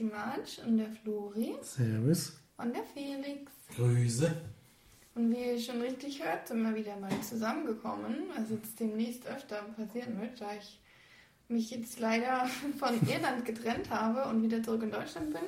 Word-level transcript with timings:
die 0.00 0.04
Marge 0.04 0.62
und 0.66 0.78
der 0.78 0.90
Flori 0.90 1.54
Servus. 1.60 2.40
und 2.56 2.74
der 2.74 2.84
Felix. 2.84 3.52
Grüße. 3.76 4.34
Und 5.14 5.30
wie 5.30 5.44
ihr 5.44 5.60
schon 5.60 5.80
richtig 5.82 6.24
hört, 6.24 6.48
sind 6.48 6.62
wir 6.62 6.74
wieder 6.74 6.96
mal 6.96 7.20
zusammengekommen, 7.20 8.16
was 8.34 8.50
jetzt 8.50 8.80
demnächst 8.80 9.26
öfter 9.26 9.62
passieren 9.76 10.20
wird, 10.20 10.40
da 10.40 10.54
ich 10.58 10.80
mich 11.48 11.70
jetzt 11.70 12.00
leider 12.00 12.46
von 12.78 12.94
Irland 13.06 13.44
getrennt 13.44 13.90
habe 13.90 14.28
und 14.30 14.42
wieder 14.42 14.62
zurück 14.62 14.82
in 14.82 14.90
Deutschland 14.90 15.32
bin. 15.32 15.42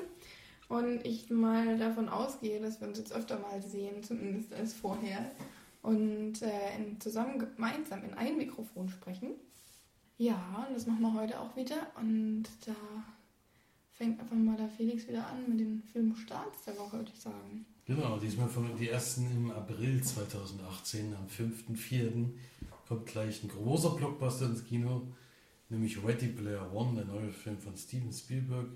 Und 0.68 1.04
ich 1.06 1.30
mal 1.30 1.78
davon 1.78 2.08
ausgehe, 2.08 2.60
dass 2.60 2.80
wir 2.80 2.88
uns 2.88 2.98
jetzt 2.98 3.14
öfter 3.14 3.38
mal 3.38 3.62
sehen, 3.62 4.02
zumindest 4.02 4.52
als 4.52 4.74
vorher. 4.74 5.30
Und 5.82 6.42
äh, 6.42 6.76
in, 6.76 7.00
zusammen 7.00 7.38
gemeinsam 7.38 8.04
in 8.04 8.14
ein 8.14 8.36
Mikrofon 8.36 8.88
sprechen. 8.88 9.30
Ja, 10.18 10.66
und 10.68 10.74
das 10.74 10.86
machen 10.86 11.02
wir 11.02 11.14
heute 11.14 11.40
auch 11.40 11.56
wieder. 11.56 11.86
Und 11.96 12.44
da 12.66 12.74
fängt 14.02 14.18
einfach 14.18 14.34
mal 14.36 14.56
der 14.56 14.68
Felix 14.68 15.06
wieder 15.06 15.24
an 15.28 15.48
mit 15.48 15.60
den 15.60 15.80
Filmstarts 15.92 16.64
der 16.64 16.76
Woche, 16.76 16.96
würde 16.96 17.12
ich 17.14 17.20
sagen. 17.20 17.64
Genau, 17.84 18.18
diesmal 18.18 18.48
von 18.48 18.76
die 18.76 18.88
ersten 18.88 19.30
im 19.30 19.52
April 19.52 20.02
2018, 20.02 21.14
am 21.14 21.26
5.4. 21.28 22.30
kommt 22.88 23.06
gleich 23.06 23.44
ein 23.44 23.48
großer 23.48 23.90
Blockbuster 23.90 24.46
ins 24.46 24.64
Kino, 24.64 25.06
nämlich 25.68 26.02
Ready 26.02 26.28
Player 26.28 26.72
One, 26.74 26.96
der 26.96 27.04
neue 27.04 27.32
Film 27.32 27.58
von 27.60 27.76
Steven 27.76 28.12
Spielberg. 28.12 28.70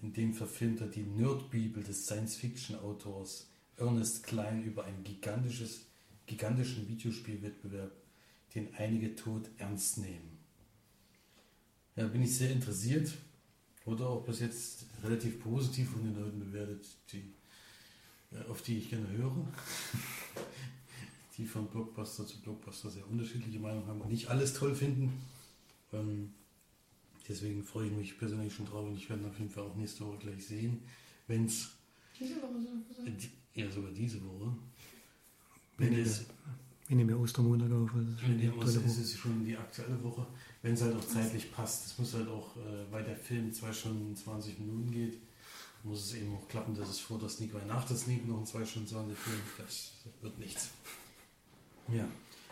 In 0.00 0.14
dem 0.14 0.32
verfilmt 0.32 0.80
er 0.80 0.86
die 0.86 1.02
Nerdbibel 1.02 1.82
des 1.82 2.06
Science-Fiction-Autors 2.06 3.50
Ernest 3.76 4.22
Klein 4.22 4.64
über 4.64 4.84
einen 4.84 5.04
gigantisches, 5.04 5.88
gigantischen 6.24 6.88
Videospielwettbewerb, 6.88 7.92
den 8.54 8.74
einige 8.76 9.14
tot 9.14 9.50
ernst 9.58 9.98
nehmen. 9.98 10.38
Ja, 11.96 12.06
bin 12.06 12.22
ich 12.22 12.34
sehr 12.34 12.50
interessiert. 12.50 13.12
Wurde 13.84 14.06
auch 14.06 14.24
bis 14.24 14.40
jetzt 14.40 14.86
relativ 15.02 15.42
positiv 15.42 15.90
von 15.90 16.04
den 16.04 16.18
Leuten 16.18 16.40
bewertet, 16.40 16.86
die 17.12 17.32
äh, 18.32 18.50
auf 18.50 18.62
die 18.62 18.78
ich 18.78 18.90
gerne 18.90 19.08
höre, 19.10 19.34
die 21.36 21.46
von 21.46 21.66
Blockbuster 21.66 22.26
zu 22.26 22.40
Blockbuster 22.40 22.90
sehr 22.90 23.08
unterschiedliche 23.08 23.58
Meinungen 23.58 23.86
haben 23.86 24.00
und 24.00 24.10
nicht 24.10 24.28
alles 24.28 24.54
toll 24.54 24.74
finden. 24.74 25.12
Ähm, 25.92 26.32
deswegen 27.28 27.62
freue 27.62 27.88
ich 27.88 27.92
mich 27.92 28.18
persönlich 28.18 28.54
schon 28.54 28.66
drauf 28.66 28.86
und 28.86 28.96
ich 28.96 29.08
werde 29.08 29.22
ihn 29.22 29.28
auf 29.28 29.38
jeden 29.38 29.50
Fall 29.50 29.64
auch 29.64 29.76
nächste 29.76 30.06
Woche 30.06 30.18
gleich 30.18 30.46
sehen, 30.46 30.80
wenn 31.26 31.46
es, 31.46 31.70
Diese 32.18 32.36
Woche 32.36 32.60
so 32.60 33.04
gesagt. 33.04 33.28
ja 33.54 33.70
sogar 33.70 33.90
diese 33.92 34.22
Woche, 34.24 34.56
wenn 35.76 35.90
nehmen, 35.90 36.02
es, 36.02 36.24
wir 36.88 36.96
nehmen 36.96 37.10
ja 37.10 37.16
Ostermontag 37.16 37.70
auf. 37.72 37.94
Also 37.94 38.12
wenn 38.22 38.38
die 38.38 38.46
ist 38.46 38.98
es 38.98 39.16
schon 39.16 39.44
die 39.44 39.56
aktuelle 39.56 40.02
Woche, 40.02 40.26
wenn 40.64 40.72
es 40.72 40.82
halt 40.82 40.96
auch 40.96 41.06
zeitlich 41.06 41.52
passt. 41.52 41.84
Es 41.84 41.98
muss 41.98 42.14
halt 42.14 42.26
auch, 42.26 42.56
äh, 42.56 42.90
weil 42.90 43.04
der 43.04 43.16
Film 43.16 43.52
zwei 43.52 43.70
Stunden 43.70 44.16
20 44.16 44.58
Minuten 44.60 44.90
geht, 44.90 45.18
muss 45.82 46.06
es 46.06 46.14
eben 46.14 46.34
auch 46.34 46.48
klappen, 46.48 46.74
dass 46.74 46.88
es 46.88 46.98
vor 46.98 47.18
der 47.18 47.28
Sneak, 47.28 47.52
weil 47.52 47.66
nach 47.66 47.86
der 47.86 47.98
Sneak 47.98 48.26
noch 48.26 48.38
ein 48.38 48.46
2 48.46 48.64
Stunden 48.64 48.88
20 48.88 49.18
Film, 49.18 49.40
das 49.58 49.92
wird 50.22 50.38
nichts. 50.38 50.70
Ja. 51.92 52.08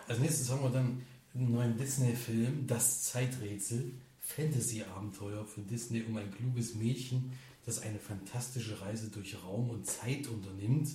Als 0.06 0.19
nächstes 0.19 0.50
haben 0.50 0.62
wir 0.62 0.69
dann 0.69 1.00
einen 1.34 1.52
neuen 1.52 1.78
Disney-Film, 1.78 2.66
Das 2.66 3.04
Zeiträtsel, 3.04 3.92
Fantasy-Abenteuer 4.20 5.47
von 5.47 5.66
Disney 5.66 6.03
um 6.03 6.19
ein 6.19 6.31
kluges 6.31 6.75
Mädchen, 6.75 7.32
das 7.64 7.81
eine 7.81 7.98
fantastische 7.98 8.78
Reise 8.82 9.08
durch 9.08 9.42
Raum 9.42 9.70
und 9.70 9.87
Zeit 9.87 10.26
unternimmt, 10.26 10.91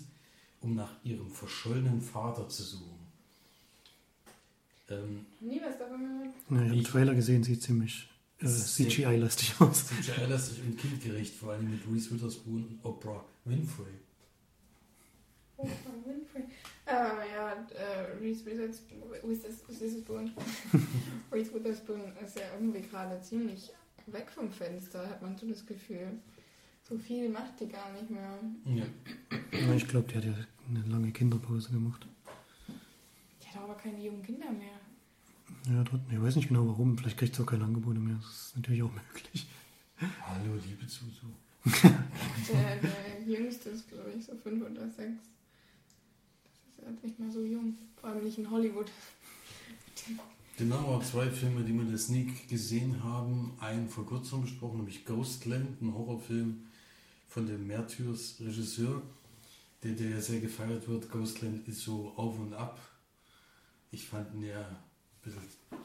um 0.62 0.76
nach 0.76 1.04
ihrem 1.04 1.32
verschollenen 1.32 2.00
Vater 2.00 2.48
zu 2.48 2.62
suchen. 2.62 2.97
Ähm, 4.90 5.26
Nie 5.42 5.62
was 5.62 5.78
davon 5.78 6.00
gehört. 6.02 6.34
Ja, 6.50 6.56
ich 6.56 6.58
habe 6.60 6.70
den 6.70 6.80
Ich- 6.80 6.88
Trailer 6.88 7.16
gesehen, 7.16 7.44
sieht 7.44 7.62
ziemlich 7.62 8.10
äh, 8.40 8.46
sehr- 8.48 8.88
CGI-lastig 8.90 9.54
aus. 9.60 9.88
Ziemlich 9.88 10.30
lastig 10.30 10.62
und 10.64 10.78
kindgerecht, 10.78 11.34
vor 11.36 11.54
allem 11.54 11.70
mit 11.72 11.82
Reese 11.92 12.12
Witherspoon 12.12 12.66
und 12.66 12.80
Oprah 12.86 13.26
Winfrey. 13.46 13.86
Oprah 15.58 15.72
Winfrey. 16.06 16.44
Ah, 16.86 17.18
ja, 17.36 17.52
äh, 17.76 18.16
Reese 18.22 18.46
Witherspoon, 18.46 19.02
Witherspoon. 19.24 20.32
Reese 21.32 21.54
Witherspoon 21.54 22.02
ist 22.24 22.38
ja 22.38 22.44
irgendwie 22.54 22.82
gerade 22.82 23.20
ziemlich 23.22 23.72
weg 24.06 24.30
vom 24.30 24.50
Fenster, 24.52 25.06
hat 25.10 25.22
man 25.22 25.36
so 25.38 25.48
das 25.50 25.66
Gefühl. 25.66 26.20
So 26.88 26.98
viel 26.98 27.28
macht 27.28 27.60
die 27.60 27.68
gar 27.68 27.92
nicht 27.92 28.10
mehr. 28.10 28.40
Ja, 28.66 29.74
ich 29.76 29.88
glaube, 29.88 30.08
die 30.10 30.16
hat 30.16 30.24
ja 30.24 30.34
eine 30.70 30.80
lange 30.88 31.12
Kinderpause 31.12 31.72
gemacht. 31.72 32.08
Hat 33.58 33.64
aber 33.64 33.74
keine 33.76 34.00
jungen 34.04 34.22
Kinder 34.22 34.52
mehr. 34.52 34.80
Ja, 35.68 35.84
dort, 35.84 36.02
ich 36.12 36.22
weiß 36.22 36.36
nicht 36.36 36.50
genau 36.50 36.68
warum. 36.68 36.96
Vielleicht 36.96 37.18
kriegt 37.18 37.36
sie 37.36 37.42
auch 37.42 37.48
keine 37.48 37.64
Angebote 37.64 38.00
mehr. 38.00 38.16
Das 38.16 38.30
ist 38.30 38.56
natürlich 38.56 38.84
auch 38.84 38.92
möglich. 38.92 39.48
Hallo, 40.00 40.54
liebe 40.64 40.86
Zuzu. 40.86 41.26
Der, 41.66 42.76
der 42.78 43.24
jüngste 43.26 43.70
ist, 43.70 43.90
glaube 43.90 44.12
ich, 44.16 44.26
so 44.26 44.36
fünf 44.36 44.64
oder 44.64 44.88
sechs. 44.90 45.24
Das 46.54 46.78
ist 46.78 46.86
halt 46.86 47.04
nicht 47.04 47.20
mehr 47.20 47.32
so 47.32 47.44
jung. 47.44 47.76
Vor 48.00 48.12
allem 48.12 48.24
nicht 48.24 48.38
in 48.38 48.50
Hollywood. 48.50 48.92
Dann 50.58 50.74
haben 50.74 50.86
wir 50.86 50.90
auch 50.90 51.04
zwei 51.04 51.28
Filme, 51.30 51.64
die 51.64 51.74
wir 51.74 51.82
in 51.82 51.90
der 51.90 51.98
Sneak 51.98 52.48
gesehen 52.48 53.04
haben. 53.04 53.54
Einen 53.60 53.90
vor 53.90 54.06
kurzem 54.06 54.44
besprochen, 54.44 54.78
nämlich 54.78 55.04
Ghostland, 55.04 55.82
ein 55.82 55.94
Horrorfilm 55.96 56.68
von 57.28 57.48
dem 57.48 57.66
Märtyrs-Regisseur, 57.66 59.02
der, 59.82 59.94
der 59.94 60.10
ja 60.12 60.22
sehr 60.22 60.42
gefeiert 60.42 60.88
wird. 60.88 61.10
Ghostland 61.10 61.68
ist 61.68 61.82
so 61.82 62.14
auf 62.16 62.38
und 62.38 62.54
ab. 62.54 62.80
Ich 63.92 64.06
fand 64.06 64.34
ihn 64.34 64.44
ja 64.44 64.60
ein 64.60 64.78
bisschen, 65.24 65.42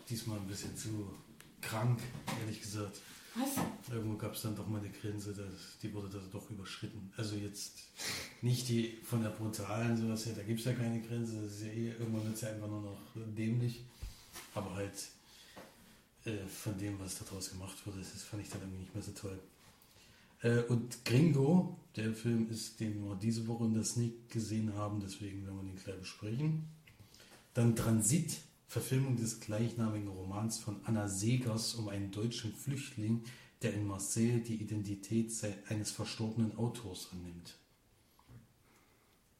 diesmal 0.09 0.39
ein 0.39 0.47
bisschen 0.47 0.77
zu 0.77 1.15
krank, 1.61 2.01
ehrlich 2.41 2.61
gesagt. 2.61 3.01
Was? 3.35 3.65
Irgendwo 3.91 4.19
gab 4.19 4.35
es 4.35 4.43
dann 4.43 4.55
doch 4.55 4.67
mal 4.67 4.79
eine 4.79 4.91
Grenze, 4.91 5.33
das, 5.33 5.79
die 5.83 5.93
wurde 5.95 6.11
da 6.11 6.19
doch 6.31 6.51
überschritten. 6.51 7.11
Also 7.17 7.37
jetzt 7.37 7.79
nicht 8.43 8.69
die 8.69 8.99
von 9.05 9.23
der 9.23 9.31
brutalen 9.31 9.97
sowas 9.97 10.27
her, 10.27 10.35
da 10.37 10.43
gibt 10.43 10.61
es 10.61 10.67
ja 10.67 10.75
keine 10.75 11.01
Grenze, 11.01 11.41
das 11.41 11.53
ist 11.53 11.63
ja 11.63 11.69
eh, 11.69 11.93
irgendwann 11.93 12.25
wird 12.25 12.35
es 12.35 12.43
ja 12.43 12.51
einfach 12.51 12.69
nur 12.69 12.83
noch 12.83 13.01
dämlich. 13.15 13.85
Aber 14.55 14.75
halt 14.75 14.93
äh, 16.25 16.47
von 16.47 16.77
dem, 16.79 16.99
was 17.01 17.19
daraus 17.19 17.51
gemacht 17.51 17.87
wurde, 17.87 17.99
das 17.99 18.23
fand 18.23 18.43
ich 18.43 18.51
dann 18.51 18.61
irgendwie 18.61 18.81
nicht 18.81 18.95
mehr 18.95 19.03
so 19.03 19.13
toll. 19.13 19.39
Äh, 20.43 20.63
und 20.65 21.05
Gringo, 21.05 21.79
der 21.97 22.13
Film 22.13 22.51
ist, 22.51 22.81
den 22.81 23.03
wir 23.03 23.15
diese 23.17 23.47
Woche 23.47 23.65
in 23.65 23.75
der 23.75 23.85
Sneak 23.85 24.29
gesehen 24.31 24.75
haben, 24.75 25.01
deswegen 25.01 25.45
werden 25.47 25.57
wir 25.57 25.73
den 25.73 25.83
gleich 25.83 25.99
besprechen. 25.99 26.69
Dann 27.55 27.77
Transit, 27.77 28.39
Verfilmung 28.67 29.17
des 29.17 29.41
gleichnamigen 29.41 30.09
Romans 30.09 30.59
von 30.59 30.81
Anna 30.85 31.09
Segers 31.09 31.75
um 31.75 31.89
einen 31.89 32.11
deutschen 32.11 32.55
Flüchtling, 32.55 33.25
der 33.61 33.75
in 33.75 33.87
Marseille 33.87 34.41
die 34.41 34.57
Identität 34.57 35.31
eines 35.69 35.91
verstorbenen 35.91 36.57
Autors 36.57 37.09
annimmt. 37.13 37.59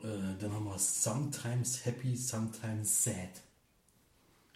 Äh, 0.01 0.37
dann 0.39 0.53
haben 0.53 0.65
wir 0.65 0.79
Sometimes 0.79 1.85
Happy, 1.85 2.17
Sometimes 2.17 3.05
Sad. 3.05 3.43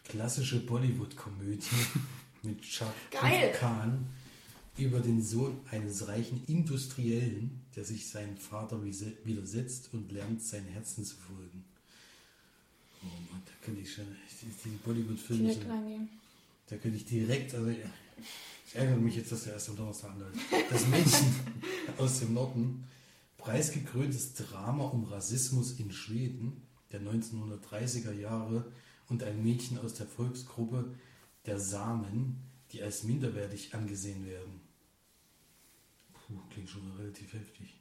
Klassische 0.05 0.65
Bollywood-Komödie 0.65 1.87
mit 2.43 2.63
Geil. 3.11 3.53
Khan 3.53 4.07
über 4.77 5.01
den 5.01 5.23
Sohn 5.23 5.59
eines 5.71 6.07
reichen 6.07 6.45
Industriellen, 6.47 7.63
der 7.75 7.85
sich 7.85 8.09
seinem 8.09 8.37
Vater 8.37 8.85
widersetzt 8.85 9.91
und 9.95 10.13
lernt, 10.13 10.43
seinen 10.43 10.69
Herzen 10.69 11.05
zu 11.05 11.17
folgen. 11.17 11.65
Oh 13.03 13.33
Mann, 13.33 13.43
da 13.45 13.53
könnte 13.65 13.81
ich 13.81 13.93
schon, 13.93 14.07
die, 14.43 14.69
die 14.69 14.77
Bollywood-Filme 14.85 15.43
Direkt 15.43 15.61
sind, 15.63 15.71
reingehen. 15.71 16.09
da 16.69 16.77
könnte 16.77 16.97
ich 16.97 17.05
direkt, 17.05 17.55
also 17.55 17.69
ich 17.69 17.79
ärgere 18.75 18.97
mich 18.97 19.17
jetzt, 19.17 19.33
dass 19.33 19.45
der 19.45 19.55
erst 19.55 19.69
am 19.69 19.77
Donnerstag 19.77 20.11
anläuft. 20.13 20.39
Das 20.71 20.87
Mädchen 20.89 21.35
aus 21.99 22.21
dem 22.21 22.35
Norden, 22.35 22.85
preisgekröntes 23.39 24.35
Drama 24.35 24.85
um 24.85 25.05
Rassismus 25.05 25.79
in 25.79 25.93
Schweden 25.93 26.63
der 26.93 27.01
1930er 27.01 28.13
Jahre 28.13 28.71
und 29.09 29.23
ein 29.23 29.43
Mädchen 29.43 29.79
aus 29.79 29.95
der 29.95 30.07
Volksgruppe 30.07 30.95
der 31.47 31.61
Samen, 31.61 32.37
die 32.73 32.83
als 32.83 33.05
minderwertig 33.05 33.75
angesehen 33.75 34.27
werden. 34.27 34.61
Puh, 36.13 36.41
klingt 36.51 36.69
schon 36.69 36.91
relativ 36.99 37.33
heftig. 37.35 37.75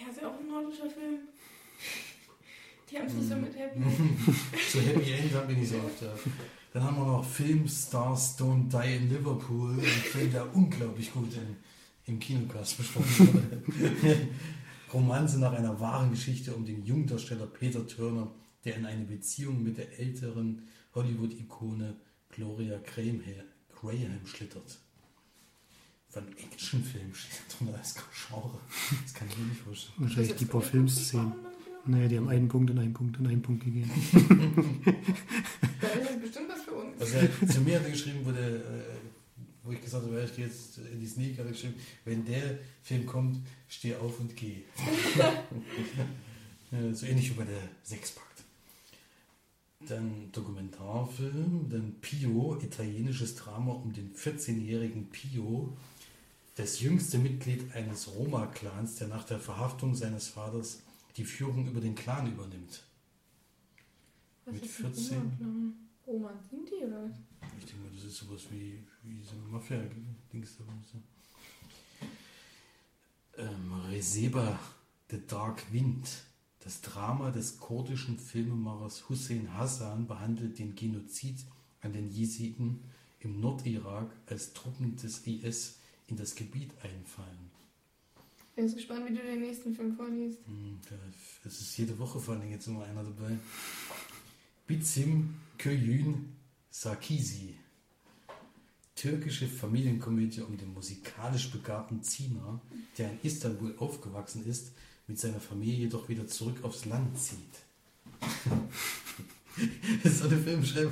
Ja, 0.00 0.10
ist 0.10 0.20
ja 0.20 0.28
auch 0.28 0.38
ein 0.38 0.48
nordischer 0.48 0.88
Film. 0.90 1.20
Die 2.90 2.98
haben 2.98 3.06
es 3.06 3.14
nicht 3.14 3.28
so 3.28 3.36
mit 3.36 3.56
Happy. 3.56 3.80
So 4.70 4.80
Happy 4.86 5.12
End 5.12 5.34
haben 5.34 5.48
wir 5.48 5.56
nicht 5.56 5.70
so 5.70 5.76
oft. 5.76 6.02
Ja. 6.02 6.14
Dann 6.72 6.82
haben 6.82 6.96
wir 6.96 7.06
noch 7.06 7.24
Filmstars 7.24 8.38
Don't 8.38 8.68
Die 8.68 8.96
in 8.96 9.08
Liverpool, 9.08 9.78
ein 9.78 9.84
Film, 9.84 10.32
der 10.32 10.54
unglaublich 10.54 11.12
gut 11.12 11.32
in, 11.34 11.56
im 12.06 12.18
Kinocast 12.18 12.78
besprochen 12.78 13.28
wurde. 13.32 14.28
Romanze 14.92 15.38
nach 15.40 15.52
einer 15.52 15.78
wahren 15.80 16.10
Geschichte 16.10 16.54
um 16.54 16.64
den 16.64 16.84
Jungdarsteller 16.84 17.46
Peter 17.46 17.86
Turner, 17.86 18.30
der 18.64 18.76
in 18.76 18.86
eine 18.86 19.04
Beziehung 19.04 19.62
mit 19.62 19.78
der 19.78 19.98
älteren 19.98 20.62
Hollywood-Ikone 20.94 21.96
Gloria 22.30 22.78
Graham, 22.78 23.22
Graham 23.74 24.26
schlittert. 24.26 24.78
Von 26.10 26.28
Actionfilm 26.28 27.12
steht 27.14 27.42
drunter 27.48 27.76
als 27.76 27.94
Genre. 27.94 28.58
Das 29.02 29.14
kann 29.14 29.28
ich 29.28 29.36
mir 29.36 29.46
nicht 29.46 29.60
vorstellen. 29.60 29.94
Wahrscheinlich 29.98 30.34
die 30.36 30.44
paar 30.44 30.62
Filmszenen. 30.62 31.32
Naja, 31.86 32.08
die 32.08 32.16
haben 32.16 32.28
einen 32.28 32.48
Punkt 32.48 32.70
und 32.70 32.78
einen 32.78 32.94
Punkt 32.94 33.18
und 33.18 33.26
einen 33.26 33.42
Punkt 33.42 33.64
gegeben. 33.64 33.90
Da 35.80 35.88
ist 35.88 36.20
bestimmt 36.20 36.48
was 36.48 36.62
für 36.62 36.72
uns. 36.72 37.00
Also 37.00 37.16
er, 37.18 37.48
zu 37.48 37.60
mir 37.60 37.76
hat 37.78 37.84
er 37.84 37.90
geschrieben, 37.90 38.24
wurde, 38.24 38.40
äh, 38.40 38.94
wo 39.62 39.72
ich 39.72 39.80
gesagt 39.82 40.04
habe, 40.04 40.22
ich 40.22 40.34
gehe 40.34 40.46
jetzt 40.46 40.78
in 40.78 40.98
die 40.98 41.06
Sneak, 41.06 41.38
habe 41.38 41.50
ich 41.50 41.56
geschrieben, 41.56 41.74
wenn 42.04 42.24
der 42.24 42.58
Film 42.82 43.04
kommt, 43.04 43.38
steh 43.68 43.94
auf 43.96 44.18
und 44.20 44.34
geh. 44.36 44.62
So 46.92 47.06
ähnlich 47.06 47.30
wie 47.30 47.34
bei 47.34 47.44
der 47.44 47.68
Sechspakt. 47.84 48.42
Dann 49.86 50.32
Dokumentarfilm, 50.32 51.68
dann 51.70 51.94
Pio, 52.00 52.58
italienisches 52.60 53.36
Drama 53.36 53.74
um 53.74 53.92
den 53.92 54.12
14-jährigen 54.12 55.08
Pio, 55.10 55.76
das 56.56 56.80
jüngste 56.80 57.18
Mitglied 57.18 57.72
eines 57.74 58.08
Roma-Clans, 58.12 58.96
der 58.96 59.06
nach 59.06 59.22
der 59.22 59.38
Verhaftung 59.38 59.94
seines 59.94 60.26
Vaters 60.26 60.82
die 61.16 61.24
Führung 61.24 61.66
über 61.68 61.80
den 61.80 61.94
Clan 61.94 62.32
übernimmt. 62.32 62.84
Was 64.44 64.54
Mit 64.54 64.64
ist 64.64 64.80
ein 64.80 64.94
14? 64.94 65.16
Roma-Clan? 65.16 65.84
Roma 66.06 66.34
sind 66.50 66.68
die 66.68 66.84
oder 66.84 67.04
was? 67.04 67.16
Ich 67.58 67.64
denke 67.64 67.82
mal, 67.82 67.94
das 67.94 68.04
ist 68.04 68.16
sowas 68.16 68.42
wie, 68.50 68.84
wie 69.02 69.22
so 69.22 69.36
eine 69.36 69.48
Mafia-Dings 69.48 70.58
da. 70.58 70.64
Ähm, 73.42 73.72
Reseba, 73.88 74.58
The 75.10 75.26
Dark 75.26 75.72
Wind. 75.72 76.08
Das 76.60 76.80
Drama 76.80 77.30
des 77.30 77.58
kurdischen 77.58 78.18
Filmemachers 78.18 79.08
Hussein 79.08 79.52
Hassan 79.52 80.06
behandelt 80.06 80.58
den 80.58 80.74
Genozid 80.74 81.44
an 81.82 81.92
den 81.92 82.10
Jesiden 82.10 82.84
im 83.20 83.40
Nordirak, 83.40 84.10
als 84.26 84.54
Truppen 84.54 84.96
des 84.96 85.26
IS 85.26 85.78
in 86.06 86.16
das 86.16 86.34
Gebiet 86.34 86.72
einfallen. 86.82 87.43
Ich 88.54 88.56
bin 88.56 88.66
jetzt 88.66 88.76
gespannt, 88.76 89.10
wie 89.10 89.14
du 89.16 89.20
den 89.20 89.40
nächsten 89.40 89.74
Film 89.74 89.96
vorliest. 89.96 90.38
Hm, 90.46 90.78
Es 91.44 91.60
ist 91.60 91.76
jede 91.76 91.98
Woche 91.98 92.20
vor 92.20 92.36
allem 92.36 92.48
jetzt 92.52 92.68
immer 92.68 92.84
einer 92.84 93.02
dabei. 93.02 93.36
Bizim 94.68 95.34
Köyün 95.58 96.36
Sarkisi. 96.70 97.56
Türkische 98.94 99.48
Familienkomödie 99.48 100.42
um 100.42 100.56
den 100.56 100.72
musikalisch 100.72 101.50
begabten 101.50 102.04
Zina, 102.04 102.60
der 102.96 103.10
in 103.10 103.18
Istanbul 103.24 103.74
aufgewachsen 103.78 104.46
ist, 104.46 104.70
mit 105.08 105.18
seiner 105.18 105.40
Familie 105.40 105.78
jedoch 105.86 106.08
wieder 106.08 106.28
zurück 106.28 106.62
aufs 106.62 106.84
Land 106.84 107.18
zieht. 107.18 107.38
Das 110.02 110.12
ist 110.12 110.18
so 110.20 110.28
eine 110.28 110.36
Filmschreibe. 110.36 110.90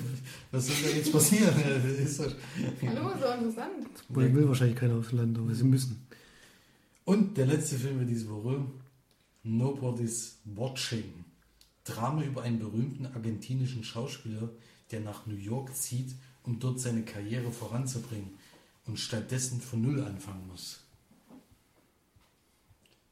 Was 0.53 0.67
soll 0.67 0.77
da 0.85 0.97
jetzt 0.97 1.13
passieren? 1.13 1.53
Hallo, 1.57 3.11
so 3.21 3.27
interessant. 3.33 3.89
Wohl 4.09 4.35
will 4.35 4.49
wahrscheinlich 4.49 4.77
keiner 4.77 4.95
aufs 4.99 5.11
Land, 5.13 5.37
aber 5.37 5.53
sie 5.55 5.65
müssen. 5.65 6.02
Und 7.05 7.37
der 7.37 7.47
letzte 7.47 7.79
Film 7.79 7.99
für 7.99 8.07
diese 8.07 8.29
Woche, 8.31 8.65
Nobody's 9.43 10.39
Watching. 10.45 11.25
Drama 11.85 12.23
über 12.23 12.43
einen 12.43 12.61
berühmten 12.61 13.07
argentinischen 13.07 13.83
Schauspieler, 13.83 14.51
der 14.93 15.01
nach 15.01 15.27
New 15.27 15.37
York 15.37 15.75
zieht, 15.75 16.15
um 16.45 16.61
dort 16.61 16.79
seine 16.79 17.05
Karriere 17.05 17.51
voranzubringen 17.51 18.31
und 18.87 18.99
stattdessen 18.99 19.61
von 19.61 19.83
Null 19.83 20.05
anfangen 20.05 20.47
muss. 20.47 20.81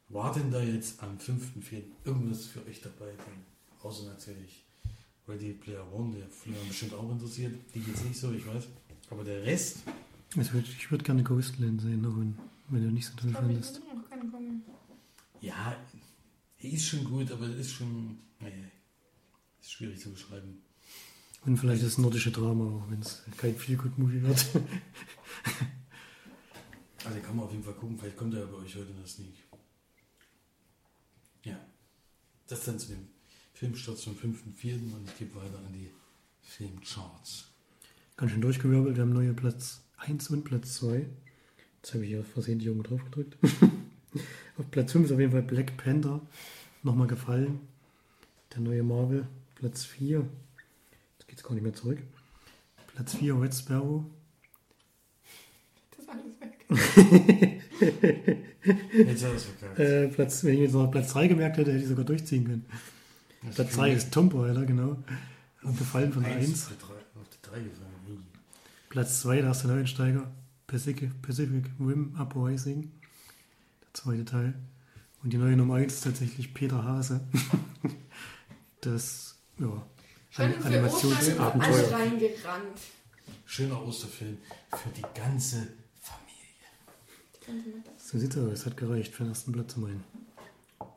War 0.08 0.32
denn 0.32 0.50
da 0.50 0.60
jetzt 0.62 1.02
am 1.02 1.18
5.4. 1.18 1.82
irgendwas 2.04 2.46
für 2.46 2.64
euch 2.66 2.80
dabei? 2.80 3.06
Denn 3.06 3.44
außer 3.82 4.04
natürlich 4.04 4.64
Ready 5.28 5.52
Player 5.52 5.84
One, 5.92 6.16
der 6.16 6.28
Florian 6.28 6.68
bestimmt 6.68 6.94
auch 6.94 7.10
interessiert. 7.10 7.54
Die 7.74 7.80
jetzt 7.80 8.04
nicht 8.04 8.18
so, 8.18 8.32
ich 8.32 8.46
weiß. 8.46 8.64
Aber 9.10 9.24
der 9.24 9.44
Rest, 9.44 9.78
Also 10.36 10.58
ich 10.58 10.90
würde 10.90 11.04
gerne 11.04 11.22
Ghostland 11.24 11.80
sehen, 11.80 12.04
aber 12.04 12.24
wenn 12.70 12.82
du 12.82 12.90
nicht 12.90 13.06
so 13.06 13.12
ich 13.28 13.36
findest. 13.36 13.80
Ja, 15.40 15.76
er 16.58 16.70
ist 16.70 16.86
schon 16.86 17.04
gut, 17.04 17.30
aber 17.30 17.46
er 17.46 17.56
ist 17.56 17.72
schon. 17.72 18.18
Nee, 18.40 18.64
ist 19.60 19.72
schwierig 19.72 20.00
zu 20.00 20.10
beschreiben. 20.10 20.62
Und 21.44 21.56
vielleicht 21.56 21.82
das 21.82 21.98
nordische 21.98 22.30
Drama, 22.30 22.64
auch 22.64 22.90
wenn 22.90 23.00
es 23.00 23.22
kein 23.36 23.54
Feel-Good-Movie 23.54 24.22
wird. 24.22 24.46
Also 27.02 27.18
kann 27.20 27.34
man 27.34 27.46
auf 27.46 27.52
jeden 27.52 27.64
Fall 27.64 27.74
gucken, 27.74 27.98
vielleicht 27.98 28.16
kommt 28.16 28.34
er 28.34 28.40
ja 28.40 28.46
bei 28.46 28.58
euch 28.58 28.76
heute 28.76 28.90
in 28.90 28.98
der 28.98 29.06
Sneak. 29.06 29.34
Ja. 31.44 31.58
Das 32.46 32.64
dann 32.64 32.78
zu 32.78 32.88
dem 32.88 33.08
Filmstart 33.54 33.98
zum 33.98 34.14
5.4. 34.14 34.92
und 34.94 35.08
ich 35.08 35.18
gebe 35.18 35.34
weiter 35.34 35.58
an 35.58 35.72
die 35.72 35.90
Filmcharts. 36.42 37.46
Ganz 38.16 38.32
schön 38.32 38.42
durchgewirbelt. 38.42 38.96
Wir 38.96 39.02
haben 39.02 39.12
neue 39.12 39.32
Platz 39.32 39.80
1 39.96 40.28
und 40.28 40.44
Platz 40.44 40.74
2. 40.74 41.08
Jetzt 41.82 41.94
habe 41.94 42.04
ich 42.04 42.10
hier 42.10 42.24
versehentlich 42.24 42.66
irgendwo 42.68 42.88
drauf 42.88 43.04
gedrückt. 43.04 43.36
auf 44.58 44.70
Platz 44.70 44.92
5 44.92 45.06
ist 45.06 45.12
auf 45.12 45.20
jeden 45.20 45.32
Fall 45.32 45.42
Black 45.42 45.76
Panther. 45.76 46.20
Nochmal 46.82 47.06
gefallen. 47.06 47.60
Der 48.54 48.60
neue 48.60 48.82
Marvel. 48.82 49.26
Platz 49.54 49.84
4. 49.84 50.18
Jetzt 51.18 51.28
geht 51.28 51.38
es 51.38 51.44
gar 51.44 51.54
nicht 51.54 51.62
mehr 51.62 51.74
zurück. 51.74 51.98
Platz 52.94 53.14
4 53.14 53.40
Red 53.40 53.54
Sparrow. 53.54 54.04
Das 55.90 56.04
ist 56.04 56.10
alles 56.10 56.24
weg. 56.40 56.66
Jetzt 58.94 59.22
verkackt. 59.24 59.78
Äh, 59.78 60.08
Platz, 60.08 60.44
wenn 60.44 60.54
ich 60.54 60.60
jetzt 60.60 60.72
noch 60.74 60.90
Platz 60.90 61.12
3 61.12 61.28
gemerkt 61.28 61.56
hätte, 61.56 61.72
hätte 61.72 61.82
ich 61.82 61.88
sogar 61.88 62.04
durchziehen 62.04 62.44
können. 62.44 62.66
Das 63.46 63.54
Platz 63.54 63.74
3 63.76 63.92
ist 63.92 64.12
Tomb 64.12 64.34
Raider, 64.34 64.66
genau. 64.66 65.02
Und 65.62 65.78
gefallen 65.78 66.12
von 66.12 66.22
der 66.22 66.34
1. 66.34 66.46
Eins, 66.48 66.66
auf 66.66 66.72
die 66.72 66.78
drei- 66.78 67.20
auf 67.20 67.28
die 67.28 67.42
3 67.42 67.56
gefallen. 67.62 67.90
Ui. 68.10 68.18
Platz 68.90 69.20
2, 69.22 69.40
da 69.40 69.50
ist 69.52 69.62
der 69.62 69.70
Neuensteiger. 69.70 70.30
Pacific, 70.74 71.10
Pacific 71.20 71.64
Rim 71.80 72.14
Uprising. 72.16 72.92
Der 73.82 73.88
zweite 73.94 74.24
Teil. 74.24 74.54
Und 75.22 75.32
die 75.32 75.36
neue 75.36 75.56
Nummer 75.56 75.74
1 75.74 75.92
ist 75.94 76.04
tatsächlich 76.04 76.54
Peter 76.54 76.84
Hase. 76.84 77.20
das, 78.80 79.36
ja, 79.58 79.84
Schön 80.30 80.46
An- 80.46 80.52
für 80.52 80.58
Ostern 80.58 80.66
alle 80.66 80.76
Animationsabenteuer. 80.76 81.92
reingerannt. 81.92 82.80
Schöner 83.44 83.84
Osterfilm 83.84 84.38
für 84.70 84.88
die 84.90 85.02
ganze 85.12 85.66
Familie. 86.00 87.82
So 87.98 88.16
sieht's 88.18 88.38
aus. 88.38 88.52
Es 88.52 88.66
hat 88.66 88.76
gereicht 88.76 89.12
für 89.12 89.24
den 89.24 89.30
ersten 89.30 89.50
Platz 89.52 89.74
immerhin. 89.76 90.04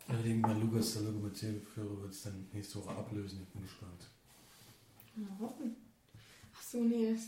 Ich 0.08 0.22
denke 0.24 0.48
mal, 0.48 0.60
Lukas, 0.62 0.94
der 0.94 1.02
Lokomotivführer, 1.04 2.02
wird 2.04 2.14
es 2.14 2.22
dann 2.22 2.46
nächste 2.54 2.76
Woche 2.78 2.92
ablösen. 2.96 3.40
Ich 3.42 3.50
bin 3.50 3.64
gespannt. 3.64 4.08
Mal 5.16 5.40
hoffen. 5.40 5.76
Ach 6.56 6.62
so, 6.62 6.78
nee, 6.84 7.12
das 7.14 7.24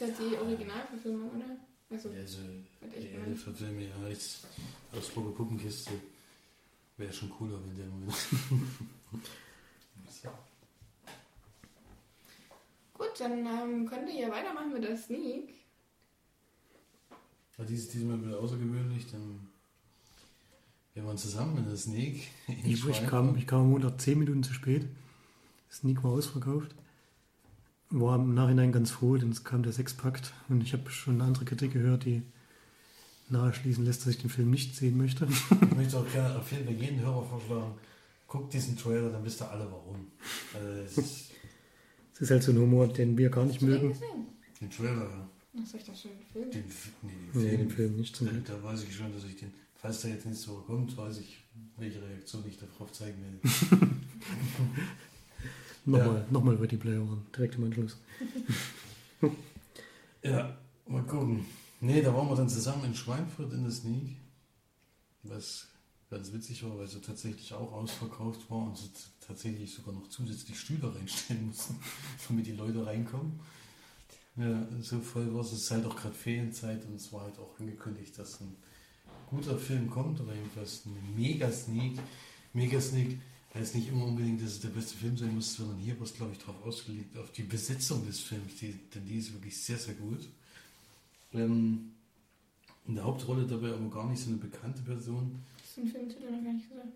ist 0.00 0.18
ja 0.18 0.26
die 0.30 0.36
Originalverfilmung, 0.36 1.30
oder? 1.30 1.56
Also, 1.90 2.10
Ja, 2.10 2.20
also, 2.20 2.38
die 2.82 3.34
verfilme 3.34 3.82
ja 3.82 4.08
jetzt 4.08 4.46
aus 4.92 5.08
Puppenkiste. 5.08 5.92
Wäre 6.96 7.12
schon 7.12 7.30
cooler, 7.30 7.58
wenn 7.64 7.76
der 7.76 7.86
Moment. 7.86 8.12
Gut, 12.94 13.20
dann 13.20 13.46
ähm, 13.46 13.86
könnt 13.88 14.08
ihr 14.08 14.20
ja 14.22 14.30
weitermachen 14.30 14.72
mit 14.72 14.82
der 14.82 14.96
Sneak. 14.96 15.54
War 17.56 17.66
dieses 17.66 17.88
diesmal 17.90 18.24
wieder 18.24 18.38
außergewöhnlich, 18.38 19.10
dann 19.10 19.48
wir 20.94 21.04
waren 21.06 21.16
zusammen 21.16 21.58
in 21.58 21.66
der 21.66 21.76
Sneak. 21.76 22.26
in 22.48 22.66
Ich, 22.66 22.84
ich, 22.84 23.06
kam, 23.06 23.36
ich 23.36 23.46
kam 23.46 23.60
am 23.60 23.70
Montag 23.70 24.00
10 24.00 24.18
Minuten 24.18 24.42
zu 24.42 24.52
spät. 24.52 24.84
Sneak 25.70 26.02
war 26.02 26.10
ausverkauft. 26.10 26.74
War 27.90 28.16
im 28.16 28.34
Nachhinein 28.34 28.70
ganz 28.72 28.90
froh, 28.90 29.16
denn 29.16 29.30
es 29.30 29.44
kam 29.44 29.62
der 29.62 29.72
Sechspakt. 29.72 30.32
Und 30.48 30.60
ich 30.62 30.72
habe 30.74 30.90
schon 30.90 31.14
eine 31.14 31.24
andere 31.24 31.44
Kritik 31.46 31.72
gehört, 31.72 32.04
die 32.04 32.22
nahe 33.30 33.52
schließen 33.54 33.84
lässt, 33.84 34.02
dass 34.02 34.08
ich 34.14 34.18
den 34.20 34.30
Film 34.30 34.50
nicht 34.50 34.76
sehen 34.76 34.96
möchte. 34.98 35.26
Ich 35.30 35.70
möchte 35.76 35.98
auch 35.98 36.10
gerne 36.12 36.36
auf 36.38 36.50
jeden 36.52 36.64
Fall 36.66 36.74
jeden 36.74 37.00
Hörer 37.00 37.24
vorschlagen, 37.24 37.72
guckt 38.26 38.52
diesen 38.52 38.76
Trailer, 38.76 39.10
dann 39.10 39.24
wisst 39.24 39.40
ihr 39.40 39.50
alle 39.50 39.64
warum. 39.70 40.06
Also, 40.54 40.68
es 40.68 40.98
ist 40.98 41.30
Es 42.14 42.20
ist 42.22 42.30
halt 42.30 42.42
so 42.42 42.52
ein 42.52 42.58
Humor, 42.58 42.88
den 42.88 43.16
wir 43.16 43.30
gar 43.30 43.44
nicht 43.46 43.60
den 43.62 43.68
mögen. 43.68 43.96
den 44.60 44.70
Trailer, 44.70 45.28
Ach, 45.60 45.66
soll 45.66 45.80
ich 45.80 45.86
das 45.86 46.00
schon 46.02 46.10
filmen? 46.32 46.50
den, 46.50 46.66
F- 46.66 46.92
nee, 47.02 47.10
den 47.10 47.40
Nee, 47.42 47.48
Film, 47.48 47.58
den 47.58 47.70
Film 47.70 47.96
nicht 47.96 48.16
zum 48.16 48.26
da, 48.44 48.52
da 48.54 48.62
weiß 48.62 48.82
ich 48.84 48.94
schon, 48.94 49.12
dass 49.12 49.24
ich 49.24 49.36
den, 49.36 49.52
falls 49.74 50.02
der 50.02 50.10
jetzt 50.12 50.26
nicht 50.26 50.38
so 50.40 50.56
kommt, 50.66 50.94
weiß 50.96 51.18
ich, 51.18 51.38
welche 51.78 52.02
Reaktion 52.02 52.44
ich 52.46 52.58
darauf 52.58 52.92
zeigen 52.92 53.16
werde. 53.22 53.40
Nochmal, 55.84 56.26
nochmal 56.30 56.56
Ready 56.56 56.76
Player 56.76 57.00
One, 57.00 57.22
direkt 57.34 57.54
im 57.56 57.64
Anschluss. 57.64 57.96
Ja, 60.22 60.58
mal 60.86 61.02
gucken. 61.04 61.46
Nee, 61.80 62.02
da 62.02 62.12
waren 62.12 62.28
wir 62.28 62.34
dann 62.34 62.48
zusammen 62.48 62.84
in 62.84 62.94
Schweinfurt 62.94 63.52
in 63.52 63.62
der 63.62 63.70
Sneak. 63.70 64.16
Was 65.22 65.68
ganz 66.10 66.32
witzig 66.32 66.64
war, 66.64 66.76
weil 66.78 66.88
sie 66.88 67.00
tatsächlich 67.00 67.52
auch 67.52 67.72
ausverkauft 67.72 68.50
war 68.50 68.66
und 68.66 68.76
sie 68.76 68.90
tatsächlich 69.24 69.72
sogar 69.72 69.94
noch 69.94 70.08
zusätzlich 70.08 70.58
Stühle 70.58 70.92
reinstellen 70.94 71.46
mussten, 71.46 71.78
damit 72.28 72.46
die 72.46 72.52
Leute 72.52 72.84
reinkommen. 72.84 73.38
Ja, 74.36 74.66
so 74.80 75.00
voll 75.00 75.32
war 75.34 75.40
es. 75.40 75.52
Es 75.52 75.62
ist 75.62 75.70
halt 75.70 75.86
auch 75.86 75.96
gerade 75.96 76.14
Ferienzeit 76.14 76.84
und 76.84 76.94
es 76.94 77.12
war 77.12 77.22
halt 77.22 77.38
auch 77.38 77.58
angekündigt, 77.58 78.18
dass 78.18 78.40
ein 78.40 78.56
guter 79.26 79.58
Film 79.58 79.90
kommt 79.90 80.20
oder 80.20 80.34
jedenfalls 80.34 80.82
eine 80.86 80.96
Mega-Sneak. 81.16 81.98
Mega-Sneak 82.52 83.18
heißt 83.54 83.74
nicht 83.74 83.88
immer 83.88 84.04
unbedingt, 84.04 84.40
dass 84.42 84.50
es 84.52 84.60
der 84.60 84.68
beste 84.68 84.96
Film 84.96 85.16
sein 85.16 85.34
muss, 85.34 85.54
sondern 85.54 85.78
hier 85.78 85.96
war 85.98 86.04
es, 86.06 86.14
glaube 86.14 86.32
ich, 86.32 86.38
darauf 86.38 86.62
ausgelegt, 86.64 87.16
auf 87.16 87.32
die 87.32 87.42
Besetzung 87.44 88.06
des 88.06 88.20
Films, 88.20 88.56
die, 88.60 88.72
denn 88.94 89.06
die 89.06 89.18
ist 89.18 89.32
wirklich 89.32 89.56
sehr, 89.56 89.78
sehr 89.78 89.94
gut. 89.94 90.28
Ähm, 91.32 91.92
in 92.86 92.94
der 92.94 93.04
Hauptrolle 93.04 93.46
dabei 93.46 93.72
aber 93.72 93.88
gar 93.90 94.08
nicht 94.08 94.20
so 94.22 94.28
eine 94.30 94.38
bekannte 94.38 94.82
Person, 94.82 95.38
Hast 95.62 95.76
du 95.76 95.80
den 95.82 95.90
Filmtitel 95.90 96.30
noch 96.30 96.42
gar 96.44 96.52
nicht 96.52 96.68
gesagt? 96.68 96.88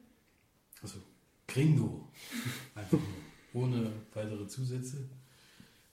also 0.83 0.99
Gringo, 1.47 2.09
einfach 2.75 2.99
nur, 2.99 3.63
ohne 3.65 3.93
weitere 4.15 4.47
Zusätze, 4.49 5.09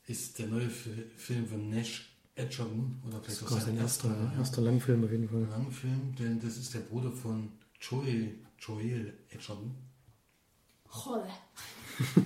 ist 0.08 0.40
der 0.40 0.48
neue 0.48 0.70
Fi- 0.70 1.04
Film 1.18 1.46
von 1.48 1.70
Nash 1.70 2.10
Edgerton 2.36 3.02
oder 3.06 3.20
Das 3.20 3.34
ist 3.34 3.44
auch 3.44 3.60
sein 3.60 3.78
erster, 3.78 4.10
erster, 4.10 4.38
erster 4.38 4.62
Langfilm 4.62 5.04
auf 5.04 5.12
jeden 5.12 5.28
Fall. 5.28 5.44
Langfilm, 5.50 6.16
denn 6.18 6.40
das 6.40 6.58
ist 6.58 6.74
der 6.74 6.80
Bruder 6.80 7.12
von 7.12 7.52
Joel, 7.82 8.36
Joel 8.58 9.14
Edgerton, 9.30 9.76
Rolle. 10.94 11.30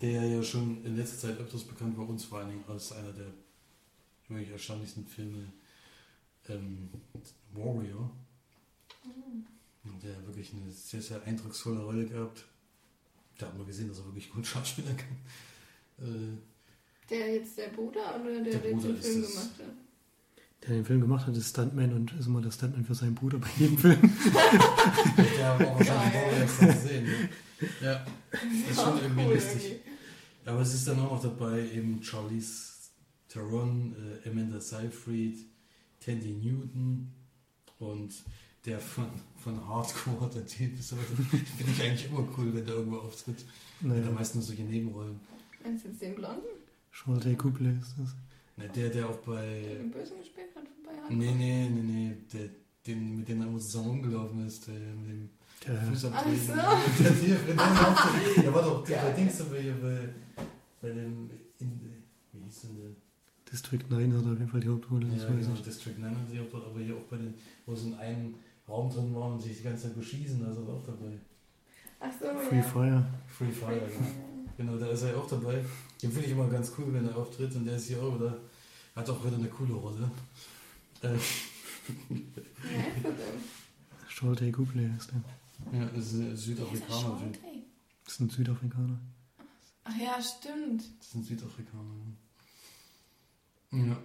der 0.00 0.26
ja 0.26 0.42
schon 0.42 0.84
in 0.84 0.96
letzter 0.96 1.28
Zeit 1.28 1.38
öfters 1.38 1.64
bekannt 1.64 1.96
war, 1.96 2.08
uns 2.08 2.24
vor 2.24 2.38
allen 2.38 2.48
Dingen 2.50 2.64
als 2.68 2.92
einer 2.92 3.12
der 3.12 3.32
wirklich 4.28 4.50
erstaunlichsten 4.50 5.06
Filme 5.06 5.52
ähm, 6.48 6.90
Warrior. 7.52 8.10
Und 9.84 10.02
der 10.02 10.26
wirklich 10.26 10.52
eine 10.54 10.70
sehr, 10.70 11.02
sehr 11.02 11.22
eindrucksvolle 11.24 11.82
Rolle 11.82 12.06
gehabt. 12.06 12.44
Da 13.38 13.46
hat 13.46 13.56
man 13.56 13.66
gesehen, 13.66 13.88
dass 13.88 13.98
er 13.98 14.06
wirklich 14.06 14.30
gut 14.30 14.46
Schauspieler 14.48 14.94
kann. 14.94 15.18
Äh, 15.98 16.38
Der 17.10 17.34
jetzt 17.34 17.58
der 17.58 17.68
Bruder 17.68 18.20
oder 18.20 18.42
der, 18.42 18.42
Der 18.44 18.60
der, 18.60 18.70
den 18.72 18.80
Film 18.80 19.22
gemacht 19.22 19.50
hat? 19.58 19.81
Der 20.62 20.76
den 20.76 20.84
Film 20.84 21.00
gemacht 21.00 21.26
hat, 21.26 21.36
ist 21.36 21.50
Stuntman 21.50 21.92
und 21.92 22.12
ist 22.12 22.26
immer 22.26 22.40
der 22.40 22.52
Stuntman 22.52 22.84
für 22.84 22.94
seinen 22.94 23.14
Bruder 23.16 23.38
bei 23.38 23.48
jedem 23.58 23.76
Film. 23.78 23.98
der 25.16 25.48
war 25.48 25.58
wahrscheinlich 25.60 26.12
Geil. 26.12 26.24
Warrior 26.24 26.42
extra 26.42 26.68
zu 26.70 26.88
sehen. 26.88 27.04
Ne? 27.04 27.28
Ja, 27.80 28.06
ist 28.70 28.80
schon 28.80 28.96
Ja, 28.96 29.02
irgendwie 29.02 29.24
cool 29.24 29.34
lustig. 29.34 29.62
irgendwie. 29.64 29.80
Aber 30.44 30.60
es 30.60 30.74
ist 30.74 30.88
dann 30.88 30.98
auch 31.00 31.12
noch 31.12 31.22
dabei 31.22 31.60
eben 31.74 32.02
Charlize 32.02 32.72
Theron, 33.28 33.94
äh, 34.24 34.28
Amanda 34.28 34.60
Seyfried, 34.60 35.38
Tandy 36.00 36.32
Newton 36.32 37.12
und 37.78 38.12
der 38.64 38.78
von, 38.78 39.06
von 39.38 39.66
Hardcore, 39.66 40.30
der 40.32 40.46
Typ 40.46 40.78
ist 40.78 40.92
aber, 40.92 41.02
finde 41.02 41.72
ich 41.72 41.82
eigentlich 41.82 42.08
immer 42.10 42.26
cool, 42.36 42.54
wenn 42.54 42.64
der 42.64 42.74
irgendwo 42.74 42.98
auftritt. 42.98 43.44
Der 43.80 43.88
Naja, 43.88 44.08
am 44.08 44.14
meisten 44.14 44.38
nur 44.38 44.46
solche 44.46 44.62
Nebenrollen. 44.62 45.18
Meinst 45.64 45.84
du 45.84 45.88
jetzt 45.88 46.02
den 46.02 46.14
Blonden? 46.14 46.46
Charlotte 46.90 47.34
Couple 47.36 47.70
ist 47.80 47.94
das. 47.98 48.14
Ne, 48.62 48.68
der, 48.74 48.88
der 48.90 49.08
auch 49.08 49.20
Der 49.20 49.32
bei. 49.32 49.76
den 49.78 49.90
Bösen 49.90 50.18
gespielt 50.18 50.48
hat 50.54 50.64
bei 50.84 50.90
Hardcore? 50.92 51.14
Nee, 51.18 51.32
nee, 51.32 51.68
nee, 51.70 51.82
nee, 51.82 52.16
der, 52.32 52.48
den, 52.86 53.18
mit 53.18 53.28
dem 53.28 53.40
er 53.42 53.58
zusammen 53.58 53.88
rumgelaufen 53.88 54.46
ist, 54.46 54.66
der 54.66 54.74
mit 54.74 55.08
dem 55.10 55.30
Der, 55.66 55.76
Fußabdrehen. 55.82 56.40
Ach 56.56 56.86
so. 56.96 57.02
Der, 57.02 57.12
Typ, 57.20 57.46
der, 57.46 57.54
der, 58.34 58.42
der 58.42 58.54
war 58.54 58.62
doch 58.62 58.84
der 58.84 58.98
bei 58.98 59.10
Dings 59.12 59.38
dabei, 59.38 59.72
bei, 59.82 60.08
bei 60.80 60.88
dem. 60.90 61.30
In, 61.60 61.80
wie 62.32 62.40
hieß 62.44 62.62
denn 62.62 62.76
der? 62.76 62.90
District 63.52 63.84
9 63.90 64.12
hat 64.14 64.20
auf 64.24 64.38
jeden 64.38 64.48
Fall 64.48 64.60
die 64.60 64.68
Hauptrolle, 64.68 65.06
Ja, 65.08 65.12
weiß 65.14 65.46
genau. 65.46 65.60
District 65.60 65.98
9 65.98 66.10
hat 66.10 66.30
sie 66.30 66.40
auch 66.40 66.48
dort, 66.50 66.66
aber 66.66 66.80
hier 66.80 66.96
auch 66.96 67.02
bei 67.10 67.18
den, 67.18 67.34
wo 67.66 67.74
sie 67.74 67.88
in 67.88 67.94
einem 67.96 68.34
Raum 68.66 68.90
drin 68.90 69.14
waren 69.14 69.32
und 69.34 69.42
sich 69.42 69.58
die 69.58 69.62
ganze 69.64 69.84
Zeit 69.88 69.96
beschießen, 69.96 70.40
da 70.42 70.50
ist 70.50 70.56
er 70.56 70.68
auch 70.72 70.82
dabei. 70.86 71.18
Ach 72.00 72.10
so, 72.18 72.26
Free 72.48 72.56
ja. 72.56 72.62
Fire. 72.62 73.04
Free 73.28 73.50
Fire, 73.52 73.78
genau. 73.78 74.32
Genau, 74.56 74.76
da 74.76 74.86
ist 74.90 75.02
er 75.02 75.16
auch 75.16 75.26
dabei. 75.28 75.62
Den 76.02 76.10
finde 76.10 76.26
ich 76.26 76.32
immer 76.32 76.48
ganz 76.48 76.72
cool, 76.78 76.86
wenn 76.92 77.06
er 77.06 77.16
auftritt 77.16 77.54
und 77.54 77.64
der 77.66 77.76
ist 77.76 77.86
hier 77.88 78.02
auch 78.02 78.14
wieder, 78.18 78.38
hat 78.94 79.08
auch 79.10 79.24
wieder 79.24 79.36
eine 79.36 79.48
coole 79.48 79.74
Rolle. 79.74 80.10
Äh, 81.02 81.08
Ja, 81.08 81.16
ist 81.16 83.04
das 83.04 83.14
denn? 83.16 83.42
Charlotte 84.08 84.52
Couple 84.52 84.94
ist 84.96 85.10
der. 85.10 85.78
ja, 85.80 85.86
ist 85.88 86.12
ein 86.12 86.36
Südafrikaner. 86.36 87.20
das? 87.32 87.38
Das 88.04 88.14
ist 88.14 88.20
ein 88.20 88.30
Südafrikaner. 88.30 88.98
Ach 89.84 89.96
ja, 90.00 90.22
stimmt. 90.22 90.82
Das 90.98 91.08
ist 91.08 91.14
ein 91.14 91.22
Südafrikaner. 91.24 91.94
Ja. 93.72 93.78
Ja. 93.86 93.96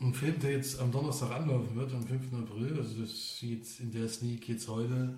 Ein 0.00 0.14
Film, 0.14 0.38
der 0.40 0.52
jetzt 0.52 0.78
am 0.80 0.90
Donnerstag 0.90 1.30
anlaufen 1.30 1.74
wird, 1.76 1.92
am 1.92 2.06
5. 2.06 2.32
April, 2.32 2.78
also 2.78 3.02
das 3.02 3.36
sieht 3.38 3.80
in 3.80 3.90
der 3.92 4.08
Sneak 4.08 4.48
jetzt 4.48 4.66
heute 4.66 5.14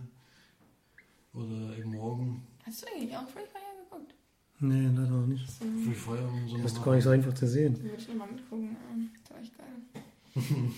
oder 1.34 1.76
eben 1.78 1.90
morgen. 1.92 2.44
Hast 2.64 2.82
du 2.82 2.86
eigentlich 2.88 3.16
auch 3.16 3.28
Free 3.28 3.46
Fire? 3.46 3.62
Nee, 4.62 4.88
leider 4.94 5.12
auch 5.12 5.26
nicht. 5.26 5.44
So, 5.50 5.64
Free 5.84 5.92
Fire 5.94 6.28
und 6.28 6.48
so. 6.48 6.56
Das 6.58 6.66
ist 6.66 6.76
noch 6.78 6.84
gar 6.84 6.94
nicht 6.94 7.04
so 7.04 7.10
einfach 7.10 7.34
zu 7.34 7.48
sehen. 7.48 7.82
würde 7.82 7.96
ich 7.98 8.08
nochmal 8.08 8.28
mitgucken. 8.32 8.70
Ja, 8.70 9.08
das 9.22 9.30
war 9.30 9.40
echt 9.42 9.58
geil. 9.58 10.70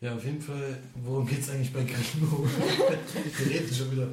Ja, 0.00 0.16
auf 0.16 0.24
jeden 0.24 0.40
Fall, 0.40 0.78
worum 1.04 1.24
geht 1.24 1.38
es 1.38 1.48
eigentlich 1.50 1.72
bei 1.72 1.84
Gringo? 1.84 2.44
Wir 3.38 3.46
reden 3.54 3.72
schon 3.72 3.92
wieder 3.92 4.08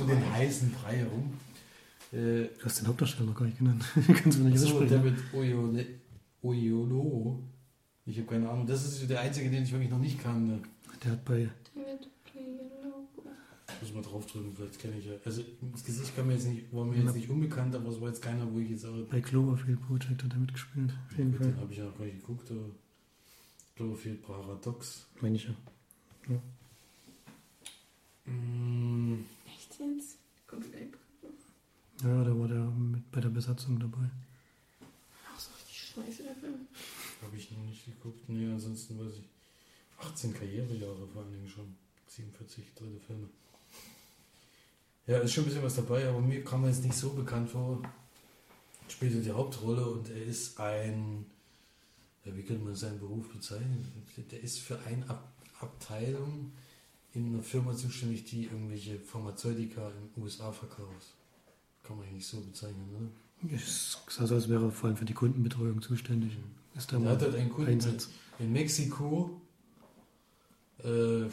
um 0.00 0.08
den 0.08 0.32
heißen 0.32 0.72
Brei 0.72 0.96
herum. 0.96 1.34
Äh, 2.12 2.48
Du 2.58 2.64
hast 2.64 2.80
den 2.80 2.88
Hauptdarsteller 2.88 3.26
noch 3.28 3.36
gar 3.38 3.44
nicht 3.44 3.58
genannt. 3.58 3.84
Kannst 3.94 4.38
du 4.40 4.42
nicht 4.42 4.58
so, 4.58 4.66
aussprechen. 4.66 4.90
David 4.90 5.14
Oyole, 5.32 5.86
Oyolo. 6.42 7.44
Ich 8.06 8.18
habe 8.18 8.26
keine 8.26 8.50
Ahnung. 8.50 8.66
Das 8.66 8.84
ist 8.84 9.08
der 9.08 9.20
einzige, 9.20 9.48
den 9.50 9.62
ich 9.62 9.70
wirklich 9.70 9.90
noch 9.90 10.00
nicht 10.00 10.20
kannte. 10.20 10.58
Der 11.04 11.12
hat 11.12 11.24
bei 11.24 11.48
David 11.76 12.08
Oyelowo. 12.34 12.79
Muss 13.80 13.94
mal 13.94 14.02
draufdrücken, 14.02 14.52
vielleicht 14.54 14.78
kenne 14.78 14.98
ich 14.98 15.06
ja. 15.06 15.12
Also 15.24 15.42
das 15.72 15.84
Gesicht 15.84 16.14
kam 16.14 16.26
mir 16.26 16.34
jetzt 16.34 16.46
nicht, 16.46 16.72
war 16.72 16.84
mir 16.84 16.96
jetzt 17.02 17.14
nicht 17.14 17.30
unbekannt, 17.30 17.74
aber 17.74 17.88
es 17.88 18.00
war 18.00 18.08
jetzt 18.08 18.20
keiner, 18.20 18.52
wo 18.52 18.58
ich 18.58 18.68
jetzt 18.70 18.84
auch. 18.84 18.94
Bei 19.08 19.20
Cloverfield 19.20 19.80
Project 19.80 20.22
hat 20.22 20.32
er 20.32 20.38
mitgespielt. 20.38 20.92
Auf 21.06 21.16
jeden 21.16 21.34
Fall. 21.34 21.46
den 21.46 21.56
habe 21.60 21.72
ich 21.72 21.78
ja 21.78 21.84
noch 21.84 21.96
gar 21.96 22.04
nicht 22.04 22.20
geguckt, 22.20 22.50
aber 22.50 22.70
Cloverfield 23.76 24.22
Paradox. 24.22 25.06
Meine 25.20 25.36
ich 25.36 25.44
ja. 25.44 25.54
Mm, 28.26 29.24
Echt 29.46 29.78
jetzt? 29.78 30.18
Echt? 30.72 30.94
Ja, 32.02 32.24
da 32.24 32.38
war 32.38 32.48
der 32.48 32.64
mit 32.64 33.10
bei 33.10 33.20
der 33.20 33.28
Besatzung 33.30 33.78
dabei. 33.78 34.10
Ach 35.34 35.38
so, 35.40 35.50
richtig 35.54 35.78
scheiße, 35.94 36.22
der 36.22 36.34
Film. 36.34 36.54
habe 37.22 37.36
ich 37.36 37.50
noch 37.50 37.64
nicht 37.64 37.84
geguckt. 37.86 38.28
Nee, 38.28 38.50
ansonsten 38.50 38.98
weiß 38.98 39.12
ich. 39.18 39.28
18 39.98 40.34
Karrierejahre 40.34 41.06
vor 41.12 41.22
allen 41.22 41.32
Dingen 41.32 41.48
schon. 41.48 41.76
47 42.08 42.64
dritte 42.74 43.00
Filme. 43.00 43.28
Ja, 45.10 45.18
ist 45.18 45.32
schon 45.32 45.42
ein 45.42 45.46
bisschen 45.48 45.64
was 45.64 45.74
dabei, 45.74 46.08
aber 46.08 46.20
mir 46.20 46.44
kam 46.44 46.62
er 46.62 46.70
jetzt 46.70 46.84
nicht 46.84 46.94
so 46.94 47.10
bekannt 47.10 47.50
vor. 47.50 47.82
Spielte 48.86 49.20
die 49.20 49.32
Hauptrolle 49.32 49.84
und 49.84 50.08
er 50.08 50.22
ist 50.22 50.60
ein, 50.60 51.26
ja, 52.24 52.36
wie 52.36 52.44
könnte 52.44 52.64
man 52.64 52.76
seinen 52.76 53.00
Beruf 53.00 53.28
bezeichnen? 53.28 53.88
Der 54.30 54.40
ist 54.40 54.60
für 54.60 54.78
eine 54.86 55.10
Ab 55.10 55.26
Abteilung 55.58 56.52
in 57.12 57.34
einer 57.34 57.42
Firma 57.42 57.74
zuständig, 57.74 58.24
die 58.24 58.44
irgendwelche 58.44 59.00
Pharmazeutika 59.00 59.88
in 59.90 60.14
den 60.14 60.22
USA 60.22 60.52
verkauft. 60.52 61.16
Kann 61.82 61.98
man 61.98 62.06
eigentlich 62.06 62.26
so 62.28 62.40
bezeichnen, 62.40 62.88
oder? 62.96 63.52
Es 63.52 63.98
sah 64.08 64.28
so, 64.28 64.36
als 64.36 64.48
wäre 64.48 64.66
er 64.66 64.70
vor 64.70 64.88
allem 64.88 64.96
für 64.96 65.04
die 65.04 65.12
Kundenbetreuung 65.12 65.82
zuständig. 65.82 66.38
Ist 66.76 66.92
da 66.92 67.00
Er 67.00 67.10
hat 67.10 67.22
halt 67.22 67.34
einen 67.34 67.50
Kunden 67.50 67.72
Einsatz. 67.72 68.10
in 68.38 68.52
Mexiko, 68.52 69.40
äh, 70.84 71.24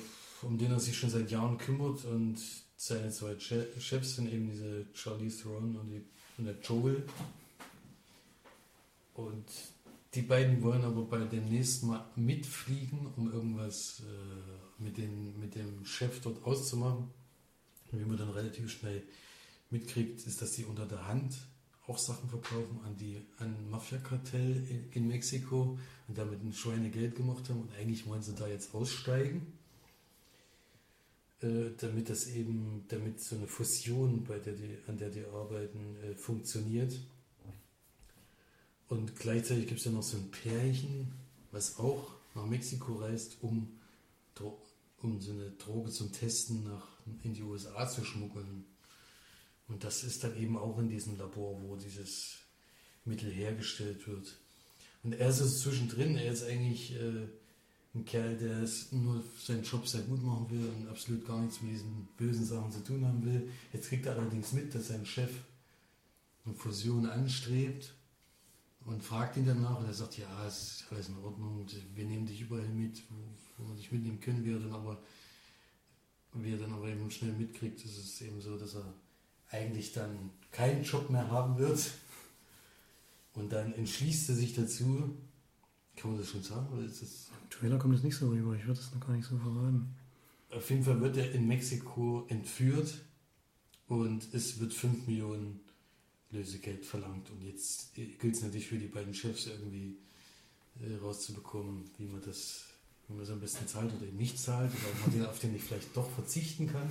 um 0.41 0.57
den 0.57 0.71
er 0.71 0.79
sich 0.79 0.97
schon 0.97 1.11
seit 1.11 1.29
Jahren 1.29 1.59
kümmert 1.59 2.03
und 2.05 2.37
seine 2.77 3.09
zwei 3.11 3.35
Che- 3.35 3.67
Chefs 3.79 4.15
sind 4.15 4.31
eben 4.31 4.49
diese 4.51 4.85
Charlize 4.93 5.41
Theron 5.43 5.75
und, 5.75 5.89
die, 5.89 6.03
und 6.37 6.45
der 6.45 6.55
Joel. 6.61 7.03
Und 9.15 9.45
die 10.13 10.21
beiden 10.21 10.61
wollen 10.61 10.83
aber 10.83 11.03
bei 11.03 11.19
dem 11.25 11.49
nächsten 11.49 11.87
Mal 11.87 12.05
mitfliegen, 12.15 13.07
um 13.17 13.31
irgendwas 13.33 14.01
äh, 14.01 14.81
mit, 14.83 14.97
den, 14.97 15.39
mit 15.39 15.55
dem 15.55 15.83
Chef 15.85 16.21
dort 16.21 16.43
auszumachen. 16.45 17.09
Und 17.91 17.99
wie 17.99 18.05
man 18.05 18.17
dann 18.17 18.29
relativ 18.29 18.69
schnell 18.71 19.03
mitkriegt, 19.69 20.25
ist, 20.27 20.41
dass 20.41 20.51
die 20.51 20.65
unter 20.65 20.85
der 20.85 21.07
Hand 21.07 21.35
auch 21.87 21.97
Sachen 21.97 22.29
verkaufen 22.29 22.79
an 22.85 22.95
die 22.97 23.21
an 23.39 23.69
Mafia-Kartell 23.69 24.57
in, 24.69 24.91
in 24.91 25.07
Mexiko 25.07 25.79
und 26.07 26.17
damit 26.17 26.43
ein 26.43 26.53
Schweinegeld 26.53 27.15
gemacht 27.15 27.49
haben 27.49 27.61
und 27.61 27.71
eigentlich 27.79 28.05
wollen 28.05 28.21
sie 28.21 28.35
da 28.35 28.45
jetzt 28.47 28.75
aussteigen, 28.75 29.56
äh, 31.41 31.71
damit 31.77 32.09
das 32.09 32.27
eben, 32.27 32.85
damit 32.87 33.19
so 33.19 33.35
eine 33.35 33.47
Fusion, 33.47 34.23
bei 34.23 34.39
der 34.39 34.53
die, 34.53 34.77
an 34.87 34.97
der 34.97 35.09
die 35.09 35.25
arbeiten, 35.25 35.95
äh, 36.03 36.15
funktioniert. 36.15 36.99
Und 38.89 39.15
gleichzeitig 39.17 39.67
gibt 39.67 39.79
es 39.79 39.85
ja 39.85 39.91
noch 39.91 40.03
so 40.03 40.17
ein 40.17 40.31
Pärchen, 40.31 41.11
was 41.51 41.77
auch 41.77 42.15
nach 42.35 42.45
Mexiko 42.45 42.95
reist, 42.95 43.37
um, 43.41 43.79
Dro- 44.35 44.61
um 45.01 45.19
so 45.19 45.31
eine 45.31 45.51
Droge 45.51 45.91
zum 45.91 46.11
Testen 46.11 46.63
nach, 46.63 46.87
in 47.23 47.33
die 47.33 47.43
USA 47.43 47.87
zu 47.89 48.03
schmuggeln. 48.05 48.65
Und 49.67 49.83
das 49.83 50.03
ist 50.03 50.23
dann 50.23 50.37
eben 50.37 50.57
auch 50.57 50.79
in 50.79 50.87
diesem 50.89 51.17
Labor, 51.17 51.61
wo 51.61 51.75
dieses 51.75 52.37
Mittel 53.03 53.29
hergestellt 53.31 54.07
wird. 54.07 54.37
Und 55.03 55.13
er 55.13 55.29
ist 55.29 55.41
es 55.41 55.59
zwischendrin, 55.59 56.17
er 56.17 56.31
ist 56.31 56.43
eigentlich 56.43 56.95
äh, 56.95 57.27
ein 57.97 58.05
Kerl, 58.05 58.37
der 58.37 58.61
es 58.61 58.91
nur 58.91 59.23
seinen 59.39 59.63
Job 59.63 59.87
sehr 59.87 60.01
gut 60.01 60.23
machen 60.23 60.49
will 60.49 60.69
und 60.69 60.87
absolut 60.87 61.25
gar 61.25 61.41
nichts 61.41 61.61
mit 61.61 61.73
diesen 61.73 62.07
bösen 62.17 62.45
Sachen 62.45 62.71
zu 62.71 62.83
tun 62.83 63.05
haben 63.05 63.25
will. 63.25 63.49
Jetzt 63.73 63.89
kriegt 63.89 64.05
er 64.05 64.17
allerdings 64.17 64.53
mit, 64.53 64.73
dass 64.73 64.87
sein 64.87 65.05
Chef 65.05 65.31
eine 66.45 66.55
Fusion 66.55 67.05
anstrebt 67.07 67.93
und 68.85 69.03
fragt 69.03 69.37
ihn 69.37 69.45
danach 69.45 69.79
und 69.79 69.85
er 69.85 69.93
sagt, 69.93 70.17
ja, 70.17 70.47
es 70.47 70.81
ist 70.81 70.85
alles 70.91 71.09
in 71.09 71.17
Ordnung, 71.17 71.65
wir 71.95 72.05
nehmen 72.05 72.25
dich 72.25 72.41
überall 72.41 72.69
mit, 72.69 73.03
wo, 73.09 73.15
wo 73.57 73.69
wir 73.69 73.75
dich 73.75 73.91
mitnehmen 73.91 74.19
können, 74.19 74.45
wie 74.45 74.53
dann 74.53 74.71
aber, 74.71 75.01
wie 76.33 76.53
er 76.53 76.59
dann 76.59 76.73
aber 76.73 76.87
eben 76.87 77.09
schnell 77.11 77.33
mitkriegt, 77.33 77.83
ist 77.83 77.97
es 77.97 78.21
eben 78.21 78.39
so, 78.39 78.57
dass 78.57 78.75
er 78.75 78.93
eigentlich 79.49 79.93
dann 79.93 80.29
keinen 80.51 80.83
Job 80.83 81.09
mehr 81.09 81.29
haben 81.29 81.57
wird. 81.57 81.91
Und 83.33 83.51
dann 83.51 83.73
entschließt 83.73 84.29
er 84.29 84.35
sich 84.35 84.55
dazu, 84.55 85.15
kann 85.97 86.11
man 86.11 86.19
das 86.19 86.29
schon 86.29 86.43
sagen, 86.43 86.67
oder 86.71 86.85
ist 86.85 87.01
das 87.01 87.29
Im 87.43 87.49
Trailer 87.49 87.77
kommt 87.77 87.95
es 87.95 88.03
nicht 88.03 88.15
so 88.15 88.29
rüber. 88.29 88.55
Ich 88.55 88.65
würde 88.65 88.79
es 88.79 88.93
noch 88.93 89.05
gar 89.05 89.15
nicht 89.15 89.27
so 89.27 89.37
verraten. 89.37 89.93
Auf 90.51 90.69
jeden 90.69 90.83
Fall 90.83 91.01
wird 91.01 91.17
er 91.17 91.31
in 91.33 91.47
Mexiko 91.47 92.25
entführt 92.29 92.93
und 93.87 94.33
es 94.33 94.59
wird 94.59 94.73
5 94.73 95.07
Millionen 95.07 95.59
Lösegeld 96.31 96.85
verlangt. 96.85 97.29
Und 97.31 97.43
jetzt 97.43 97.95
gilt 97.95 98.35
es 98.35 98.41
natürlich 98.41 98.67
für 98.67 98.77
die 98.77 98.87
beiden 98.87 99.13
Chefs 99.13 99.47
irgendwie 99.47 99.97
äh, 100.79 100.95
rauszubekommen, 101.01 101.89
wie 101.97 102.05
man 102.05 102.21
das, 102.21 102.65
wie 103.07 103.13
man 103.13 103.23
es 103.23 103.29
am 103.29 103.39
besten 103.39 103.67
zahlt 103.67 103.93
oder 103.93 104.05
eben 104.05 104.17
nicht 104.17 104.39
zahlt, 104.39 104.71
oder 104.71 105.01
man 105.01 105.11
den, 105.11 105.25
auf 105.25 105.39
den 105.39 105.55
ich 105.55 105.63
vielleicht 105.63 105.95
doch 105.95 106.09
verzichten 106.11 106.67
kann. 106.67 106.89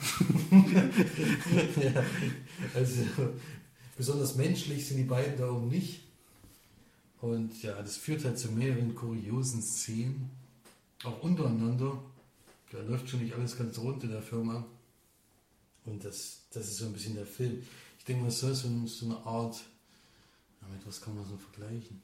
ja, 1.83 2.05
also 2.75 3.03
besonders 3.97 4.37
menschlich 4.37 4.87
sind 4.87 4.99
die 4.99 5.05
beiden 5.05 5.39
da 5.39 5.51
oben 5.51 5.69
nicht. 5.69 6.06
Und 7.21 7.63
ja, 7.63 7.81
das 7.81 7.97
führt 7.97 8.25
halt 8.25 8.39
zu 8.39 8.53
mehreren 8.53 8.95
kuriosen 8.95 9.63
Szenen, 9.63 10.31
auch 11.05 11.23
untereinander. 11.23 12.03
Da 12.71 12.81
läuft 12.83 13.09
schon 13.09 13.23
nicht 13.23 13.35
alles 13.35 13.57
ganz 13.57 13.79
rund 13.79 14.03
in 14.05 14.11
der 14.11 14.23
Firma. 14.23 14.67
Und 15.85 16.05
das, 16.05 16.43
das 16.51 16.69
ist 16.69 16.79
so 16.79 16.87
ein 16.87 16.93
bisschen 16.93 17.15
der 17.15 17.27
Film. 17.27 17.63
Ich 17.99 18.05
denke 18.05 18.25
mal, 18.25 18.31
so, 18.31 18.53
so, 18.53 18.69
so 18.87 19.07
eine 19.07 19.17
Art, 19.25 19.57
ja, 20.61 20.69
mit 20.69 20.87
was 20.87 21.01
kann 21.01 21.15
man 21.15 21.25
so 21.25 21.37
vergleichen? 21.37 22.03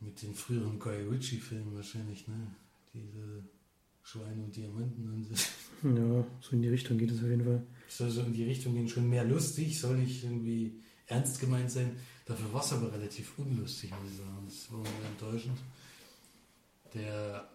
Mit 0.00 0.20
den 0.22 0.34
früheren 0.34 0.78
Guy 0.78 1.06
Ritchie-Filmen 1.06 1.76
wahrscheinlich, 1.76 2.26
ne? 2.26 2.34
Diese 2.92 3.44
Schweine 4.02 4.42
und 4.42 4.56
Diamanten 4.56 5.12
und 5.12 5.24
so. 5.24 5.34
Ja, 5.88 6.24
so 6.40 6.52
in 6.52 6.62
die 6.62 6.68
Richtung 6.68 6.98
geht 6.98 7.10
es 7.10 7.18
auf 7.18 7.28
jeden 7.28 7.44
Fall. 7.44 7.62
Soll 7.88 8.10
so 8.10 8.22
in 8.22 8.32
die 8.32 8.44
Richtung 8.44 8.74
gehen, 8.74 8.88
schon 8.88 9.08
mehr 9.08 9.24
lustig, 9.24 9.78
soll 9.78 9.98
nicht 9.98 10.24
irgendwie 10.24 10.80
ernst 11.06 11.40
gemeint 11.40 11.70
sein. 11.70 11.96
Dafür 12.24 12.52
war 12.52 12.62
es 12.62 12.72
aber 12.72 12.92
relativ 12.92 13.32
unlustig, 13.38 13.90
muss 13.90 14.12
ich 14.12 14.18
sagen. 14.18 14.46
Das 14.46 14.72
war 14.72 14.80
mir 14.80 15.08
enttäuschend. 15.10 15.58
Der, 16.94 17.48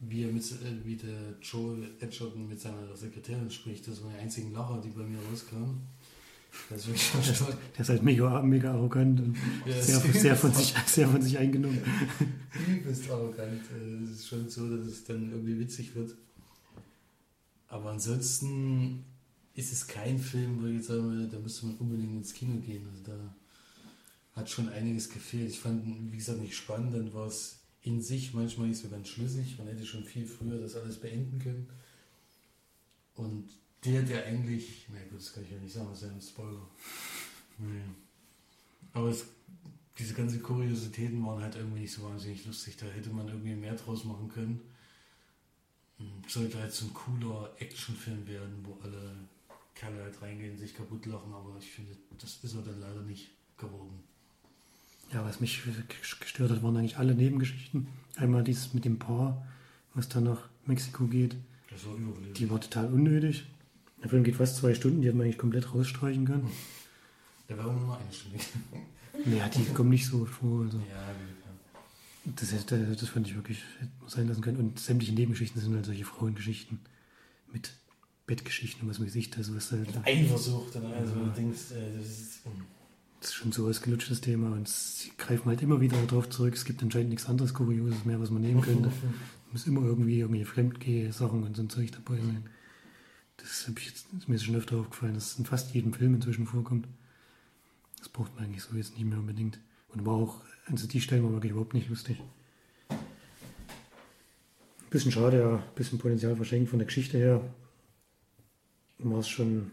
wie, 0.00 0.24
er 0.24 0.32
mit, 0.32 0.44
äh, 0.44 0.84
wie 0.84 0.96
der 0.96 1.34
Joel 1.42 1.84
Edgerton 2.00 2.48
mit 2.48 2.60
seiner 2.60 2.94
Sekretärin 2.96 3.50
spricht, 3.50 3.88
das 3.88 4.02
waren 4.02 4.12
die 4.12 4.20
einzigen 4.20 4.52
Lacher, 4.52 4.80
die 4.84 4.90
bei 4.90 5.02
mir 5.02 5.18
rauskamen. 5.30 5.80
Das 6.70 6.86
ist 6.86 6.88
wirklich 6.88 7.12
Der 7.12 7.32
ist, 7.32 7.58
der 7.74 7.80
ist 7.80 7.88
halt 7.88 8.02
mega, 8.02 8.42
mega 8.42 8.72
arrogant 8.72 9.20
und 9.20 9.36
Ja, 9.66 9.82
sehr, 9.82 10.00
sehr, 10.00 10.36
von 10.36 10.52
sich, 10.54 10.74
sehr 10.86 11.08
von 11.08 11.20
sich 11.20 11.36
eingenommen. 11.36 11.80
übelst 12.68 13.10
arrogant. 13.10 13.62
Es 14.04 14.10
ist 14.10 14.28
schon 14.28 14.48
so, 14.48 14.74
dass 14.76 14.86
es 14.86 15.04
dann 15.04 15.30
irgendwie 15.30 15.58
witzig 15.58 15.94
wird. 15.94 16.14
Aber 17.68 17.90
ansonsten 17.90 19.04
ist 19.54 19.72
es 19.72 19.86
kein 19.86 20.18
Film, 20.18 20.62
wo 20.62 20.66
ich 20.66 20.76
jetzt 20.76 20.86
sagen 20.86 21.10
würde, 21.10 21.28
da 21.28 21.38
müsste 21.38 21.66
man 21.66 21.76
unbedingt 21.76 22.14
ins 22.16 22.32
Kino 22.32 22.58
gehen. 22.60 22.86
Also 22.90 23.02
da 23.04 23.34
hat 24.36 24.48
schon 24.50 24.68
einiges 24.68 25.08
gefehlt. 25.08 25.50
Ich 25.50 25.58
fand 25.58 25.84
wie 26.12 26.16
gesagt, 26.16 26.40
nicht 26.40 26.56
spannend. 26.56 26.94
Dann 26.94 27.12
war 27.12 27.26
es 27.26 27.60
in 27.82 28.00
sich 28.00 28.34
manchmal 28.34 28.68
nicht 28.68 28.80
so 28.80 28.88
ganz 28.88 29.08
schlüssig. 29.08 29.56
Man 29.58 29.66
hätte 29.66 29.86
schon 29.86 30.04
viel 30.04 30.26
früher 30.26 30.60
das 30.60 30.76
alles 30.76 31.00
beenden 31.00 31.38
können. 31.38 31.68
Und 33.14 33.48
der, 33.84 34.02
der 34.02 34.26
eigentlich, 34.26 34.86
na 34.92 35.00
gut, 35.10 35.18
das 35.18 35.32
kann 35.32 35.44
ich 35.44 35.50
ja 35.50 35.58
nicht 35.58 35.72
sagen, 35.72 35.88
das 35.88 36.02
ist 36.02 36.08
ja 36.08 36.14
ein 36.14 36.20
Spoiler. 36.20 36.68
Nee. 37.58 37.82
Aber 38.92 39.08
es 39.08 39.26
diese 39.98 40.14
ganzen 40.14 40.42
Kuriositäten 40.42 41.24
waren 41.24 41.42
halt 41.42 41.56
irgendwie 41.56 41.80
nicht 41.80 41.92
so 41.92 42.02
wahnsinnig 42.02 42.44
lustig. 42.44 42.76
Da 42.76 42.86
hätte 42.86 43.10
man 43.10 43.28
irgendwie 43.28 43.54
mehr 43.54 43.74
draus 43.74 44.04
machen 44.04 44.28
können. 44.28 44.60
Hm, 45.98 46.22
Sollte 46.28 46.58
halt 46.58 46.72
so 46.72 46.86
ein 46.86 46.94
cooler 46.94 47.54
Actionfilm 47.58 48.26
werden, 48.26 48.58
wo 48.62 48.78
alle 48.82 49.16
Kerle 49.74 50.02
halt 50.02 50.20
reingehen, 50.20 50.58
sich 50.58 50.74
kaputt 50.74 51.06
lachen, 51.06 51.32
aber 51.32 51.56
ich 51.58 51.70
finde, 51.70 51.96
das 52.18 52.42
ist 52.42 52.54
er 52.54 52.62
dann 52.62 52.80
leider 52.80 53.02
nicht 53.02 53.30
geworden. 53.56 54.02
Ja, 55.12 55.24
was 55.24 55.40
mich 55.40 55.62
gestört 56.20 56.50
hat, 56.50 56.62
waren 56.62 56.76
eigentlich 56.76 56.98
alle 56.98 57.14
Nebengeschichten. 57.14 57.86
Einmal 58.16 58.42
dieses 58.44 58.74
mit 58.74 58.84
dem 58.84 58.98
Paar, 58.98 59.46
was 59.94 60.08
dann 60.08 60.24
nach 60.24 60.48
Mexiko 60.66 61.06
geht. 61.06 61.36
Das 61.70 61.86
war 61.86 61.94
überlebend. 61.94 62.38
Die 62.38 62.50
war 62.50 62.60
total 62.60 62.86
unnötig. 62.92 63.44
Der 64.02 64.10
Film 64.10 64.24
geht 64.24 64.36
fast 64.36 64.56
zwei 64.56 64.74
Stunden, 64.74 65.00
die 65.00 65.08
hätte 65.08 65.16
man 65.16 65.24
eigentlich 65.26 65.38
komplett 65.38 65.72
rausstreichen 65.74 66.24
können. 66.26 66.50
Der 67.48 67.58
war 67.58 67.72
nur 67.72 67.86
noch 67.86 68.00
eine 68.00 68.12
Stunde. 68.12 68.38
Naja, 69.24 69.48
die 69.48 69.64
kommen 69.72 69.88
nicht 69.88 70.04
so 70.06 70.26
vor. 70.26 70.64
Also. 70.66 70.76
Ja, 70.76 70.84
gut, 70.84 71.36
ja. 71.42 72.32
Das, 72.38 72.52
hätte, 72.52 72.94
das 72.94 73.08
fand 73.08 73.26
ich 73.26 73.34
wirklich 73.34 73.62
hätte 73.78 73.90
man 74.00 74.10
sein 74.10 74.28
lassen 74.28 74.42
können. 74.42 74.58
Und 74.58 74.78
sämtliche 74.78 75.14
Nebengeschichten 75.14 75.58
sind 75.62 75.74
halt 75.74 75.86
solche 75.86 76.04
Frauengeschichten 76.04 76.80
mit 77.50 77.72
Bettgeschichten 78.26 78.82
und 78.82 78.90
was 78.90 79.00
weiß 79.00 79.14
ich. 79.14 79.30
Das, 79.30 79.54
was 79.56 79.72
halt, 79.72 79.88
Eifersucht, 80.04 80.74
dann 80.74 80.84
also 80.92 81.14
Ja. 81.14 81.24
du 81.24 81.30
denkst, 81.30 81.70
äh, 81.72 81.96
das 81.96 82.06
ist. 82.06 82.40
Ist 83.26 83.34
schon 83.34 83.52
so 83.52 83.66
ausgelutschtes 83.66 84.20
Thema 84.20 84.52
und 84.52 84.68
sie 84.68 85.10
greifen 85.16 85.46
halt 85.46 85.62
immer 85.62 85.80
wieder 85.80 85.96
darauf 86.06 86.28
zurück. 86.28 86.54
Es 86.54 86.64
gibt 86.64 86.82
anscheinend 86.82 87.10
nichts 87.10 87.26
anderes 87.26 87.54
Kurioses 87.54 88.04
mehr, 88.04 88.20
was 88.20 88.30
man 88.30 88.42
nehmen 88.42 88.60
könnte. 88.60 88.90
Muss 89.52 89.66
immer 89.66 89.82
irgendwie 89.82 90.20
irgendwelche 90.20 90.46
Fremdgeh-Sachen 90.46 91.42
und 91.42 91.56
so 91.56 91.62
ein 91.62 91.70
Zeug 91.70 91.90
dabei 91.92 92.16
sein. 92.18 92.48
Das, 93.36 93.68
hab 93.68 93.78
ich 93.78 93.86
jetzt, 93.86 94.06
ist 94.16 94.28
mir 94.28 94.38
schon 94.38 94.56
öfter 94.56 94.76
aufgefallen, 94.76 95.14
dass 95.14 95.32
es 95.32 95.38
in 95.38 95.44
fast 95.44 95.74
jedem 95.74 95.92
Film 95.92 96.14
inzwischen 96.14 96.46
vorkommt. 96.46 96.88
Das 97.98 98.08
braucht 98.08 98.34
man 98.34 98.44
eigentlich 98.44 98.62
so 98.62 98.76
jetzt 98.76 98.94
nicht 98.94 99.06
mehr 99.06 99.18
unbedingt. 99.18 99.58
Und 99.88 100.04
war 100.06 100.14
auch, 100.14 100.42
also 100.66 100.86
die 100.86 101.00
Stellen 101.00 101.24
waren 101.24 101.32
wirklich 101.32 101.52
überhaupt 101.52 101.74
nicht 101.74 101.88
lustig. 101.88 102.20
Bisschen 104.90 105.12
schade, 105.12 105.40
ja, 105.40 105.56
bisschen 105.74 105.98
Potenzial 105.98 106.36
verschenkt 106.36 106.70
von 106.70 106.78
der 106.78 106.86
Geschichte 106.86 107.18
her. 107.18 107.42
War 108.98 109.18
es 109.18 109.28
schon 109.28 109.70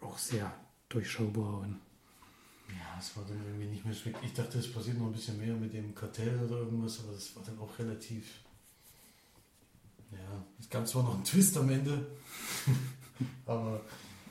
auch 0.00 0.18
sehr 0.18 0.52
durchschaubar 0.88 1.60
und 1.60 1.78
Ja, 2.68 2.98
es 2.98 3.16
war 3.16 3.24
dann 3.24 3.38
irgendwie 3.44 3.66
nicht 3.66 3.84
mehr 3.84 3.94
schwer. 3.94 4.14
Ich 4.22 4.32
dachte, 4.34 4.58
es 4.58 4.72
passiert 4.72 4.98
noch 4.98 5.06
ein 5.06 5.12
bisschen 5.12 5.38
mehr 5.38 5.54
mit 5.54 5.72
dem 5.72 5.94
Kartell 5.94 6.38
oder 6.44 6.58
irgendwas, 6.58 7.00
aber 7.00 7.12
das 7.12 7.34
war 7.34 7.42
dann 7.44 7.58
auch 7.58 7.78
relativ. 7.78 8.26
Ja, 10.10 10.44
es 10.58 10.68
gab 10.68 10.86
zwar 10.86 11.02
noch 11.02 11.14
einen 11.14 11.24
Twist 11.24 11.56
am 11.56 11.68
Ende, 11.68 12.06
aber 13.46 13.82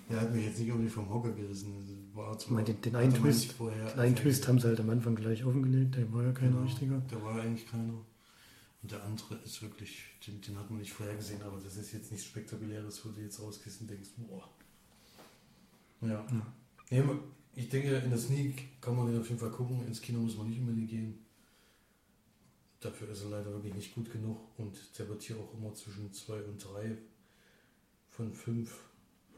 der 0.10 0.22
hat 0.22 0.34
mich 0.34 0.46
jetzt 0.46 0.60
nicht 0.60 0.70
irgendwie 0.70 0.90
vom 0.90 1.10
Hocker 1.10 1.32
gerissen. 1.32 2.12
War 2.14 2.32
Ich 2.34 2.40
zwar, 2.40 2.54
meine, 2.54 2.74
den, 2.74 2.96
einen 2.96 3.14
Twist, 3.14 3.52
vorher 3.54 3.92
den 3.92 4.00
einen 4.00 4.16
Twist 4.16 4.48
haben 4.48 4.60
sie 4.60 4.68
halt 4.68 4.80
am 4.80 4.90
Anfang 4.90 5.16
gleich 5.16 5.44
offengelegt, 5.44 5.96
der 5.96 6.12
war 6.14 6.24
ja 6.24 6.32
keiner 6.32 6.52
Genau, 6.52 6.64
richtiger. 6.64 7.00
Der 7.12 7.24
war 7.24 7.42
eigentlich 7.42 7.68
keiner. 7.70 7.94
Und 8.82 8.92
der 8.92 9.04
andere 9.04 9.36
ist 9.44 9.62
wirklich, 9.62 10.04
den, 10.26 10.40
den 10.42 10.58
hat 10.58 10.70
man 10.70 10.80
nicht 10.80 10.94
vorher 10.94 11.16
gesehen, 11.16 11.42
aber 11.42 11.60
das 11.60 11.76
ist 11.76 11.92
jetzt 11.94 12.12
nichts 12.12 12.28
Spektakuläres, 12.28 13.04
wo 13.06 13.10
du 13.10 13.22
jetzt 13.22 13.40
rausgehst 13.40 13.82
und 13.82 13.90
denkst, 13.90 14.10
boah. 14.18 14.50
Ja. 16.02 16.26
Ja. 16.32 16.48
ja. 16.90 17.20
Ich 17.58 17.70
denke, 17.70 17.96
in 17.98 18.12
der 18.12 18.20
Sneak 18.20 18.80
kann 18.82 18.96
man 18.96 19.08
den 19.08 19.20
auf 19.20 19.28
jeden 19.28 19.40
Fall 19.40 19.50
gucken. 19.50 19.86
Ins 19.88 20.00
Kino 20.00 20.20
muss 20.20 20.38
man 20.38 20.48
nicht 20.48 20.60
unbedingt 20.60 20.90
gehen. 20.90 21.26
Dafür 22.80 23.10
ist 23.10 23.24
er 23.24 23.32
leider 23.32 23.52
wirklich 23.52 23.74
nicht 23.74 23.96
gut 23.96 24.12
genug 24.12 24.38
und 24.58 24.78
der 25.00 25.10
wird 25.10 25.24
hier 25.24 25.38
auch 25.38 25.52
immer 25.58 25.74
zwischen 25.74 26.14
2 26.14 26.44
und 26.44 26.64
3 26.64 26.96
von 28.10 28.32
5 28.32 28.84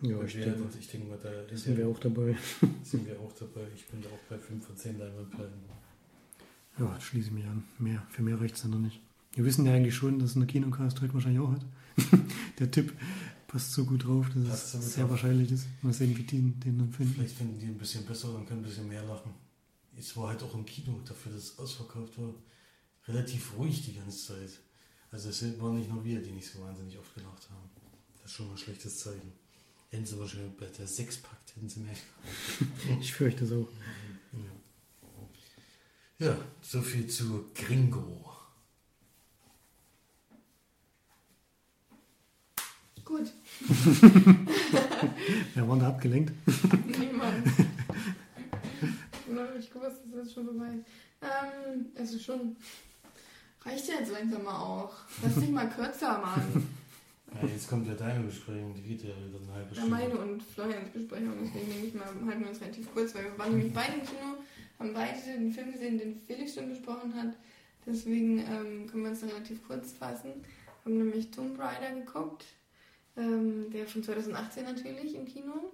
Ja, 0.01 0.21
ich 0.21 0.34
denke. 0.34 0.63
Ich 0.77 0.88
denke 0.89 1.08
mal, 1.08 1.17
da 1.17 1.58
sind 1.58 1.77
wir 1.77 1.88
auch 1.88 1.99
dabei. 1.99 2.36
sind 2.84 3.08
wir 3.08 3.17
auch 3.21 3.32
dabei. 3.32 3.65
Ich 3.73 3.88
bin 3.88 4.01
da 4.01 4.10
auch 4.10 4.29
bei 4.29 4.38
5 4.38 4.65
von 4.65 4.75
10 4.75 4.99
Leinwandperlen. 4.99 5.53
Ja, 6.77 6.93
das 6.93 7.03
schließe 7.03 7.27
ich 7.27 7.34
mich 7.34 7.45
an. 7.45 7.63
Mehr, 7.77 8.05
für 8.10 8.21
mehr 8.21 8.39
reicht 8.39 8.55
es 8.55 8.63
dann 8.63 8.71
noch 8.71 8.79
nicht. 8.79 9.01
Wir 9.34 9.45
wissen 9.45 9.65
ja 9.65 9.73
eigentlich 9.73 9.95
schon, 9.95 10.19
dass 10.19 10.36
eine 10.36 10.45
Kinocast 10.45 11.01
heute 11.01 11.13
wahrscheinlich 11.13 11.41
auch 11.41 11.51
hat. 11.51 11.65
der 12.60 12.69
Tipp 12.69 12.93
passt 13.49 13.73
so 13.73 13.83
gut 13.83 14.05
drauf, 14.05 14.27
dass 14.33 14.47
Passt 14.47 14.75
es 14.75 14.93
sehr 14.93 15.03
drauf. 15.03 15.12
wahrscheinlich 15.12 15.51
ist. 15.51 15.65
Mal 15.81 15.91
sehen, 15.91 16.15
wie 16.15 16.23
die 16.23 16.51
den 16.51 16.77
dann 16.77 16.91
finden. 16.93 17.15
Vielleicht 17.15 17.35
finden 17.35 17.59
die 17.59 17.65
ein 17.65 17.77
bisschen 17.77 18.05
besser 18.05 18.33
und 18.33 18.45
können 18.47 18.62
ein 18.62 18.65
bisschen 18.65 18.88
mehr 18.88 19.03
lachen. 19.03 19.33
Es 19.97 20.15
war 20.15 20.29
halt 20.29 20.41
auch 20.43 20.53
im 20.53 20.65
Kino, 20.65 21.01
dafür, 21.03 21.33
dass 21.33 21.43
es 21.43 21.59
ausverkauft 21.59 22.17
war, 22.19 22.33
relativ 23.07 23.57
ruhig 23.57 23.83
die 23.85 23.95
ganze 23.95 24.27
Zeit. 24.27 24.51
Also 25.12 25.29
es 25.29 25.41
waren 25.59 25.77
nicht 25.77 25.89
nur 25.89 26.05
wir, 26.05 26.21
die 26.21 26.31
nicht 26.31 26.47
so 26.49 26.62
wahnsinnig 26.62 26.97
oft 26.97 27.13
gelacht 27.15 27.49
haben. 27.49 27.69
Das 28.21 28.31
ist 28.31 28.38
schon 28.38 28.45
mal 28.47 28.53
ein 28.53 28.57
schlechtes 28.59 28.99
Zeichen. 28.99 29.31
Hätten 29.89 30.05
sie 30.05 30.19
wahrscheinlich 30.19 30.55
bei 30.55 30.67
der 30.67 30.85
Sechspakt, 30.88 31.55
hätten 31.55 31.67
sie 31.67 31.79
mehr. 31.79 31.95
Ich 33.01 33.12
fürchte 33.13 33.45
so. 33.47 33.67
Ja. 36.19 36.27
ja, 36.27 36.38
so 36.62 36.81
viel 36.81 37.07
zu 37.07 37.49
Gringo. 37.55 38.25
Gut, 43.03 43.33
Wer 45.55 45.67
war 45.67 45.77
da 45.77 45.87
abgelenkt? 45.89 46.31
niemand. 46.85 47.45
Nur 49.29 49.55
ich 49.57 49.71
gewusst, 49.71 49.97
dass 50.11 50.23
das 50.25 50.33
schon 50.33 50.45
vorbei 50.45 50.67
ist. 50.75 50.85
Ähm, 51.21 51.85
ist 52.03 52.23
schon. 52.23 52.55
Reicht 53.65 53.87
ja 53.89 53.95
jetzt 53.99 54.11
langsam 54.11 54.43
mal 54.43 54.55
auch. 54.57 54.93
Lass 55.21 55.35
dich 55.35 55.49
mal 55.49 55.69
kürzer, 55.69 56.17
Mann. 56.19 56.67
Ja, 57.41 57.47
jetzt 57.47 57.69
kommt 57.69 57.87
ja 57.87 57.93
deine 57.93 58.21
Besprechung, 58.23 58.73
die 58.73 58.81
geht 58.81 59.03
ja 59.03 59.09
wieder 59.09 59.37
eine 59.43 59.53
halbe 59.53 59.75
Ja, 59.75 59.81
Stunde. 59.81 59.89
meine 59.91 60.17
und 60.17 60.41
Florians 60.41 60.89
Besprechung, 60.91 61.33
deswegen 61.43 61.69
denke 61.69 61.87
ich 61.87 61.93
mal, 61.93 62.05
halten 62.25 62.41
wir 62.41 62.49
uns 62.49 62.59
relativ 62.61 62.91
kurz, 62.93 63.13
weil 63.13 63.25
wir 63.25 63.37
waren 63.37 63.51
nämlich 63.55 63.71
beide 63.73 63.93
im 63.93 64.01
Kino, 64.01 64.37
haben 64.79 64.93
beide 64.93 65.19
den 65.21 65.51
Film 65.51 65.71
gesehen, 65.73 65.97
den 65.99 66.19
Felix 66.25 66.55
schon 66.55 66.69
besprochen 66.69 67.13
hat. 67.13 67.35
Deswegen 67.85 68.39
ähm, 68.39 68.87
können 68.87 69.03
wir 69.03 69.11
uns 69.11 69.21
relativ 69.23 69.61
kurz 69.67 69.91
fassen. 69.91 70.31
Haben 70.83 70.97
nämlich 70.97 71.29
Tomb 71.29 71.59
Raider 71.59 71.91
geguckt, 71.99 72.45
ähm, 73.19 73.69
der 73.71 73.86
von 73.86 74.01
2018 74.01 74.63
natürlich 74.63 75.15
im 75.15 75.25
Kino. 75.25 75.71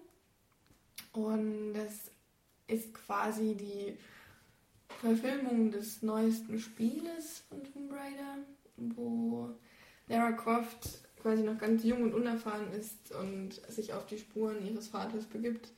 Und 1.14 1.74
das 1.74 2.12
ist 2.68 2.94
quasi 2.94 3.56
die 3.56 3.98
Verfilmung 5.00 5.72
des 5.72 6.02
neuesten 6.02 6.60
Spieles 6.60 7.44
von 7.48 7.64
Tomb 7.64 7.92
Raider, 7.92 8.38
wo 8.78 9.52
Lara 10.08 10.32
Croft 10.32 11.00
quasi 11.22 11.44
noch 11.44 11.58
ganz 11.58 11.84
jung 11.84 12.04
und 12.04 12.14
unerfahren 12.14 12.72
ist 12.72 13.12
und 13.12 13.54
sich 13.72 13.94
auf 13.94 14.06
die 14.06 14.18
Spuren 14.18 14.66
ihres 14.66 14.88
Vaters 14.88 15.26
begibt. 15.26 15.72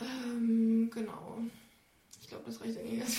Ähm, 0.00 0.90
genau. 0.92 1.38
Ich 2.20 2.28
glaube, 2.28 2.44
das 2.46 2.60
reicht 2.60 2.78
eigentlich 2.78 3.00
erst. 3.00 3.18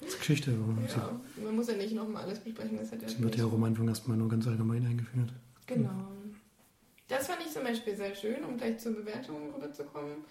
Das 0.00 0.10
ist 0.10 0.18
Geschichte, 0.18 0.50
Ja, 0.88 1.20
man 1.42 1.56
muss 1.56 1.68
ja 1.68 1.74
nicht 1.74 1.94
nochmal 1.94 2.24
alles 2.24 2.40
besprechen. 2.40 2.76
Das 2.76 2.92
hat 2.92 3.02
ja 3.02 3.08
sie 3.08 3.22
wird 3.22 3.36
ja 3.36 3.46
auch 3.46 3.52
am 3.52 3.64
Anfang 3.64 3.88
erstmal 3.88 4.16
nur 4.16 4.28
ganz 4.28 4.46
allgemein 4.46 4.84
eingeführt. 4.84 5.32
Genau. 5.66 6.11
Das 7.08 7.26
fand 7.26 7.40
ich 7.44 7.52
zum 7.52 7.64
Beispiel 7.64 7.96
sehr 7.96 8.14
schön, 8.14 8.42
um 8.44 8.56
gleich 8.56 8.78
zur 8.78 8.92
Bewertung 8.92 9.52
rüberzukommen. 9.54 10.24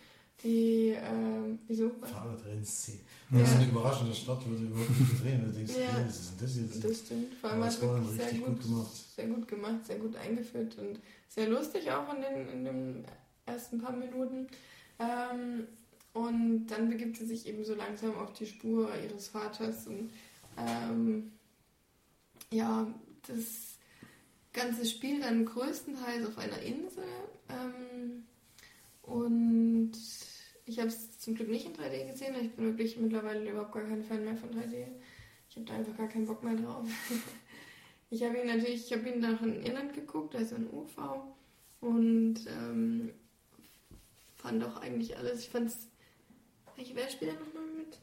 Die, 0.44 0.96
ähm, 0.98 1.60
wieso? 1.68 1.92
Fahrradrennszene. 2.02 2.98
Ja. 3.32 3.40
Das 3.40 3.50
ist 3.50 3.56
eine 3.58 3.66
überraschende 3.70 4.16
Stadt, 4.16 4.42
wo 4.46 4.50
du 4.56 4.64
überhaupt 4.64 4.90
nicht 5.00 5.12
gedreht 5.12 5.40
Du 5.46 5.52
denkst, 5.52 5.74
Ja. 5.76 5.82
ja. 6.00 6.06
was 6.06 6.16
ist 6.20 6.32
denn 6.32 6.38
das 6.48 6.56
jetzt? 6.58 6.84
Das 6.84 7.00
stimmt. 7.06 7.34
Vor 7.36 7.50
allem 7.52 7.60
war 7.62 7.68
es 7.68 7.80
wirklich 7.82 8.10
sehr 8.10 8.34
gut, 8.40 8.46
gut 8.48 8.62
gemacht. 8.64 8.96
sehr 9.16 9.28
gut 9.28 9.48
gemacht, 9.48 9.86
sehr 9.86 10.00
gut 10.00 10.16
eingeführt 10.16 10.78
und 10.80 11.00
sehr 11.30 11.48
lustig 11.48 11.92
auch 11.92 12.12
in 12.16 12.22
den, 12.22 12.50
in 12.50 12.66
den 12.66 13.06
ersten 13.46 13.80
paar 13.80 13.96
Minuten. 13.96 14.48
Ähm, 14.98 15.68
und 16.14 16.68
dann 16.68 16.90
begibt 16.90 17.18
sie 17.18 17.26
sich 17.28 17.46
eben 17.46 17.64
so 17.64 17.76
langsam 17.76 18.16
auf 18.18 18.34
die 18.34 18.48
Spur 18.48 18.90
ihres 19.04 19.28
Vaters 19.28 19.86
und 19.88 20.10
ähm, 20.58 21.32
ja, 22.52 22.88
das 23.28 23.71
Ganze 24.62 24.86
spielt 24.86 25.24
dann 25.24 25.46
größtenteils 25.46 26.28
auf 26.28 26.38
einer 26.38 26.62
Insel 26.62 27.04
ähm, 27.50 28.24
und 29.02 29.94
ich 30.66 30.78
habe 30.78 30.90
es 30.90 31.18
zum 31.20 31.36
Glück 31.36 31.50
nicht 31.50 31.66
in 31.66 31.74
3D 31.74 32.12
gesehen. 32.12 32.36
Ich 32.42 32.52
bin 32.52 32.66
wirklich 32.66 32.98
mittlerweile 32.98 33.50
überhaupt 33.50 33.74
gar 33.74 33.84
kein 33.84 34.04
Fan 34.04 34.24
mehr 34.24 34.38
von 34.38 34.52
3D. 34.52 34.86
Ich 35.50 35.56
habe 35.56 35.66
da 35.66 35.74
einfach 35.74 35.98
gar 35.98 36.08
keinen 36.08 36.28
Bock 36.28 36.44
mehr 36.44 36.56
drauf. 36.56 36.88
Ich 38.14 38.24
habe 38.24 38.38
ihn 38.40 38.48
natürlich, 38.48 38.88
ich 38.88 38.92
habe 38.92 39.08
ihn 39.08 39.22
nach 39.22 39.42
in 39.42 39.64
Irland 39.64 39.94
geguckt, 39.94 40.36
also 40.36 40.56
in 40.58 40.68
UV 40.70 40.98
und 41.80 42.46
ähm, 42.46 43.12
fand 44.36 44.62
auch 44.66 44.82
eigentlich 44.82 45.16
alles. 45.16 45.40
Ich 45.40 45.50
fand 45.50 45.68
es. 45.68 45.88
Wer 46.76 47.10
spielt 47.10 47.32
da 47.32 47.36
nochmal 47.40 47.64
mit? 47.78 47.98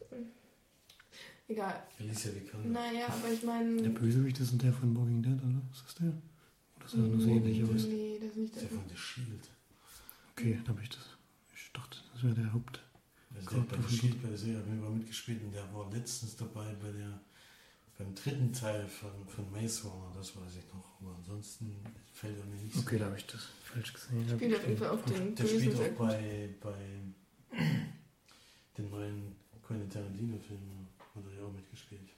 Egal. 1.47 1.83
Alicia 2.01 2.35
Vikander. 2.35 2.68
Naja, 2.71 3.07
aber 3.09 3.31
ich 3.31 3.42
meine. 3.42 3.83
Der 3.83 3.90
Bösewicht 3.90 4.40
ist 4.40 4.62
der 4.62 4.73
von 4.73 4.97
Walking 4.97 5.23
Dead, 5.23 5.35
oder? 5.35 5.61
Ist 5.75 5.85
das 5.85 5.94
der? 5.97 6.14
Sah 6.88 6.96
nur 6.98 7.20
so 7.20 7.29
ähnlich 7.29 7.62
aus? 7.64 7.85
Nee, 7.85 8.18
das 8.20 8.31
ist 8.31 8.37
nicht 8.37 8.57
Das 8.57 8.62
der. 8.62 8.70
ist 8.70 8.74
ja 8.74 8.81
von 8.81 8.88
The 8.88 8.96
Shield. 8.96 9.51
Okay, 10.33 10.61
da 10.64 10.68
habe 10.70 10.83
ich 10.83 10.88
das. 10.88 11.05
Ich 11.55 11.72
dachte, 11.72 11.98
das 12.14 12.22
wäre 12.22 12.35
der 12.35 12.53
Haupt. 12.53 12.81
Also 13.37 13.51
der 13.51 13.61
hat 13.61 13.68
bei 13.68 13.77
The 13.88 13.96
Shield, 13.96 14.22
bei 14.22 14.29
der 14.29 14.38
Serie, 14.38 14.62
immer 14.62 14.90
mitgespielt 14.90 15.42
und 15.44 15.53
der 15.53 15.72
war 15.74 15.90
letztens 15.92 16.37
dabei 16.37 16.74
bei 16.74 16.90
der, 16.92 17.20
beim 17.98 18.14
dritten 18.14 18.53
Teil 18.53 18.87
von, 18.87 19.11
von 19.29 19.51
Maze 19.53 19.87
Runner, 19.87 20.12
das 20.16 20.35
weiß 20.37 20.57
ich 20.57 20.72
noch. 20.72 21.01
Aber 21.01 21.14
ansonsten 21.16 21.77
fällt 22.12 22.38
er 22.38 22.46
mir 22.46 22.57
nicht 22.62 22.74
so 22.74 22.81
Okay, 22.81 22.98
da 22.98 23.07
habe 23.07 23.16
ich 23.18 23.27
das 23.27 23.48
falsch 23.64 23.92
gesehen. 23.92 24.29
Spielt 24.29 24.57
auf 24.57 24.66
jeden 24.66 24.79
Fall 24.79 24.88
auf 24.90 25.05
den 25.05 25.35
Der 25.35 25.46
spielt 25.46 25.77
auch 25.77 25.98
bei, 25.98 26.55
bei 26.61 27.01
den 28.79 28.90
neuen 28.90 29.37
Quentin 29.62 29.90
Tarantino-Filmen, 29.90 30.88
hat 31.14 31.24
er 31.27 31.38
ja 31.38 31.44
auch 31.44 31.53
mitgespielt. 31.53 32.09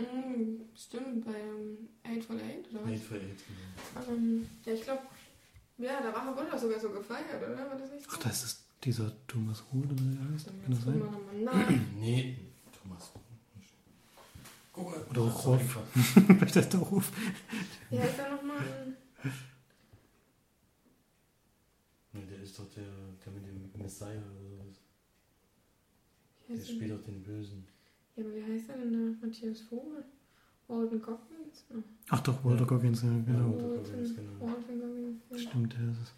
Mm, 0.00 0.60
stimmt, 0.76 1.24
bei 1.24 1.38
ähm, 1.38 1.88
Eightful 2.02 2.40
Eight 2.40 2.70
oder 2.70 2.80
was? 2.82 2.90
Made 2.90 3.00
for 3.00 3.16
Eight, 3.16 3.38
genau. 3.46 4.12
Ähm, 4.12 4.48
ja, 4.64 4.72
ich 4.72 4.82
glaube, 4.82 5.02
ja, 5.78 6.00
da 6.02 6.12
war 6.14 6.36
wurde 6.36 6.48
er 6.50 6.58
sogar 6.58 6.78
so 6.80 6.90
gefeiert, 6.90 7.42
oder? 7.42 7.56
War 7.70 7.76
das 7.78 7.90
nicht 7.92 8.04
so? 8.04 8.10
Ach, 8.12 8.18
das 8.18 8.44
ist 8.44 8.64
dieser 8.84 9.12
Thomas 9.26 9.62
Roth, 9.72 9.84
oder 9.86 9.96
wie 9.98 10.16
er 10.16 10.32
heißt? 10.34 10.46
Kann 10.46 10.70
das 10.74 10.84
sein? 10.84 11.86
Nee, 11.98 12.36
Thomas. 12.82 13.12
Guck 14.72 14.84
mal. 14.90 15.04
Oder 15.10 15.26
das 15.32 15.46
einfach- 15.48 15.82
Vielleicht 16.38 16.56
heißt 16.56 16.72
der 16.72 16.80
Ruf. 16.80 17.10
Wie 17.90 17.98
heißt 18.00 18.18
er 18.18 18.30
nochmal? 18.30 18.96
Nee, 22.12 22.26
der 22.28 22.40
ist 22.40 22.58
doch 22.58 22.68
der, 22.70 22.84
der 23.24 23.32
mit 23.32 23.46
dem 23.46 23.70
Messiah 23.82 24.08
oder 24.10 24.48
sowas. 24.48 24.80
Der 26.48 26.56
er? 26.56 26.64
spielt 26.64 26.90
doch 26.90 27.04
den 27.04 27.22
Bösen. 27.22 27.66
Ja, 28.16 28.24
aber 28.24 28.34
wie 28.34 28.42
heißt 28.42 28.68
er 28.68 28.76
denn 28.76 28.92
da? 28.92 29.26
Matthias 29.26 29.60
Vogel? 29.62 30.04
Walton 30.68 31.02
Goggins? 31.02 31.64
Oh. 31.70 31.82
Ach 32.10 32.20
doch, 32.20 32.44
Walter 32.44 32.60
Ja. 32.60 32.66
Goggins, 32.66 33.02
ja, 33.02 33.08
genau. 33.08 33.50
Walter 33.52 33.68
Goggins, 33.82 34.14
genau. 34.16 34.32
Walton 34.40 34.80
Goggins. 34.80 35.22
Ja. 35.30 35.38
Stimmt, 35.38 35.72
der 35.72 35.80
ist 35.90 35.98
es. 36.02 36.12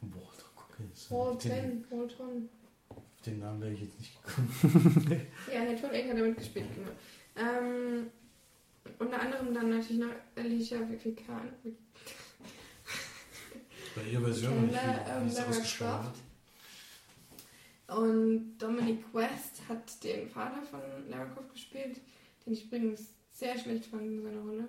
Walter 0.00 0.50
Goggins. 0.54 1.10
Walton, 1.10 1.84
Walton. 1.90 2.48
auf 2.90 3.22
den 3.26 3.38
Namen 3.40 3.60
wäre 3.60 3.72
ich 3.72 3.80
jetzt 3.82 3.98
nicht 3.98 4.18
gekommen. 4.22 4.48
Ja, 5.52 5.60
Hateful 5.62 5.90
Eight 5.90 6.08
hat 6.10 6.16
er 6.16 6.24
mitgespielt, 6.26 6.66
genau. 6.74 6.90
Ähm, 7.36 8.06
unter 8.98 9.20
anderem 9.20 9.54
dann 9.54 9.70
natürlich 9.70 9.98
noch 9.98 10.12
Alicia 10.36 10.78
Vikander. 11.02 11.52
Bei 13.94 14.02
ihrer 14.10 14.22
Version 14.22 14.62
nicht 14.62 14.74
Lara, 14.74 14.92
viel, 15.04 15.12
ähm, 15.16 15.24
nichts 15.24 15.38
Lara 15.38 15.50
ausgesprochen. 15.50 16.02
Croft. 16.02 16.20
Und 17.96 18.56
Dominic 18.58 19.02
West 19.12 19.60
hat 19.68 20.02
den 20.04 20.28
Vater 20.28 20.62
von 20.62 20.80
Lara 21.08 21.26
Croft 21.26 21.52
gespielt, 21.52 22.00
den 22.46 22.52
ich 22.52 22.64
übrigens 22.66 23.08
sehr 23.32 23.58
schlecht 23.58 23.86
fand 23.86 24.02
in 24.02 24.22
seiner 24.22 24.40
Rolle. 24.40 24.68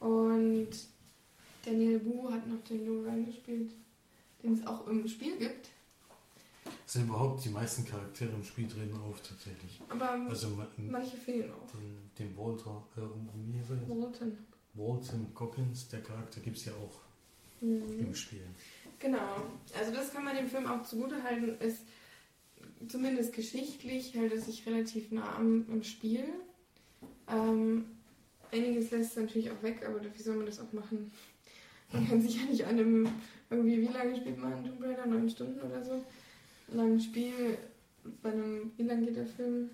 Und 0.00 0.68
Daniel 1.64 2.04
Wu 2.04 2.30
hat 2.30 2.46
noch 2.46 2.62
den 2.64 2.86
Logan 2.86 3.24
gespielt, 3.26 3.72
den 4.42 4.54
es 4.54 4.66
auch 4.66 4.86
im 4.86 5.06
Spiel 5.08 5.36
gibt. 5.38 5.68
Es 6.86 6.92
sind 6.94 7.06
überhaupt 7.08 7.44
die 7.44 7.48
meisten 7.48 7.84
Charaktere 7.84 8.30
im 8.32 8.44
Spiel 8.44 8.68
treten 8.68 8.96
auf 8.96 9.20
tatsächlich. 9.22 9.80
Aber 9.88 10.10
Also 10.28 10.50
ma- 10.50 10.68
manche 10.76 11.16
fehlen 11.16 11.50
auch. 11.52 11.66
den, 11.72 12.10
den 12.18 12.36
Walter, 12.36 12.84
äh, 12.96 13.00
wie 13.34 13.58
er 13.58 13.76
jetzt? 13.76 13.88
Walton. 13.88 14.38
Walton 14.74 15.26
Goggins, 15.34 15.88
der 15.88 16.02
Charakter 16.02 16.40
gibt 16.40 16.56
es 16.58 16.66
ja 16.66 16.72
auch 16.74 17.00
Mhm. 17.62 17.98
im 18.00 18.14
Spiel. 18.14 18.46
Genau. 18.98 19.42
Also 19.78 19.92
das 19.92 20.12
kann 20.12 20.24
man 20.24 20.36
dem 20.36 20.48
Film 20.48 20.66
auch 20.66 20.82
zugute 20.82 21.22
halten, 21.22 21.56
ist 21.60 21.82
zumindest 22.88 23.32
geschichtlich 23.32 24.14
hält 24.14 24.32
es 24.32 24.46
sich 24.46 24.66
relativ 24.66 25.10
nah 25.12 25.36
am, 25.36 25.66
am 25.70 25.82
Spiel. 25.82 26.24
Ähm, 27.28 27.86
einiges 28.52 28.90
lässt 28.90 29.16
natürlich 29.16 29.50
auch 29.50 29.62
weg, 29.62 29.84
aber 29.86 30.00
wie 30.02 30.22
soll 30.22 30.36
man 30.36 30.46
das 30.46 30.60
auch 30.60 30.72
machen? 30.72 31.10
Man 31.92 32.08
kann 32.08 32.20
sich 32.20 32.36
ja 32.36 32.46
nicht 32.48 32.64
an 32.64 32.78
einem, 32.78 33.08
irgendwie, 33.50 33.80
wie 33.80 33.92
lange 33.92 34.16
spielt 34.16 34.38
man 34.38 34.64
Tomb 34.64 34.82
Raider? 34.82 35.06
Neun 35.06 35.28
Stunden 35.28 35.60
oder 35.60 35.82
so? 35.82 36.04
Langen 36.68 37.00
Spiel, 37.00 37.58
bei 38.22 38.32
einem, 38.32 38.72
wie 38.76 38.82
lange 38.82 39.06
geht 39.06 39.16
der 39.16 39.26
Film? 39.26 39.70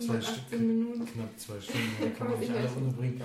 Zwei 0.00 0.14
118 0.14 0.46
Stück. 0.46 0.60
Minuten. 0.60 1.04
Knapp 1.06 1.38
zwei 1.38 1.60
Stunden, 1.60 1.80
da 2.00 2.10
kann 2.10 2.30
man 2.30 2.40
nicht 2.40 2.50
alle 2.50 2.70
unterbringen. 2.70 3.22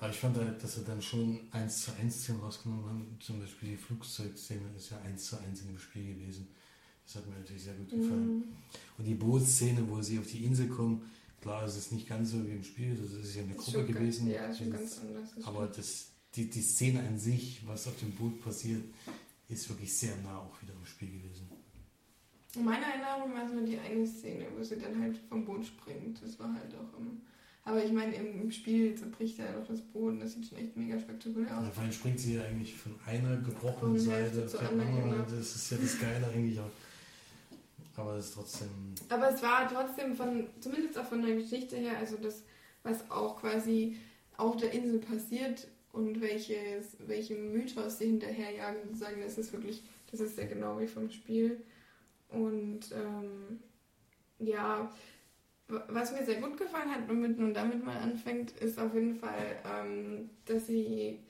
Aber 0.00 0.10
ich 0.10 0.16
fand 0.16 0.36
halt, 0.36 0.62
dass 0.62 0.74
sie 0.74 0.84
dann 0.84 1.00
schon 1.02 1.40
1 1.52 1.84
zu 1.84 1.92
1 2.00 2.14
Szenen 2.22 2.40
rausgenommen 2.40 2.84
haben. 2.84 3.16
Zum 3.20 3.40
Beispiel 3.40 3.70
die 3.70 3.76
Flugzeugszene 3.76 4.60
ist 4.76 4.90
ja 4.90 4.98
1 5.00 5.24
zu 5.24 5.36
1 5.38 5.60
in 5.62 5.66
dem 5.68 5.78
Spiel 5.78 6.14
gewesen. 6.14 6.48
Das 7.06 7.16
hat 7.16 7.26
mir 7.28 7.36
natürlich 7.36 7.62
sehr 7.62 7.74
gut 7.74 7.88
gefallen. 7.90 8.26
Mhm. 8.36 8.44
Und 8.98 9.04
die 9.06 9.14
Bootsszene, 9.14 9.88
wo 9.88 10.02
sie 10.02 10.18
auf 10.18 10.26
die 10.26 10.44
Insel 10.44 10.68
kommen, 10.68 11.02
klar, 11.40 11.64
es 11.64 11.76
ist 11.76 11.92
nicht 11.92 12.06
ganz 12.06 12.30
so 12.32 12.46
wie 12.46 12.50
im 12.52 12.62
Spiel, 12.62 12.94
das 12.94 13.12
ist 13.12 13.34
ja 13.34 13.42
eine 13.42 13.52
ist 13.52 13.58
Gruppe 13.58 13.70
schon 13.78 13.86
ganz- 13.86 13.98
gewesen. 13.98 14.30
Ja, 14.30 14.46
ist 14.46 14.58
schon 14.58 14.70
ganz 14.70 14.98
anders. 14.98 15.30
das 15.34 15.44
aber 15.46 15.66
das, 15.68 16.06
die, 16.34 16.50
die 16.50 16.60
Szene 16.62 17.00
an 17.00 17.18
sich, 17.18 17.62
was 17.66 17.86
auf 17.86 17.98
dem 18.00 18.12
Boot 18.12 18.42
passiert, 18.42 18.84
ist 19.48 19.66
wirklich 19.70 19.96
sehr 19.96 20.14
nah 20.22 20.36
auch 20.40 20.60
wieder 20.60 20.74
im 20.74 20.84
Spiel 20.84 21.08
gewesen. 21.08 21.37
In 22.54 22.64
meiner 22.64 22.86
Erinnerung 22.86 23.34
war 23.34 23.44
es 23.44 23.52
nur 23.52 23.62
die 23.62 23.78
eine 23.78 24.06
Szene, 24.06 24.46
wo 24.56 24.62
sie 24.62 24.78
dann 24.78 25.00
halt 25.00 25.18
vom 25.28 25.44
Boot 25.44 25.66
springt. 25.66 26.22
Das 26.22 26.38
war 26.38 26.52
halt 26.52 26.74
auch 26.74 26.98
im. 26.98 27.20
Aber 27.64 27.84
ich 27.84 27.92
meine, 27.92 28.14
im, 28.14 28.50
Spiel 28.50 28.94
zerbricht 28.94 29.38
er 29.38 29.52
doch 29.52 29.66
das 29.66 29.82
Boot 29.82 30.12
und 30.12 30.20
das 30.20 30.32
sieht 30.32 30.46
schon 30.46 30.56
echt 30.56 30.74
mega 30.74 30.98
spektakulär 30.98 31.54
aus. 31.54 31.64
Und 31.64 31.74
vor 31.74 31.82
allem 31.82 31.92
springt 31.92 32.18
sie 32.18 32.36
ja 32.36 32.44
eigentlich 32.44 32.74
von 32.74 32.94
einer 33.06 33.36
gebrochenen 33.36 33.96
Von 33.96 33.98
Seite 33.98 34.46
zur 34.46 34.60
anderen, 34.60 34.88
andere. 34.88 35.10
genau. 35.10 35.24
Das 35.24 35.54
ist 35.54 35.70
ja 35.70 35.76
das 35.76 36.00
Geile 36.00 36.28
eigentlich 36.28 36.58
auch. 36.58 36.70
Aber 37.98 38.14
es 38.14 38.26
ist 38.26 38.34
trotzdem. 38.34 38.68
Aber 39.10 39.34
es 39.34 39.42
war 39.42 39.68
trotzdem 39.68 40.14
von, 40.14 40.46
zumindest 40.60 40.96
auch 40.98 41.04
von 41.04 41.20
der 41.20 41.34
Geschichte 41.34 41.76
her, 41.76 41.98
also 41.98 42.16
das, 42.16 42.42
was 42.84 43.10
auch 43.10 43.38
quasi 43.40 43.96
auf 44.38 44.56
der 44.56 44.72
Insel 44.72 45.00
passiert 45.00 45.66
und 45.92 46.20
welches, 46.22 46.96
welchem 47.06 47.52
Mythos 47.52 47.98
sie 47.98 48.06
hinterherjagen, 48.06 48.80
sozusagen, 48.84 49.20
das 49.20 49.36
ist 49.36 49.52
wirklich, 49.52 49.82
das 50.10 50.20
ist 50.20 50.36
sehr 50.36 50.46
genau 50.46 50.80
wie 50.80 50.86
vom 50.86 51.10
Spiel. 51.10 51.60
Und 52.28 52.92
ähm, 52.92 53.60
ja, 54.38 54.90
was 55.68 56.12
mir 56.12 56.24
sehr 56.24 56.40
gut 56.40 56.56
gefallen 56.56 56.90
hat, 56.90 57.08
womit 57.08 57.38
man 57.38 57.54
damit 57.54 57.84
mal 57.84 57.96
anfängt, 57.96 58.52
ist 58.52 58.78
auf 58.78 58.94
jeden 58.94 59.16
Fall, 59.16 59.56
ähm, 59.64 60.30
dass 60.46 60.66
sie 60.66 61.20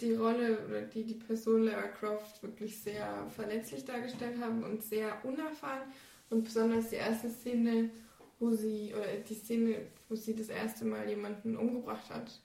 die 0.00 0.14
Rolle 0.14 0.58
oder 0.66 0.82
die, 0.82 1.04
die 1.04 1.14
Person 1.14 1.64
Lara 1.64 1.88
Croft 1.88 2.42
wirklich 2.42 2.80
sehr 2.80 3.26
verletzlich 3.28 3.84
dargestellt 3.84 4.40
haben 4.40 4.62
und 4.62 4.82
sehr 4.82 5.24
unerfahren. 5.24 5.92
Und 6.30 6.44
besonders 6.44 6.90
die 6.90 6.96
erste 6.96 7.28
Szene, 7.28 7.90
wo 8.38 8.52
sie, 8.52 8.94
oder 8.94 9.16
die 9.16 9.34
Szene, 9.34 9.76
wo 10.08 10.14
sie 10.14 10.34
das 10.34 10.48
erste 10.48 10.84
Mal 10.84 11.08
jemanden 11.08 11.56
umgebracht 11.56 12.08
hat, 12.10 12.40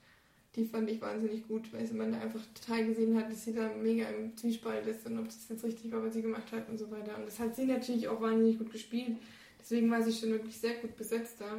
die 0.56 0.66
fand 0.66 0.90
ich 0.90 1.02
wahnsinnig 1.02 1.48
gut, 1.48 1.72
weil 1.74 1.86
man 1.94 2.12
da 2.12 2.20
einfach 2.20 2.42
total 2.54 2.86
gesehen 2.86 3.16
hat, 3.18 3.32
dass 3.32 3.44
sie 3.46 3.54
da 3.54 3.70
mega 3.82 4.08
im 4.10 4.36
Zwiespalt 4.38 4.86
ist 4.88 5.06
und 5.06 5.20
ob 5.20 5.26
das 5.26 5.38
jetzt 5.50 5.64
richtig 5.64 5.92
war, 5.92 6.04
was 6.04 6.14
sie 6.14 6.22
gemacht 6.22 6.52
hat 6.52 6.70
und 6.70 6.78
so 6.78 6.90
weiter. 6.92 7.18
Und 7.18 7.26
das 7.28 7.40
hat 7.40 7.56
sie 7.56 7.66
natürlich 7.66 8.08
auch 8.08 8.22
wahnsinnig 8.22 8.58
gut 8.58 8.72
gespielt. 8.72 9.18
Deswegen 9.60 9.90
war 9.92 10.02
sie 10.04 10.14
schon 10.14 10.30
wirklich 10.30 10.58
sehr 10.58 10.76
gut 10.76 10.96
besetzt 10.96 11.36
da. 11.40 11.58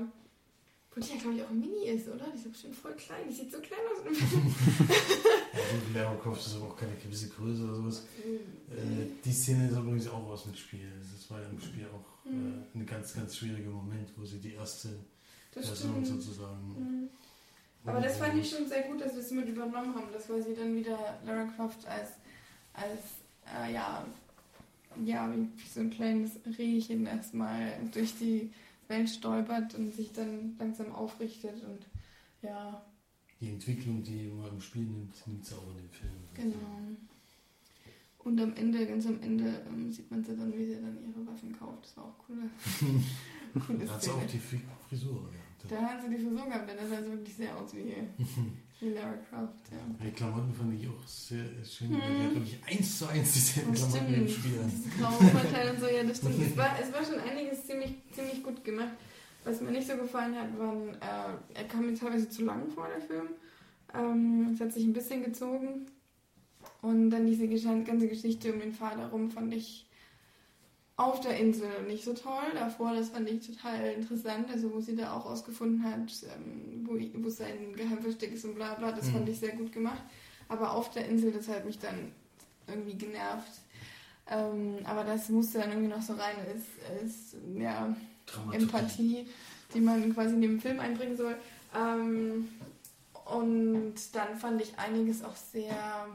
Wo 0.94 1.00
die 1.00 1.10
ja, 1.10 1.16
glaube 1.20 1.36
ich, 1.36 1.42
auch 1.42 1.50
Mini 1.50 1.88
ist, 1.94 2.08
oder? 2.08 2.24
Die 2.32 2.36
ist 2.38 2.46
doch 2.46 2.52
bestimmt 2.52 2.74
voll 2.76 2.94
klein. 2.94 3.24
Die 3.28 3.34
sieht 3.34 3.52
so 3.52 3.58
klein 3.58 3.80
aus. 3.92 4.18
Ja, 5.94 6.14
Croft 6.22 6.46
ist 6.46 6.56
aber 6.56 6.66
auch 6.66 6.76
keine 6.76 6.92
gewisse 7.02 7.28
Größe 7.30 7.64
oder 7.64 7.74
sowas. 7.74 8.06
Äh, 8.70 9.06
die 9.24 9.32
Szene 9.32 9.68
ist 9.68 9.76
übrigens 9.76 10.06
auch 10.08 10.26
aus 10.28 10.44
dem 10.44 10.54
Spiel. 10.54 10.86
Das 11.00 11.30
war 11.30 11.40
ja 11.40 11.48
im 11.48 11.60
Spiel 11.60 11.86
auch 11.86 12.16
Mhm. 12.30 12.64
äh, 12.74 12.78
ein 12.78 12.86
ganz, 12.86 13.14
ganz 13.14 13.36
schwieriger 13.36 13.70
Moment, 13.70 14.10
wo 14.16 14.24
sie 14.24 14.38
die 14.38 14.54
erste 14.54 14.88
das 15.54 15.78
stimmt. 15.78 16.06
sozusagen. 16.06 16.68
Mhm. 16.68 17.08
Aber 17.86 18.00
das 18.00 18.18
fand 18.18 18.34
ich 18.38 18.50
schon 18.50 18.66
sehr 18.68 18.82
gut, 18.82 19.00
dass 19.00 19.14
wir 19.14 19.20
es 19.20 19.30
mit 19.30 19.48
übernommen 19.48 19.94
haben, 19.94 20.12
dass 20.12 20.28
wir 20.28 20.42
sie 20.42 20.54
dann 20.54 20.74
wieder 20.76 20.98
Lara 21.24 21.44
Croft 21.44 21.86
als, 21.86 22.10
als 22.74 23.00
äh, 23.46 23.72
ja, 23.72 24.04
ja, 25.04 25.32
wie 25.32 25.68
so 25.68 25.80
ein 25.80 25.90
kleines 25.90 26.32
Rehchen 26.58 27.06
erstmal 27.06 27.72
durch 27.92 28.18
die 28.18 28.50
Welt 28.88 29.08
stolpert 29.08 29.74
und 29.74 29.94
sich 29.94 30.12
dann 30.12 30.56
langsam 30.58 30.92
aufrichtet 30.92 31.62
und 31.64 31.86
ja, 32.42 32.82
Die 33.40 33.48
Entwicklung, 33.50 34.02
die 34.02 34.28
man 34.28 34.50
im 34.50 34.60
Spiel 34.60 34.82
nimmt, 34.82 35.14
nimmt 35.26 35.44
sie 35.44 35.54
auch 35.54 35.70
in 35.70 35.76
dem 35.76 35.90
Film. 35.90 36.12
genau. 36.34 36.96
Und 38.18 38.40
am 38.40 38.54
Ende, 38.56 38.84
ganz 38.84 39.06
am 39.06 39.22
Ende, 39.22 39.62
ähm, 39.68 39.88
sieht 39.92 40.10
man 40.10 40.24
sie 40.24 40.36
dann, 40.36 40.52
wie 40.58 40.66
sie 40.66 40.74
dann 40.74 40.98
ihre 41.00 41.24
Waffen 41.28 41.56
kauft. 41.56 41.84
Das 41.84 41.96
war 41.96 42.06
auch 42.06 42.28
cool. 42.28 42.50
coole 43.66 43.84
Da 43.86 43.92
hat 43.92 44.02
sie 44.02 44.10
auch 44.10 44.26
die 44.26 44.40
Frisur 44.88 45.30
gehabt. 45.30 45.45
Da 45.68 45.80
hat 45.82 46.02
sie 46.02 46.08
die 46.10 46.16
Frisur 46.16 46.46
gehabt, 46.46 46.68
denn 46.68 46.76
das 46.76 46.88
sah 46.88 46.96
also 46.96 47.10
wirklich 47.12 47.34
sehr 47.36 47.56
aus 47.56 47.74
wie, 47.74 47.94
wie 48.80 48.88
Lara 48.90 49.14
Croft, 49.28 49.64
ja. 49.72 49.78
Die 50.04 50.10
Klamotten 50.10 50.52
fand 50.54 50.74
ich 50.80 50.88
auch 50.88 51.06
sehr 51.06 51.44
schön. 51.64 51.90
Mhm. 51.90 51.94
Die 51.96 52.24
hat 52.24 52.34
wirklich 52.34 52.58
eins 52.66 52.98
zu 52.98 53.06
eins 53.06 53.32
dieselben 53.32 53.72
Das 53.72 53.80
Klamotten 53.88 54.14
im 54.14 54.28
stimmt. 54.28 54.44
Spiel 54.44 54.60
an. 54.60 54.70
Diese 54.70 54.88
graue 54.98 55.30
Oberteil 55.30 55.70
und 55.70 55.80
so, 55.80 55.86
ja, 55.88 56.04
das 56.04 56.16
stimmt. 56.18 56.42
Es 56.42 56.56
war, 56.56 56.76
es 56.82 56.92
war 56.92 57.04
schon 57.04 57.20
einiges 57.28 57.66
ziemlich, 57.66 57.94
ziemlich 58.12 58.42
gut 58.42 58.64
gemacht. 58.64 58.92
Was 59.44 59.60
mir 59.60 59.70
nicht 59.70 59.86
so 59.86 59.96
gefallen 59.96 60.34
hat, 60.34 60.58
waren, 60.58 60.88
äh, 60.94 61.54
er 61.54 61.64
kam 61.68 61.86
mir 61.86 61.94
teilweise 61.94 62.28
zu 62.28 62.44
lang 62.44 62.68
vor, 62.70 62.88
der 62.88 63.00
Film. 63.00 63.28
Ähm, 63.94 64.50
es 64.52 64.60
hat 64.60 64.72
sich 64.72 64.84
ein 64.84 64.92
bisschen 64.92 65.22
gezogen. 65.24 65.86
Und 66.82 67.10
dann 67.10 67.26
diese 67.26 67.48
ganze 67.48 68.08
Geschichte 68.08 68.52
um 68.52 68.60
den 68.60 68.72
Vater 68.72 69.06
rum 69.08 69.30
fand 69.30 69.54
ich 69.54 69.85
auf 70.96 71.20
der 71.20 71.38
Insel 71.38 71.82
nicht 71.86 72.04
so 72.04 72.14
toll. 72.14 72.42
Davor, 72.54 72.94
das 72.94 73.10
fand 73.10 73.28
ich 73.28 73.46
total 73.46 73.84
interessant. 73.92 74.50
Also, 74.50 74.72
wo 74.72 74.80
sie 74.80 74.96
da 74.96 75.12
auch 75.12 75.26
ausgefunden 75.26 75.84
hat, 75.84 76.10
ähm, 76.34 76.86
wo, 76.86 76.94
wo 77.22 77.28
sein 77.28 77.74
Geheimversteck 77.76 78.32
ist 78.32 78.44
und 78.44 78.54
bla 78.54 78.74
bla, 78.74 78.92
das 78.92 79.06
Mhm. 79.06 79.12
fand 79.12 79.28
ich 79.28 79.38
sehr 79.38 79.52
gut 79.56 79.72
gemacht. 79.72 80.02
Aber 80.48 80.72
auf 80.72 80.90
der 80.90 81.06
Insel, 81.08 81.32
das 81.32 81.48
hat 81.48 81.64
mich 81.66 81.78
dann 81.78 82.12
irgendwie 82.66 82.94
genervt. 82.94 83.60
Ähm, 84.28 84.78
aber 84.84 85.04
das 85.04 85.28
musste 85.28 85.58
dann 85.58 85.70
irgendwie 85.70 85.88
noch 85.88 86.02
so 86.02 86.14
rein. 86.14 86.36
Ist, 86.54 87.04
ist 87.04 87.36
ja, 87.58 87.94
Dramaturgie. 88.26 88.62
Empathie, 88.64 89.26
die 89.74 89.80
man 89.80 90.14
quasi 90.14 90.34
in 90.34 90.42
den 90.42 90.60
Film 90.60 90.80
einbringen 90.80 91.16
soll. 91.16 91.36
Ähm, 91.76 92.48
und 93.26 93.94
dann 94.14 94.36
fand 94.36 94.62
ich 94.62 94.78
einiges 94.78 95.22
auch 95.22 95.36
sehr. 95.36 96.08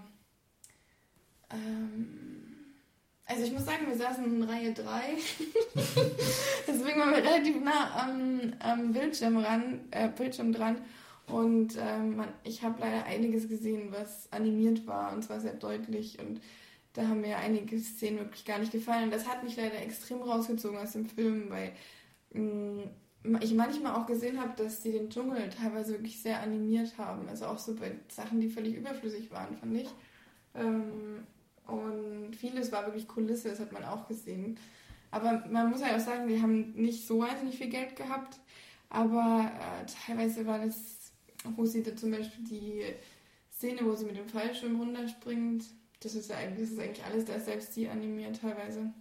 Ähm, 1.52 2.51
also 3.32 3.46
ich 3.46 3.54
muss 3.54 3.66
sagen, 3.66 3.88
wir 3.88 3.96
saßen 3.96 4.26
in 4.26 4.44
Reihe 4.44 4.74
3. 4.74 4.84
Deswegen 6.68 7.00
waren 7.00 7.12
wir 7.12 7.24
relativ 7.24 7.64
nah 7.64 8.04
am, 8.04 8.54
am 8.60 8.92
Bildschirm, 8.92 9.38
ran, 9.38 9.80
äh, 9.92 10.10
Bildschirm 10.10 10.52
dran. 10.52 10.78
Und 11.28 11.78
ähm, 11.80 12.18
man, 12.18 12.28
ich 12.44 12.62
habe 12.62 12.82
leider 12.82 13.06
einiges 13.06 13.48
gesehen, 13.48 13.88
was 13.92 14.28
animiert 14.32 14.86
war 14.86 15.14
und 15.14 15.24
zwar 15.24 15.40
sehr 15.40 15.54
deutlich. 15.54 16.20
Und 16.20 16.42
da 16.94 17.08
haben 17.08 17.22
mir 17.22 17.38
einige 17.38 17.80
Szenen 17.80 18.20
wirklich 18.20 18.44
gar 18.44 18.60
nicht 18.60 18.74
gefallen. 18.74 19.06
Und 19.06 19.14
das 19.14 19.28
hat 19.28 19.44
mich 19.44 19.56
leider 19.56 19.82
extrem 19.82 20.22
rausgezogen 20.22 20.78
aus 20.78 20.92
dem 20.92 21.06
Film, 21.06 21.50
weil 21.50 21.72
mh, 22.34 22.84
ich 23.40 23.54
manchmal 23.54 23.96
auch 23.96 24.08
gesehen 24.08 24.42
habe, 24.42 24.62
dass 24.62 24.84
sie 24.84 24.92
den 24.92 25.10
Dschungel 25.10 25.50
teilweise 25.50 25.94
wirklich 25.94 26.22
sehr 26.22 26.42
animiert 26.42 26.98
haben. 26.98 27.30
Also 27.30 27.46
auch 27.46 27.60
so 27.60 27.76
bei 27.76 27.94
Sachen, 28.10 28.42
die 28.42 28.50
völlig 28.50 28.76
überflüssig 28.76 29.32
waren, 29.32 29.56
fand 29.56 29.78
ich. 29.78 29.90
Ähm, 30.54 30.91
vieles 32.42 32.72
war 32.72 32.86
wirklich 32.86 33.08
Kulisse, 33.08 33.50
das 33.50 33.60
hat 33.60 33.72
man 33.72 33.86
auch 33.86 34.08
gesehen. 34.08 34.58
Aber 35.12 35.46
man 35.50 35.70
muss 35.70 35.82
ja 35.82 35.96
auch 35.96 36.00
sagen, 36.00 36.28
die 36.28 36.42
haben 36.42 36.74
nicht 36.74 37.06
so 37.06 37.20
wahnsinnig 37.20 37.58
viel 37.58 37.70
Geld 37.70 37.96
gehabt. 37.96 38.40
Aber 38.90 39.52
äh, 39.60 39.86
teilweise 40.06 40.46
war 40.46 40.60
das, 40.60 41.12
wo 41.56 41.66
sie 41.66 41.84
da 41.84 41.96
zum 41.96 42.12
Beispiel 42.12 42.44
die 42.44 42.84
Szene, 43.56 43.86
wo 43.86 43.96
sie 43.96 44.06
mit 44.06 44.18
dem 44.18 44.28
Fallschirm 44.28 44.80
runterspringt, 44.80 45.64
das 46.02 46.16
ist 46.16 46.30
ja 46.30 46.38
eigentlich, 46.38 46.70
das 46.70 46.72
ist 46.72 46.80
eigentlich 46.80 47.06
alles, 47.06 47.26
da 47.26 47.40
selbst 47.40 47.76
die 47.76 47.88
animiert 47.88 48.42
teilweise. 48.42 48.92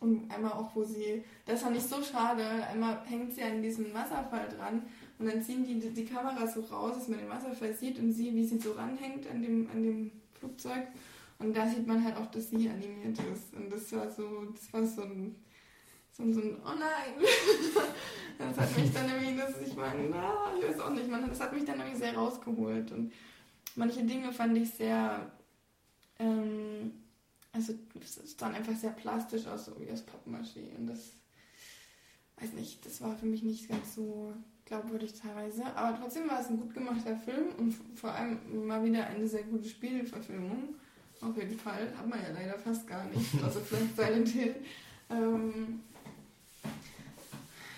Und 0.00 0.30
einmal 0.32 0.52
auch, 0.52 0.74
wo 0.74 0.84
sie, 0.84 1.24
das 1.46 1.62
fand 1.62 1.76
ich 1.76 1.82
so 1.82 2.02
schade, 2.02 2.44
einmal 2.44 3.04
hängt 3.06 3.34
sie 3.34 3.42
an 3.42 3.62
diesem 3.62 3.92
Wasserfall 3.92 4.48
dran 4.48 4.82
und 5.18 5.26
dann 5.26 5.42
ziehen 5.42 5.64
die 5.64 5.78
die 5.78 6.04
Kamera 6.04 6.46
so 6.46 6.60
raus, 6.60 6.94
dass 6.96 7.08
man 7.08 7.18
den 7.18 7.28
Wasserfall 7.28 7.74
sieht 7.74 7.98
und 7.98 8.12
sie, 8.12 8.34
wie 8.34 8.44
sie 8.44 8.58
so 8.58 8.72
ranhängt 8.72 9.28
an 9.30 9.42
dem, 9.42 9.68
an 9.70 9.82
dem 9.82 10.10
Flugzeug. 10.34 10.88
Und 11.42 11.56
da 11.56 11.68
sieht 11.68 11.86
man 11.86 12.04
halt 12.04 12.16
auch, 12.16 12.30
dass 12.30 12.50
sie 12.50 12.68
animiert 12.68 13.18
ist. 13.18 13.52
Und 13.54 13.70
das 13.70 13.92
war 13.92 14.08
so, 14.08 14.44
das 14.52 14.72
war 14.72 14.86
so 14.86 15.02
ein, 15.02 15.34
so 16.12 16.22
ein, 16.22 16.32
so 16.32 16.40
ein 16.40 16.56
oh 16.64 16.78
nein. 16.78 17.14
das 18.38 18.58
hat 18.58 18.78
mich 18.78 18.92
dann 18.92 19.08
irgendwie, 19.08 19.36
das, 19.36 19.60
ich 19.66 19.74
meine, 19.74 20.08
na, 20.08 20.52
ich 20.56 20.68
weiß 20.68 20.80
auch 20.80 20.90
nicht, 20.90 21.10
man, 21.10 21.28
das 21.28 21.40
hat 21.40 21.52
mich 21.52 21.64
dann 21.64 21.80
irgendwie 21.80 21.98
sehr 21.98 22.14
rausgeholt. 22.14 22.92
Und 22.92 23.12
manche 23.74 24.04
Dinge 24.04 24.32
fand 24.32 24.56
ich 24.56 24.70
sehr, 24.70 25.32
ähm, 26.20 26.92
also 27.52 27.74
es 28.00 28.36
sah 28.38 28.46
einfach 28.46 28.76
sehr 28.76 28.92
plastisch 28.92 29.46
aus, 29.46 29.64
so 29.64 29.72
wie 29.80 29.90
aus 29.90 30.04
Pappmaché. 30.06 30.76
Und 30.78 30.86
das, 30.86 31.10
weiß 32.40 32.52
nicht, 32.52 32.86
das 32.86 33.00
war 33.00 33.16
für 33.16 33.26
mich 33.26 33.42
nicht 33.42 33.68
ganz 33.68 33.96
so 33.96 34.32
glaubwürdig 34.64 35.14
teilweise. 35.14 35.64
Aber 35.74 35.98
trotzdem 35.98 36.30
war 36.30 36.40
es 36.40 36.48
ein 36.48 36.60
gut 36.60 36.72
gemachter 36.72 37.16
Film 37.16 37.46
und 37.58 37.74
vor 37.96 38.12
allem 38.12 38.38
mal 38.64 38.84
wieder 38.84 39.08
eine 39.08 39.26
sehr 39.26 39.42
gute 39.42 39.68
Spielverfilmung. 39.68 40.76
Auf 41.22 41.36
jeden 41.36 41.58
Fall. 41.58 41.92
Hat 41.96 42.08
man 42.08 42.18
ja 42.20 42.30
leider 42.34 42.58
fast 42.58 42.86
gar 42.86 43.04
nicht. 43.06 43.42
Also 43.42 43.60
vielleicht 43.60 43.96
Silent 43.96 44.28
Hill. 44.28 44.56
Ähm, 45.10 45.80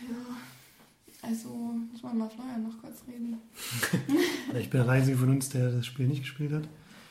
ja, 0.01 1.29
also 1.29 1.49
muss 1.93 2.03
man 2.03 2.19
mal 2.19 2.31
Florian 2.31 2.63
noch 2.63 2.81
kurz 2.81 3.03
reden. 3.07 3.37
Ich 4.59 4.71
bin 4.71 4.83
der 4.83 4.89
Einzige 4.91 5.17
von 5.17 5.31
uns, 5.31 5.49
der 5.49 5.71
das 5.71 5.85
Spiel 5.85 6.07
nicht 6.07 6.23
gespielt 6.23 6.53
hat. 6.53 6.63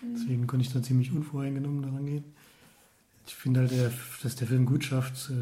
Mhm. 0.01 0.15
Deswegen 0.15 0.47
konnte 0.47 0.65
ich 0.65 0.71
da 0.71 0.81
ziemlich 0.81 1.11
unvoreingenommen 1.11 1.81
daran 1.81 2.05
gehen. 2.05 2.23
Ich 3.27 3.35
finde 3.35 3.61
halt, 3.61 3.71
der, 3.71 3.91
dass 4.21 4.35
der 4.35 4.47
Film 4.47 4.65
gut 4.65 4.83
schafft, 4.83 5.17
so, 5.17 5.33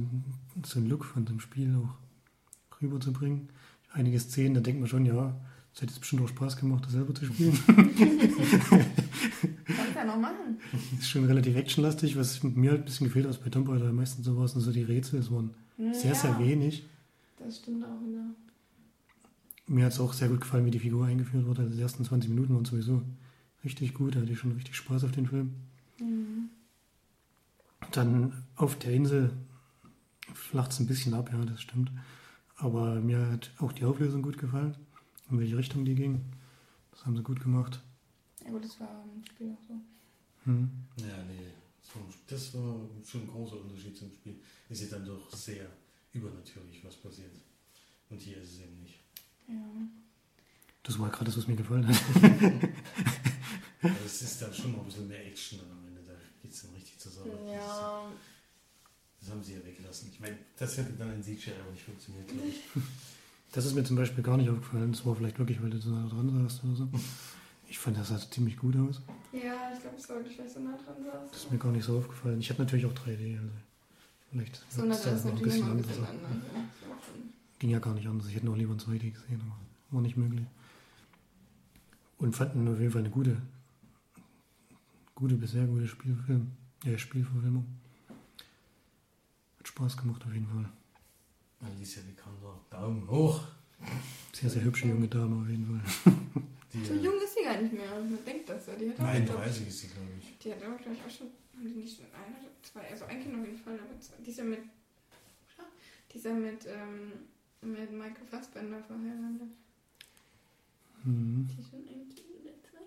so 0.66 0.80
einen 0.80 0.90
Look 0.90 1.06
von 1.06 1.26
dem 1.26 1.40
Spiel 1.40 1.76
auch 1.76 2.82
rüberzubringen. 2.82 3.50
Einige 3.94 4.20
Szenen, 4.20 4.56
da 4.56 4.62
denkt 4.62 4.80
man 4.80 4.90
schon, 4.90 5.06
ja, 5.06 5.36
es 5.74 5.82
hätte 5.82 5.92
jetzt 5.92 6.00
bestimmt 6.00 6.24
auch 6.24 6.30
Spaß 6.30 6.58
gemacht, 6.58 6.86
das 6.86 6.94
selber 6.94 7.14
zu 7.14 7.26
spielen. 7.26 7.58
Ja 10.02 10.08
noch 10.08 10.18
machen. 10.18 10.60
ist 11.00 11.10
schon 11.10 11.26
relativ 11.26 11.56
actionlastig, 11.56 12.18
was 12.18 12.44
mir 12.44 12.72
halt 12.72 12.82
ein 12.82 12.86
bisschen 12.86 13.08
gefehlt 13.08 13.28
hat 13.28 13.44
bei 13.44 13.50
Tomb 13.50 13.70
Raider. 13.70 13.92
Meistens 13.92 14.26
so 14.26 14.38
was 14.38 14.56
und 14.56 14.62
so 14.62 14.72
die 14.72 14.84
Rätsel, 14.84 15.20
es 15.20 15.32
waren 15.32 15.52
sehr, 15.78 16.12
ja, 16.12 16.16
sehr 16.16 16.40
wenig. 16.40 16.86
Das 17.38 17.58
stimmt 17.58 17.84
auch 17.84 18.02
wieder. 18.06 18.24
Mir 19.68 19.86
hat 19.86 19.94
es 19.94 20.00
auch 20.00 20.14
sehr 20.14 20.28
gut 20.28 20.42
gefallen, 20.42 20.66
wie 20.66 20.72
die 20.72 20.80
Figur 20.80 21.06
eingeführt 21.06 21.46
wurde. 21.46 21.64
Also 21.64 21.76
die 21.76 21.82
ersten 21.82 22.04
20 22.04 22.30
Minuten 22.30 22.54
waren 22.56 22.66
sowieso 22.66 23.02
richtig 23.64 23.94
gut, 23.94 24.16
da 24.16 24.22
hatte 24.22 24.32
ich 24.32 24.40
schon 24.40 24.52
richtig 24.54 24.76
Spaß 24.76 25.04
auf 25.04 25.12
den 25.12 25.28
Film. 25.28 25.54
Mhm. 26.00 26.50
Dann 27.92 28.34
auf 28.56 28.78
der 28.78 28.94
Insel 28.94 29.32
flacht 30.34 30.72
es 30.72 30.80
ein 30.80 30.88
bisschen 30.88 31.14
ab, 31.14 31.30
ja, 31.32 31.44
das 31.46 31.62
stimmt. 31.62 31.92
Aber 32.58 32.96
mir 32.96 33.28
hat 33.32 33.52
auch 33.60 33.72
die 33.72 33.86
Auflösung 33.86 34.22
gut 34.22 34.38
gefallen, 34.38 34.76
in 35.30 35.40
welche 35.40 35.58
Richtung 35.58 35.86
die 35.86 35.96
ging. 35.96 36.22
Das 36.92 37.06
haben 37.06 37.16
sie 37.16 37.24
gut 37.24 37.42
gemacht. 37.42 37.82
Gut, 38.52 38.66
das 38.66 38.80
war 38.80 39.04
im 39.16 39.24
Spiel 39.26 39.52
auch 39.52 39.68
so. 39.68 39.74
Hm. 40.46 40.70
Ja, 40.98 41.24
nee. 41.24 41.48
Das 42.28 42.54
war 42.54 42.76
schon 43.06 43.22
ein 43.22 43.28
großer 43.28 43.60
Unterschied 43.60 43.98
zum 43.98 44.12
Spiel. 44.12 44.40
Es 44.70 44.82
ist 44.82 44.92
dann 44.94 45.06
doch 45.06 45.34
sehr 45.36 45.68
übernatürlich, 46.14 46.84
was 46.84 46.96
passiert. 46.96 47.32
Und 48.10 48.22
hier 48.22 48.38
ist 48.38 48.54
es 48.54 48.60
eben 48.62 48.80
nicht. 48.82 49.00
Ja. 49.48 49.56
Das 50.84 50.98
war 51.00 51.10
gerade 51.10 51.26
das, 51.26 51.38
was 51.38 51.48
mir 51.48 51.56
gefallen 51.56 51.88
hat. 51.88 51.96
Es 54.06 54.22
ist 54.22 54.40
dann 54.42 54.54
schon 54.54 54.74
noch 54.74 54.80
ein 54.82 54.86
bisschen 54.86 55.08
mehr 55.08 55.26
Action 55.26 55.58
dann 55.60 55.72
am 55.72 55.88
Ende. 55.88 56.02
Da 56.06 56.14
geht 56.42 56.52
es 56.52 56.62
dann 56.62 56.72
richtig 56.76 57.00
zur 57.00 57.12
Sache. 57.12 57.30
Ja, 57.52 58.04
Das, 58.12 59.22
das 59.22 59.30
haben 59.32 59.44
sie 59.44 59.54
ja 59.54 59.66
weggelassen. 59.66 60.10
Ich 60.14 60.20
meine, 60.20 60.38
das 60.58 60.78
hätte 60.78 60.94
dann 60.94 61.12
in 61.16 61.24
Siege 61.24 61.52
aber 61.60 61.72
nicht 61.72 61.84
funktioniert, 61.84 62.28
glaube 62.28 62.48
ich. 62.48 62.60
Das 63.54 63.66
ist 63.66 63.74
mir 63.74 63.84
zum 63.84 63.96
Beispiel 63.96 64.24
gar 64.24 64.38
nicht 64.38 64.50
aufgefallen. 64.50 64.92
Das 64.92 65.04
war 65.06 65.16
vielleicht 65.16 65.40
wirklich, 65.40 65.62
weil 65.64 65.72
du 65.72 65.80
so 65.80 65.90
nah 65.90 66.08
dran 66.08 66.30
saßt 66.44 66.64
oder 66.64 66.76
so. 66.76 66.90
Ich 67.72 67.80
fand, 67.80 67.96
das 67.98 68.10
sah 68.10 68.20
ziemlich 68.30 68.58
gut 68.58 68.76
aus. 68.76 69.02
ja, 69.32 69.72
ich 69.74 69.80
glaube, 69.80 69.96
es 69.98 70.10
war 70.10 70.18
weil 70.18 70.28
ich 70.28 70.36
so 70.52 70.60
nah 70.60 70.76
dran 70.78 71.02
saß. 71.06 71.32
Das 71.32 71.44
ist 71.46 71.52
mir 71.54 71.58
gar 71.58 71.72
nicht 71.72 71.86
so 71.86 71.98
aufgefallen. 71.98 72.38
Ich 72.42 72.50
hatte 72.50 72.62
natürlich 72.62 72.86
auch 72.86 72.92
3D. 72.94 73.38
Also 73.38 73.50
vielleicht 74.30 74.66
So 74.70 74.84
nah 74.84 74.94
dran 74.98 75.16
ist 75.16 75.24
natürlich 75.26 75.64
ein 75.64 75.70
anders. 75.72 75.88
bisschen 75.88 76.06
anders. 76.06 76.32
Ja, 76.54 76.60
ist 76.60 76.84
auch 76.92 77.06
schon- 77.06 77.30
Ging 77.60 77.70
ja 77.70 77.80
gar 77.80 77.94
nicht 77.94 78.08
anders. 78.10 78.28
Ich 78.28 78.36
hätte 78.36 78.46
noch 78.48 78.58
lieber 78.58 78.74
ein 78.74 78.80
2D 78.80 79.12
gesehen, 79.12 79.40
aber 79.46 79.56
war 79.92 80.02
nicht 80.02 80.18
möglich. 80.18 80.46
Und 82.18 82.36
fanden 82.36 82.68
auf 82.68 82.78
jeden 82.78 82.92
Fall 82.92 83.00
eine 83.04 83.10
gute, 83.10 83.42
gute 85.16 85.36
bis 85.36 85.52
sehr 85.52 85.66
gute 85.66 85.88
Spielfilm, 85.88 86.52
ja, 86.84 86.98
Spielverfilmung. 86.98 87.66
Hat 89.60 89.68
Spaß 89.70 89.96
gemacht 89.96 90.26
auf 90.26 90.34
jeden 90.34 90.48
Fall. 90.48 90.66
Alicia 91.62 92.02
Vikander, 92.06 92.60
Daumen 92.70 93.10
hoch. 93.10 93.46
Sehr, 94.34 94.50
sehr 94.50 94.62
hübsche 94.66 94.90
junge 94.90 95.08
Dame 95.08 95.42
auf 95.42 95.48
jeden 95.50 95.66
Fall. 95.80 96.14
Die, 96.74 96.86
So 96.86 96.94
jung 96.94 97.16
ist 97.22 97.36
sie 97.36 97.44
gar 97.44 97.60
nicht 97.62 97.74
mehr. 97.74 97.90
Man 97.90 98.24
denkt 98.26 98.48
das 98.50 98.68
ja. 98.68 98.76
Die 98.76 98.90
hat 98.90 98.96
glaub 98.98 99.10
31 99.10 99.68
ist 99.68 99.80
sie, 99.80 99.88
glaube 99.88 100.08
ich. 100.20 100.38
Die 100.40 100.52
hat 100.54 100.64
aber, 100.64 100.76
glaube 100.78 100.96
ich, 100.96 101.04
auch 101.04 101.18
schon. 101.18 101.28
Haben 101.56 101.68
die 101.68 101.80
nicht 101.82 101.98
schon 101.98 102.06
ein 102.06 102.34
oder 102.40 102.52
zwei? 102.64 102.90
Also 102.90 103.06
ein 103.06 103.22
Kind 103.22 103.36
auf 103.36 103.46
jeden 103.46 103.58
Fall, 103.58 103.74
aber 103.76 104.00
zwei. 104.00 104.16
Die 104.26 104.30
ist 104.32 104.38
ja 104.38 104.44
mit. 104.46 104.60
Ja, 104.60 105.64
Die 106.12 106.18
ist 106.18 106.26
ja 106.26 106.34
mit, 106.34 106.66
ähm, 106.66 107.12
mit 107.62 107.92
Michael 107.92 108.26
Fassbender 108.30 108.82
verheiratet. 108.84 109.50
Mhm. 111.04 111.48
Die 111.50 111.64
schon 111.64 111.80
ein 111.80 112.10
Kind 112.16 112.30
oder 112.42 112.54
zwei? 112.70 112.86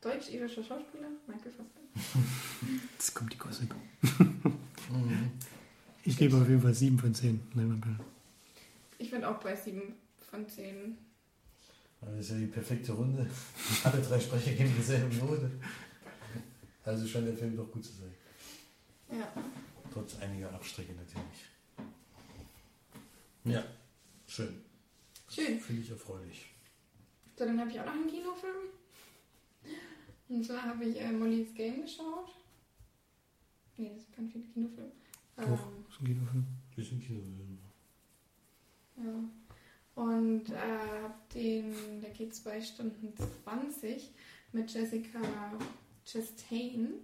Deutsch-irischer 0.00 0.62
Schauspieler, 0.62 1.08
Michael 1.26 1.50
Fassbender. 1.52 1.90
Jetzt 2.92 3.14
kommt 3.14 3.32
die 3.32 3.38
Gossip. 3.38 3.74
Mhm. 4.88 5.32
Ich 6.04 6.16
gebe 6.16 6.36
auf 6.36 6.48
jeden 6.48 6.62
Fall 6.62 6.72
7 6.72 6.96
von 6.96 7.12
10 7.12 7.40
Leinwandperlen. 7.54 7.98
Ich 8.98 9.10
bin 9.10 9.24
auch 9.24 9.40
bei 9.40 9.56
7 9.56 9.82
von 10.30 10.48
10. 10.48 10.96
Das 12.06 12.20
ist 12.20 12.30
ja 12.30 12.36
die 12.38 12.46
perfekte 12.46 12.92
Runde. 12.92 13.28
Alle 13.84 14.00
drei 14.00 14.18
Sprecher 14.20 14.52
geben 14.52 14.72
dieselbe 14.78 15.14
Note. 15.16 15.50
Also 16.84 17.06
scheint 17.06 17.26
der 17.26 17.36
Film 17.36 17.56
doch 17.56 17.70
gut 17.70 17.84
zu 17.84 17.92
sein. 17.92 18.14
Ja. 19.10 19.32
Trotz 19.92 20.16
einiger 20.20 20.52
Abstriche 20.52 20.92
natürlich. 20.92 21.46
Ja, 23.44 23.64
schön. 24.26 24.62
Schön. 25.28 25.58
Finde 25.60 25.82
ich 25.82 25.90
erfreulich. 25.90 26.46
So, 27.36 27.44
dann 27.44 27.58
habe 27.60 27.70
ich 27.70 27.80
auch 27.80 27.86
noch 27.86 27.92
einen 27.92 28.06
Kinofilm. 28.08 28.54
Und 30.28 30.44
zwar 30.44 30.62
habe 30.62 30.84
ich 30.84 31.00
äh, 31.00 31.10
Molly's 31.12 31.52
Game 31.54 31.82
geschaut. 31.82 32.30
Nee, 33.76 33.90
das 33.94 34.04
ist 34.04 34.12
kein 34.14 34.28
Kinofilm. 34.30 34.92
Doch. 35.36 35.44
Ähm, 35.44 35.58
Das 35.86 35.94
ist 35.94 36.00
ein 36.00 36.06
Kinofilm. 36.06 36.46
Bisschen 36.74 37.00
Kinofilm. 37.00 37.58
Ja. 38.96 39.45
Und 39.96 40.50
äh, 40.50 41.02
hab 41.02 41.28
den, 41.30 41.74
der 42.02 42.10
geht 42.10 42.34
2 42.34 42.60
Stunden 42.60 43.14
20 43.44 44.12
mit 44.52 44.70
Jessica 44.70 45.18
Chastain, 46.04 46.94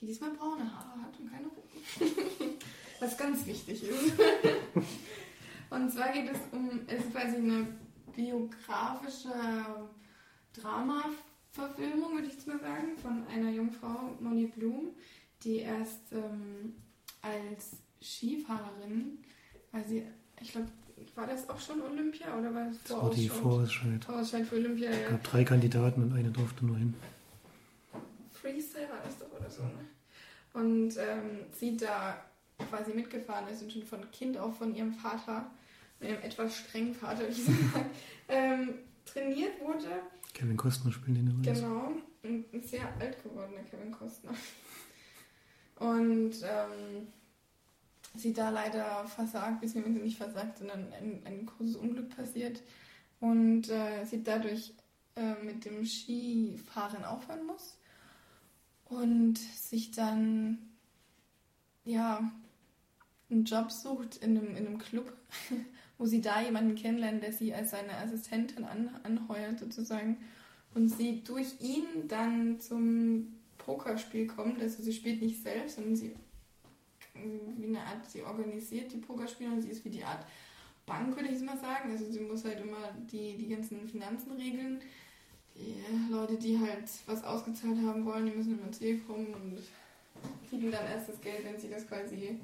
die 0.00 0.06
diesmal 0.06 0.30
braune 0.30 0.64
Haare 0.64 1.02
hat 1.02 1.20
und 1.20 1.30
keine 1.30 1.46
roten. 1.46 2.58
Was 3.00 3.18
ganz 3.18 3.46
wichtig 3.46 3.82
ist. 3.82 4.18
und 5.70 5.90
zwar 5.90 6.10
geht 6.12 6.30
es 6.30 6.38
um, 6.52 6.80
es 6.86 7.04
ist 7.04 7.12
quasi 7.12 7.36
eine 7.36 7.66
biografische 8.16 9.90
Drama-Verfilmung, 10.54 12.14
würde 12.14 12.28
ich 12.28 12.34
jetzt 12.34 12.46
mal 12.46 12.60
sagen, 12.60 12.96
von 12.96 13.26
einer 13.26 13.50
Jungfrau, 13.50 14.16
Molly 14.20 14.46
Bloom, 14.46 14.94
die 15.42 15.58
erst 15.58 16.12
ähm, 16.12 16.76
als 17.20 17.76
Skifahrerin, 18.02 19.18
weil 19.70 19.86
sie, 19.86 20.06
ich 20.40 20.52
glaube, 20.52 20.68
war 21.14 21.26
das 21.26 21.48
auch 21.48 21.58
schon 21.60 21.80
Olympia 21.82 22.26
oder 22.38 22.54
war 22.54 22.66
das 22.66 22.76
Das 22.84 22.96
war 22.96 23.10
die? 23.10 23.28
Vorausscheid. 23.28 24.04
Vorausscheid 24.04 24.46
für 24.46 24.56
Olympia, 24.56 24.90
Es 24.90 25.00
ja. 25.02 25.10
gab 25.10 25.24
drei 25.24 25.44
Kandidaten 25.44 26.02
und 26.02 26.12
eine 26.12 26.30
durfte 26.30 26.64
nur 26.64 26.76
hin. 26.76 26.94
Freestyle 28.32 28.88
war 28.88 29.00
das 29.04 29.18
doch 29.18 29.38
oder 29.38 29.50
so, 29.50 29.62
ne? 29.62 29.86
Und 30.52 30.96
ähm, 30.96 31.46
sie 31.52 31.76
da 31.76 32.20
quasi 32.70 32.92
mitgefahren 32.92 33.48
ist 33.48 33.62
und 33.62 33.72
schon 33.72 33.84
von 33.84 34.10
Kind 34.10 34.36
auf 34.36 34.58
von 34.58 34.74
ihrem 34.74 34.92
Vater, 34.94 35.50
einem 36.00 36.20
etwas 36.22 36.56
strengen 36.56 36.94
Vater, 36.94 37.20
würde 37.20 37.32
ich 37.32 37.44
sagen, 37.44 37.90
ähm, 38.28 38.74
trainiert 39.04 39.60
wurde. 39.60 40.02
Kevin 40.34 40.56
Costner 40.56 40.92
spielt 40.92 41.16
den 41.18 41.28
übrigens. 41.28 41.60
Genau. 41.60 41.92
Ein 42.22 42.44
ein 42.52 42.62
sehr 42.62 42.82
alt 43.00 43.22
gewordener 43.22 43.62
Kevin 43.70 43.90
Costner. 43.92 44.32
Und 45.76 46.32
ähm, 46.42 47.06
sie 48.14 48.32
da 48.32 48.50
leider 48.50 49.04
versagt, 49.06 49.60
beziehungsweise 49.60 49.98
nicht 49.98 50.18
versagt, 50.18 50.58
sondern 50.58 50.92
ein, 50.92 51.22
ein 51.24 51.46
großes 51.46 51.76
Unglück 51.76 52.14
passiert. 52.16 52.62
Und 53.20 53.68
äh, 53.68 54.04
sie 54.04 54.22
dadurch 54.22 54.72
äh, 55.16 55.34
mit 55.44 55.64
dem 55.64 55.84
Skifahren 55.84 57.04
aufhören 57.04 57.46
muss. 57.46 57.76
Und 58.86 59.38
sich 59.38 59.92
dann, 59.92 60.58
ja, 61.84 62.30
einen 63.30 63.44
Job 63.44 63.70
sucht 63.70 64.16
in 64.16 64.36
einem, 64.36 64.56
in 64.56 64.66
einem 64.66 64.78
Club, 64.78 65.12
wo 65.98 66.06
sie 66.06 66.20
da 66.20 66.40
jemanden 66.40 66.74
kennenlernt, 66.74 67.22
der 67.22 67.32
sie 67.32 67.54
als 67.54 67.70
seine 67.70 67.96
Assistentin 67.98 68.64
an, 68.64 68.90
anheuert 69.04 69.60
sozusagen. 69.60 70.18
Und 70.74 70.88
sie 70.88 71.22
durch 71.22 71.60
ihn 71.60 72.08
dann 72.08 72.60
zum 72.60 73.34
Pokerspiel 73.58 74.26
kommt. 74.26 74.60
Also 74.60 74.82
sie 74.82 74.92
spielt 74.92 75.20
nicht 75.20 75.42
selbst, 75.42 75.76
sondern 75.76 75.96
sie 75.96 76.14
wie 77.56 77.66
eine 77.66 77.80
Art, 77.80 78.08
sie 78.10 78.22
organisiert 78.22 78.92
die 78.92 78.98
Pokerspiele 78.98 79.50
und 79.50 79.62
sie 79.62 79.70
ist 79.70 79.84
wie 79.84 79.90
die 79.90 80.04
Art 80.04 80.24
Bank, 80.86 81.14
würde 81.14 81.26
ich 81.28 81.34
jetzt 81.34 81.44
mal 81.44 81.58
sagen. 81.58 81.90
Also 81.92 82.10
sie 82.10 82.20
muss 82.20 82.44
halt 82.44 82.60
immer 82.60 82.92
die, 83.10 83.36
die 83.36 83.48
ganzen 83.48 83.86
Finanzen 83.88 84.32
regeln. 84.32 84.80
Die 85.54 85.74
Leute, 86.12 86.36
die 86.36 86.58
halt 86.58 86.88
was 87.06 87.22
ausgezahlt 87.24 87.76
haben 87.84 88.04
wollen, 88.04 88.26
die 88.26 88.32
müssen 88.32 88.58
immer 88.58 88.72
zu 88.72 88.86
ihr 88.86 89.00
kommen 89.00 89.34
und 89.34 89.58
kriegen 90.48 90.70
dann 90.70 90.86
erst 90.86 91.08
das 91.08 91.20
Geld, 91.20 91.44
wenn 91.44 91.58
sie 91.60 91.68
das 91.68 91.86
quasi 91.86 92.38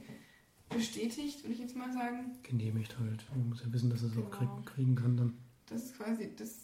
bestätigt, 0.68 1.42
würde 1.42 1.54
ich 1.54 1.60
jetzt 1.60 1.76
mal 1.76 1.92
sagen. 1.92 2.36
Genehmigt 2.42 2.98
halt. 2.98 3.24
Man 3.34 3.48
muss 3.48 3.62
ja 3.64 3.72
wissen, 3.72 3.90
dass 3.90 4.02
es 4.02 4.12
auch 4.18 4.30
krieg, 4.30 4.48
Genau. 4.48 4.62
kriegen 4.64 4.94
kann 4.96 5.16
dann. 5.16 5.38
Das 5.66 5.84
ist 5.84 5.96
quasi, 5.96 6.30
das, 6.36 6.54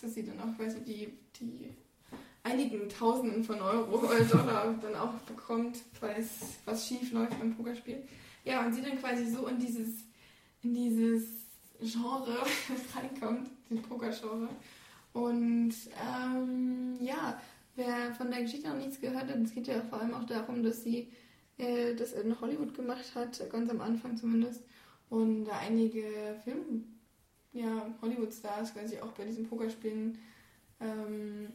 dass 0.00 0.14
sie 0.14 0.24
dann 0.24 0.38
auch 0.40 0.56
quasi 0.56 0.80
die, 0.84 1.12
die 1.38 1.70
einigen 2.42 2.88
Tausenden 2.88 3.44
von 3.44 3.60
Euro 3.60 3.98
oder 4.04 4.24
Dollar 4.24 4.74
dann 4.80 4.94
auch 4.94 5.14
bekommt, 5.26 5.78
es 6.16 6.58
was 6.64 6.86
schief 6.86 7.12
läuft 7.12 7.38
beim 7.38 7.54
Pokerspiel. 7.54 8.02
Ja, 8.44 8.64
und 8.64 8.74
sie 8.74 8.82
dann 8.82 8.98
quasi 8.98 9.26
so 9.26 9.46
in 9.46 9.58
dieses, 9.58 10.04
in 10.62 10.74
dieses 10.74 11.24
Genre 11.80 12.38
reinkommt, 12.96 13.50
den 13.68 13.82
Pokergenre. 13.82 14.48
Und 15.12 15.74
ähm, 16.06 16.96
ja, 17.00 17.40
wer 17.76 18.14
von 18.14 18.30
der 18.30 18.42
Geschichte 18.42 18.68
noch 18.68 18.76
nichts 18.76 19.00
gehört 19.00 19.28
hat, 19.28 19.36
es 19.36 19.54
geht 19.54 19.66
ja 19.66 19.80
vor 19.82 20.00
allem 20.00 20.14
auch 20.14 20.24
darum, 20.24 20.62
dass 20.62 20.82
sie 20.82 21.12
äh, 21.58 21.94
das 21.94 22.12
in 22.12 22.40
Hollywood 22.40 22.74
gemacht 22.74 23.14
hat, 23.14 23.42
ganz 23.50 23.70
am 23.70 23.80
Anfang 23.80 24.16
zumindest. 24.16 24.62
Und 25.08 25.44
da 25.44 25.58
einige 25.58 26.04
Film, 26.44 26.84
ja, 27.52 27.92
Hollywood-Stars 28.00 28.74
quasi 28.74 29.00
auch 29.00 29.12
bei 29.12 29.24
diesen 29.24 29.48
Pokerspielen 29.48 30.18
ähm, 30.80 31.48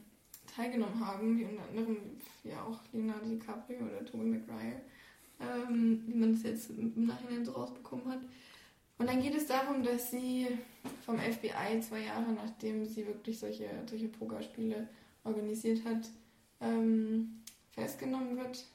teilgenommen 0.55 1.05
haben, 1.05 1.37
wie 1.37 1.45
unter 1.45 1.63
anderem 1.67 1.97
ja 2.43 2.63
auch 2.63 2.79
Leonardo 2.93 3.25
DiCaprio 3.25 3.79
oder 3.79 4.05
Tobey 4.05 4.25
Maguire, 4.25 4.81
ähm, 5.39 6.03
wie 6.07 6.17
man 6.17 6.33
das 6.33 6.43
jetzt 6.43 6.69
im 6.69 7.05
Nachhinein 7.05 7.45
so 7.45 7.51
rausbekommen 7.51 8.07
hat. 8.09 8.21
Und 8.97 9.09
dann 9.09 9.21
geht 9.21 9.35
es 9.35 9.47
darum, 9.47 9.83
dass 9.83 10.11
sie 10.11 10.47
vom 11.05 11.19
FBI 11.19 11.81
zwei 11.81 12.05
Jahre 12.05 12.31
nachdem 12.31 12.85
sie 12.85 13.05
wirklich 13.05 13.37
solche, 13.37 13.69
solche 13.89 14.07
Pokerspiele 14.07 14.87
organisiert 15.25 15.83
hat, 15.83 16.07
ähm, 16.61 17.41
festgenommen 17.71 18.37
wird. 18.37 18.65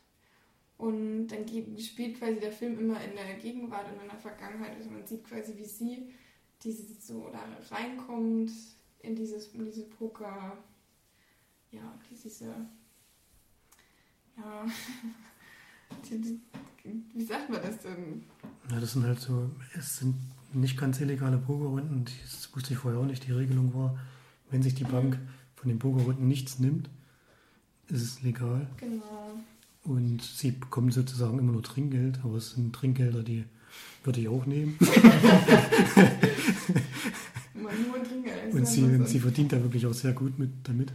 Und 0.77 1.29
dann 1.29 1.47
spielt 1.79 2.19
quasi 2.19 2.41
der 2.41 2.53
Film 2.53 2.79
immer 2.79 3.03
in 3.03 3.15
der 3.15 3.35
Gegenwart 3.35 3.87
und 3.93 4.03
in 4.03 4.09
der 4.09 4.19
Vergangenheit. 4.19 4.77
Also 4.77 4.91
man 4.91 5.07
sieht 5.07 5.25
quasi, 5.25 5.57
wie 5.57 5.65
sie 5.65 6.11
dieses 6.63 7.07
so 7.07 7.31
da 7.33 7.45
reinkommt 7.75 8.51
in 9.03 9.17
dieses, 9.17 9.55
in 9.55 9.65
diese 9.65 9.85
Poker, 9.85 10.59
ja, 11.73 11.99
diese, 12.11 12.45
ja, 14.37 14.67
die, 16.11 16.21
die, 16.21 16.41
wie 17.15 17.25
sagt 17.25 17.51
man 17.51 17.63
das 17.63 17.79
denn? 17.79 18.25
Ja, 18.71 18.81
das 18.81 18.93
sind 18.93 19.05
halt 19.05 19.21
so, 19.21 19.51
es 19.77 19.99
sind 19.99 20.15
nicht 20.53 20.79
ganz 20.79 21.01
illegale 21.01 21.39
Pokerrunden. 21.39 22.07
Das 22.23 22.55
wusste 22.55 22.73
ich 22.73 22.79
vorher 22.79 23.01
auch 23.01 23.07
nicht. 23.07 23.27
Die 23.27 23.33
Regelung 23.33 23.75
war, 23.75 23.99
wenn 24.51 24.63
sich 24.63 24.75
die 24.75 24.85
Bank 24.85 25.19
von 25.57 25.69
den 25.69 25.79
Pokerrunden 25.79 26.27
nichts 26.27 26.59
nimmt, 26.59 26.89
ist 27.89 28.03
es 28.03 28.23
legal. 28.23 28.67
Genau. 28.77 29.35
Und 29.85 30.23
sie 30.23 30.51
bekommen 30.53 30.91
sozusagen 30.91 31.39
immer 31.39 31.53
nur 31.53 31.63
Trinkgeld, 31.63 32.21
aber 32.23 32.37
es 32.37 32.51
sind 32.53 32.75
Trinkgelder, 32.75 33.23
die 33.23 33.45
würde 34.05 34.21
ich 34.21 34.29
auch 34.29 34.47
nehmen. 34.47 34.77
Immer 37.55 37.73
nur 37.73 38.03
Trinkgeld. 38.03 38.53
Und 38.53 38.67
sie, 38.67 39.07
sie 39.07 39.21
verdient 39.21 39.53
da 39.53 39.63
wirklich 39.63 39.87
auch 39.87 39.95
sehr 39.95 40.13
gut 40.13 40.39
mit 40.39 40.51
damit. 40.65 40.93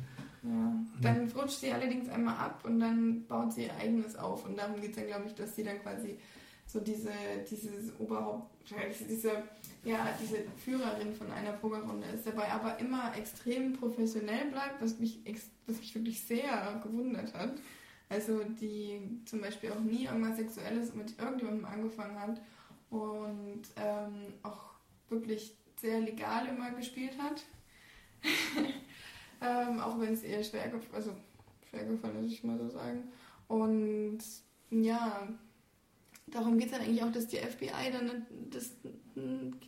Ja. 1.02 1.14
Dann 1.14 1.30
rutscht 1.32 1.60
sie 1.60 1.72
allerdings 1.72 2.10
einmal 2.10 2.38
ab 2.38 2.64
und 2.64 2.80
dann 2.80 3.26
baut 3.28 3.54
sie 3.54 3.66
ihr 3.66 3.76
eigenes 3.76 4.16
auf. 4.16 4.46
Und 4.46 4.58
darum 4.58 4.80
geht 4.80 4.92
es 4.92 4.96
dann, 4.96 5.08
glaube 5.08 5.26
ich, 5.28 5.36
dass 5.36 5.56
sie 5.56 5.64
dann 5.64 5.82
quasi 5.82 6.18
so 6.66 6.80
diese, 6.80 7.12
dieses 7.50 7.98
Oberhaupt, 8.00 8.52
diese, 9.10 9.44
ja, 9.84 10.10
diese 10.22 10.38
Führerin 10.58 11.14
von 11.14 11.32
einer 11.32 11.54
Pokerrunde 11.54 12.08
ist, 12.08 12.26
dabei 12.26 12.52
aber 12.52 12.80
immer 12.80 13.16
extrem 13.16 13.74
professionell 13.74 14.50
bleibt, 14.50 14.82
was 14.82 15.00
mich, 15.00 15.20
was 15.68 15.78
mich 15.78 15.94
wirklich 15.94 16.22
sehr 16.22 16.80
gewundert 16.84 17.34
hat. 17.34 17.54
Also 18.10 18.44
die 18.44 19.22
zum 19.26 19.42
Beispiel 19.42 19.72
auch 19.72 19.80
nie 19.80 20.06
irgendwas 20.06 20.38
Sexuelles 20.38 20.94
mit 20.94 21.18
irgendjemandem 21.20 21.66
angefangen 21.66 22.20
hat 22.20 22.42
und 22.90 23.64
ähm, 23.78 24.34
auch 24.44 24.74
wirklich 25.10 25.56
sehr 25.80 26.02
legal 26.02 26.48
immer 26.48 26.72
gespielt 26.72 27.18
hat. 27.20 27.44
ähm, 29.42 29.80
auch 29.80 30.00
wenn 30.00 30.14
es 30.14 30.24
eher 30.24 30.44
schwer, 30.44 30.68
gef 30.70 30.94
also 30.94 31.12
schwer 31.70 31.86
gefallen 31.86 32.26
ist, 32.26 32.32
ich 32.32 32.44
mal 32.44 32.58
so 32.58 32.70
sagen. 32.70 33.04
Und 33.48 34.20
ja, 34.70 35.28
darum 36.28 36.58
geht 36.58 36.68
es 36.68 36.74
dann 36.74 36.82
eigentlich 36.82 37.04
auch, 37.04 37.12
dass 37.12 37.28
die 37.28 37.38
FBI 37.38 37.92
dann 37.92 38.26
das 38.50 38.72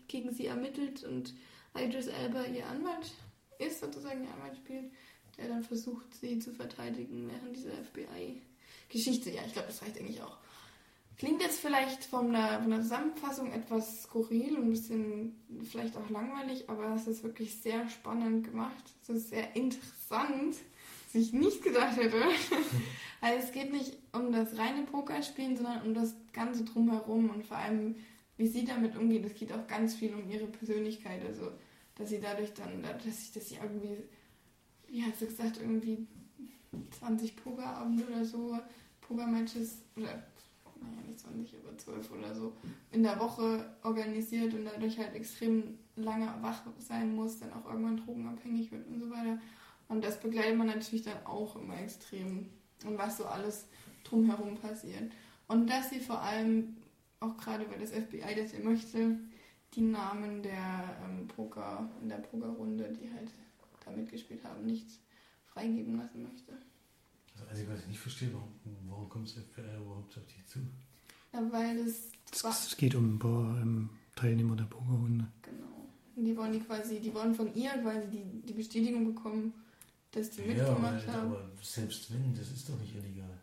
gegen 0.08 0.34
sie 0.34 0.48
ermittelt 0.48 1.04
und 1.04 1.34
Idris 1.76 2.08
Elba 2.08 2.46
ihr 2.46 2.66
Anwalt 2.68 3.12
ist, 3.60 3.80
sozusagen 3.80 4.24
ihr 4.24 4.34
Anwalt 4.34 4.58
spielt, 4.58 4.92
der 5.38 5.50
dann 5.50 5.64
versucht, 5.64 6.14
sie 6.16 6.40
zu 6.40 6.52
verteidigen 6.52 7.30
während 7.30 7.56
dieser 7.56 7.74
FBI-Geschichte. 7.84 9.32
Ja, 9.32 9.42
ich 9.46 9.54
glaube, 9.54 9.68
das 9.68 9.82
reicht 9.82 10.00
eigentlich 10.00 10.22
auch. 10.22 10.38
Klingt 11.18 11.42
jetzt 11.42 11.60
vielleicht 11.60 12.04
von 12.04 12.32
der, 12.32 12.62
von 12.62 12.70
der 12.70 12.82
Zusammenfassung 12.82 13.52
etwas 13.52 14.04
skurril 14.04 14.56
und 14.56 14.66
ein 14.66 14.70
bisschen 14.70 15.36
vielleicht 15.64 15.98
auch 15.98 16.12
langweilig, 16.12 16.70
aber 16.70 16.94
es 16.94 17.08
ist 17.08 17.24
wirklich 17.24 17.60
sehr 17.60 17.90
spannend 17.90 18.46
gemacht. 18.46 18.84
Es 19.02 19.10
ist 19.10 19.30
sehr 19.30 19.56
interessant, 19.56 20.56
was 21.06 21.16
ich 21.16 21.34
nicht 21.34 21.64
gedacht 21.64 21.98
hätte. 21.98 22.22
also 23.22 23.40
es 23.40 23.52
geht 23.52 23.72
nicht 23.72 23.98
um 24.12 24.32
das 24.32 24.60
reine 24.60 24.84
Pokerspielen, 24.84 25.58
sondern 25.58 25.82
um 25.88 25.96
das 25.96 26.14
Ganze 26.34 26.64
drumherum 26.64 27.32
und 27.32 27.44
vor 27.44 27.58
allem, 27.58 27.96
wie 28.38 28.48
sie 28.48 28.66
damit 28.66 28.96
umgeht. 28.96 29.26
Es 29.26 29.34
geht 29.34 29.52
auch 29.52 29.66
ganz 29.66 29.96
viel 29.96 30.14
um 30.14 30.30
ihre 30.30 30.46
Persönlichkeit, 30.46 31.26
also 31.26 31.52
dass 31.96 32.10
sie 32.10 32.20
dadurch 32.20 32.54
dann, 32.54 32.84
dass 32.84 33.04
sie, 33.04 33.34
dass 33.34 33.50
sie 33.50 33.56
irgendwie, 33.56 34.04
wie 34.88 35.02
hat 35.02 35.18
sie 35.18 35.26
gesagt, 35.26 35.58
irgendwie 35.60 36.06
20 37.00 37.36
Pokerabende 37.38 38.06
oder 38.06 38.24
so, 38.24 38.60
Pokermatches 39.02 39.80
oder 39.96 40.24
naja, 40.82 41.02
nicht 41.06 41.20
20, 41.20 41.58
aber 41.60 41.78
12 41.78 42.12
oder 42.12 42.36
so, 42.36 42.54
in 42.92 43.04
der 43.04 43.20
Woche 43.20 43.76
organisiert 43.84 44.54
und 44.54 44.66
dadurch 44.66 44.98
halt 44.98 45.16
extrem 45.16 45.78
lange 45.96 46.32
wach 46.42 46.62
sein 46.80 47.16
muss, 47.16 47.40
dann 47.40 47.54
auch 47.54 47.66
irgendwann 47.66 47.98
drogenabhängig 47.98 48.72
wird 48.72 48.88
und 48.88 49.00
so 49.00 49.10
weiter. 49.10 49.40
Und 49.88 50.04
das 50.04 50.20
begleitet 50.20 50.58
man 50.58 50.68
natürlich 50.68 51.04
dann 51.04 51.26
auch 51.26 51.56
immer 51.56 51.80
extrem. 51.80 52.50
Und 52.86 52.98
was 52.98 53.18
so 53.18 53.26
alles 53.26 53.68
drumherum 54.04 54.56
passiert. 54.56 55.12
Und 55.48 55.70
dass 55.70 55.90
sie 55.90 56.00
vor 56.00 56.22
allem, 56.22 56.78
auch 57.20 57.38
gerade 57.38 57.70
weil 57.70 57.80
das 57.80 57.92
FBI 57.92 58.36
das 58.36 58.52
ja 58.52 58.60
möchte, 58.60 59.18
die 59.74 59.82
Namen 59.82 60.44
der 60.44 60.98
ähm, 61.04 61.28
Poker, 61.28 61.90
in 62.02 62.10
der 62.10 62.18
Pokerrunde, 62.18 62.94
die 62.94 63.12
halt 63.12 63.32
da 63.84 63.92
mitgespielt 63.92 64.44
haben, 64.44 64.66
nicht 64.66 64.88
freigeben 65.46 65.98
lassen 65.98 66.24
möchte. 66.24 66.54
Also, 67.50 67.64
ich 67.64 67.70
weiß 67.70 67.88
nicht 67.88 68.00
verstehe, 68.00 68.30
warum, 68.34 68.50
warum 68.88 69.10
kommt 69.10 69.28
das 69.28 69.44
FBI 69.44 69.62
überhaupt 69.82 70.18
auf 70.18 70.24
die 70.26 70.46
zu? 70.46 70.60
Ja, 71.34 71.42
weil 71.52 71.78
es. 71.80 72.10
Es, 72.32 72.78
geht 72.78 72.96
um 72.96 73.16
ein 73.16 73.20
paar 73.20 73.62
ähm, 73.62 73.90
Teilnehmer 74.16 74.56
der 74.56 74.66
Pokerrunde. 74.66 75.28
Genau. 75.42 75.90
Und 76.16 76.26
die 76.26 76.36
wollen 76.36 76.52
die 76.52 76.60
quasi, 76.60 77.00
die 77.00 77.14
wollen 77.14 77.34
von 77.34 77.54
ihr 77.56 77.70
quasi 77.72 78.08
die, 78.08 78.42
die 78.46 78.54
Bestätigung 78.54 79.06
bekommen, 79.06 79.54
dass 80.12 80.32
die 80.32 80.42
ja, 80.42 80.48
mitgemacht 80.48 81.08
aber, 81.08 81.14
haben. 81.14 81.28
aber 81.32 81.50
selbst 81.62 82.14
wenn, 82.14 82.36
das 82.36 82.52
ist 82.52 82.68
doch 82.68 82.78
nicht 82.80 82.96
illegal. 82.96 83.38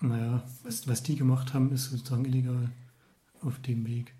Naja, 0.00 0.42
was, 0.62 0.86
was 0.86 1.02
die 1.02 1.16
gemacht 1.16 1.54
haben, 1.54 1.72
ist 1.72 1.90
sozusagen 1.90 2.24
illegal 2.24 2.70
auf 3.40 3.60
dem 3.60 3.86
Weg. 3.86 4.14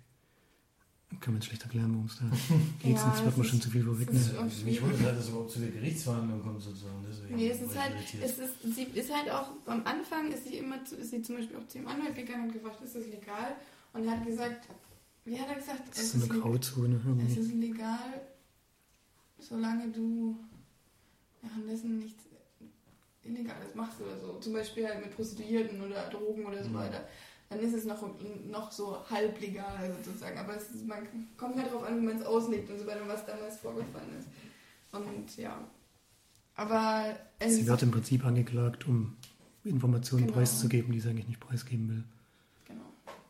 Kann 1.21 1.33
man 1.33 1.41
schlecht 1.41 1.63
erklären, 1.63 1.93
worum 1.93 2.05
es 2.05 2.17
da 2.17 2.25
geht, 2.83 2.97
sonst 2.97 3.23
wird 3.25 3.37
man 3.37 3.45
schon 3.47 3.61
zu 3.61 3.69
viel 3.69 3.83
vorwegnehmen. 3.83 4.51
mich 4.65 4.81
wundert 4.81 5.01
halt, 5.01 5.17
dass 5.17 5.23
es 5.25 5.29
überhaupt 5.29 5.51
zu 5.51 5.59
der 5.59 5.69
Gerichtsverhandlung 5.69 6.41
kommt 6.41 6.61
sozusagen. 6.61 7.05
Deswegen 7.09 7.35
Nee, 7.35 7.49
es 7.49 7.61
ist 7.61 7.79
halt, 7.79 7.93
es 8.21 8.37
ist, 8.39 8.75
sie 8.75 8.83
ist 8.83 9.13
halt 9.13 9.29
auch, 9.31 9.51
am 9.65 9.85
Anfang 9.85 10.31
ist 10.31 10.45
sie 10.45 10.57
immer 10.57 10.83
zu, 10.85 10.95
ist 10.95 11.11
sie 11.11 11.21
zum 11.21 11.35
Beispiel 11.37 11.57
auch 11.57 11.67
zu 11.67 11.77
ihrem 11.79 11.87
Anwalt 11.87 12.15
gegangen 12.15 12.45
und 12.47 12.53
gefragt, 12.53 12.81
ist 12.83 12.95
das 12.95 13.05
legal? 13.07 13.55
Und 13.93 14.05
er 14.05 14.11
hat 14.11 14.25
gesagt, 14.25 14.67
wie 15.25 15.39
hat 15.39 15.47
er 15.49 15.55
gesagt? 15.55 15.81
Das 15.89 15.99
ist 15.99 16.11
so 16.13 16.31
eine 16.31 16.41
Grauzone 16.41 16.99
es 17.27 17.37
ist 17.37 17.53
legal, 17.53 18.21
solange 19.39 19.87
du 19.89 20.37
währenddessen 21.41 21.99
nichts 21.99 22.23
Illegales 23.23 23.73
machst 23.73 23.99
oder 24.01 24.17
so. 24.19 24.37
Zum 24.39 24.53
Beispiel 24.53 24.87
halt 24.87 25.01
mit 25.03 25.15
Prostituierten 25.15 25.81
oder 25.81 26.09
Drogen 26.09 26.45
oder 26.45 26.63
so 26.63 26.69
Mhm. 26.69 26.75
Dann 27.49 27.59
ist 27.59 27.73
es 27.73 27.85
noch, 27.85 28.03
noch 28.49 28.71
so 28.71 28.97
halblegal 29.09 29.95
sozusagen. 30.03 30.37
Aber 30.39 30.55
es 30.57 30.71
ist, 30.71 30.87
man 30.87 31.07
kommt 31.37 31.55
halt 31.57 31.67
darauf 31.67 31.83
an, 31.83 32.01
wie 32.01 32.05
man 32.05 32.17
es 32.17 32.25
auslegt 32.25 32.69
und 32.71 32.79
so 32.79 32.87
weiter, 32.87 33.07
was 33.07 33.25
damals 33.25 33.57
vorgefallen 33.57 34.09
ist. 34.19 34.27
Und 34.91 35.37
ja. 35.37 35.57
Aber 36.55 37.15
es 37.39 37.55
Sie 37.55 37.67
wird 37.67 37.83
im 37.83 37.91
Prinzip 37.91 38.25
angeklagt, 38.25 38.87
um 38.87 39.15
Informationen 39.63 40.25
Genau. 40.25 40.37
preiszugeben, 40.37 40.91
die 40.91 40.99
sie 40.99 41.09
eigentlich 41.09 41.27
nicht 41.27 41.39
preisgeben 41.39 41.89
will, 41.89 42.03
Genau. 42.65 42.83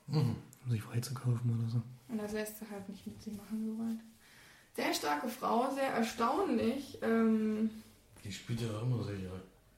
Mhm. 0.08 0.36
um 0.66 0.72
sich 0.72 0.82
freizukaufen 0.82 1.60
oder 1.60 1.70
so. 1.70 1.82
Und 2.08 2.18
das 2.22 2.34
lässt 2.34 2.60
sie 2.60 2.66
halt 2.70 2.88
nicht 2.88 3.06
mit 3.08 3.22
sich 3.22 3.34
machen, 3.34 3.66
soweit. 3.66 3.98
Sehr 4.76 4.94
starke 4.94 5.28
Frau, 5.28 5.74
sehr 5.74 5.88
erstaunlich. 5.90 7.00
Ähm, 7.02 7.70
Die 8.24 8.32
spielt 8.32 8.62
ja 8.62 8.68
auch 8.78 8.84
immer 8.84 9.04
solche 9.04 9.30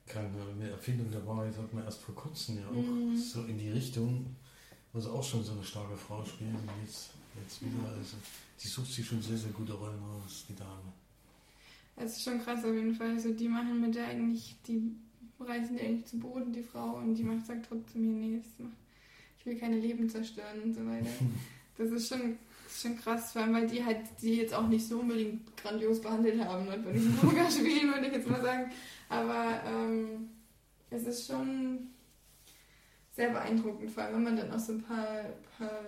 kranke 0.08 0.38
eine 0.58 0.70
Erfindung 0.70 1.10
der 1.10 1.26
Wahrheit 1.26 1.56
hat 1.56 1.72
man 1.72 1.84
erst 1.84 2.00
vor 2.00 2.14
kurzem 2.14 2.58
ja 2.58 2.66
auch 2.68 2.72
Mhm. 2.82 3.16
so 3.16 3.44
in 3.44 3.58
die 3.58 3.70
Richtung, 3.70 4.26
wo 4.92 5.00
sie 5.00 5.10
auch 5.10 5.22
schon 5.22 5.44
so 5.44 5.52
eine 5.52 5.62
starke 5.64 5.96
Frau 5.96 6.24
spielen. 6.24 6.54
Und 6.56 6.68
jetzt, 6.84 7.10
jetzt 7.42 7.62
wieder. 7.62 7.88
Also, 7.96 8.16
die 8.62 8.68
sucht 8.68 8.92
sich 8.92 9.06
schon 9.06 9.22
sehr, 9.22 9.36
sehr 9.36 9.50
gute 9.52 9.72
Rollen 9.74 10.00
aus, 10.02 10.44
die 10.48 10.54
Dame. 10.56 10.92
Es 11.96 12.16
ist 12.16 12.22
schon 12.24 12.40
krass 12.42 12.64
auf 12.64 12.72
jeden 12.74 12.94
Fall. 12.94 13.10
Also 13.10 13.32
die 13.32 13.48
machen 13.48 13.80
mit 13.80 13.94
der 13.94 14.06
eigentlich, 14.06 14.54
die 14.66 14.92
reißen 15.40 15.76
die 15.76 15.82
eigentlich 15.82 16.06
zu 16.06 16.18
Boden, 16.18 16.52
die 16.52 16.62
Frau, 16.62 16.96
und 16.96 17.14
die 17.14 17.22
macht, 17.24 17.46
sagt 17.46 17.66
trotzdem 17.68 18.04
hier, 18.04 18.28
nee, 18.38 18.40
ich 19.38 19.46
will 19.46 19.56
keine 19.56 19.78
Leben 19.78 20.08
zerstören 20.08 20.62
und 20.62 20.74
so 20.74 20.84
weiter. 20.86 21.10
Das 21.76 21.92
ist 21.92 22.08
schon, 22.08 22.36
das 22.64 22.74
ist 22.74 22.82
schon 22.82 22.98
krass, 22.98 23.30
vor 23.30 23.42
allem 23.42 23.54
weil 23.54 23.68
die 23.68 23.84
halt 23.84 23.98
die 24.20 24.34
jetzt 24.34 24.52
auch 24.52 24.66
nicht 24.66 24.84
so 24.84 24.98
unbedingt 24.98 25.56
grandios 25.56 26.00
behandelt 26.00 26.44
haben, 26.44 26.64
ne, 26.64 26.76
bei 26.84 26.90
diesem 26.90 27.14
Pokerspielen, 27.14 27.88
würde 27.94 28.08
ich 28.08 28.12
jetzt 28.14 28.28
mal 28.28 28.42
sagen. 28.42 28.72
Aber 29.08 29.62
ähm, 29.66 30.28
es 30.90 31.04
ist 31.04 31.26
schon 31.26 31.88
sehr 33.12 33.30
beeindruckend, 33.30 33.90
vor 33.90 34.04
allem 34.04 34.16
wenn 34.16 34.24
man 34.24 34.36
dann 34.36 34.50
auch 34.52 34.58
so 34.58 34.72
ein 34.72 34.82
paar, 34.82 35.24
paar 35.56 35.80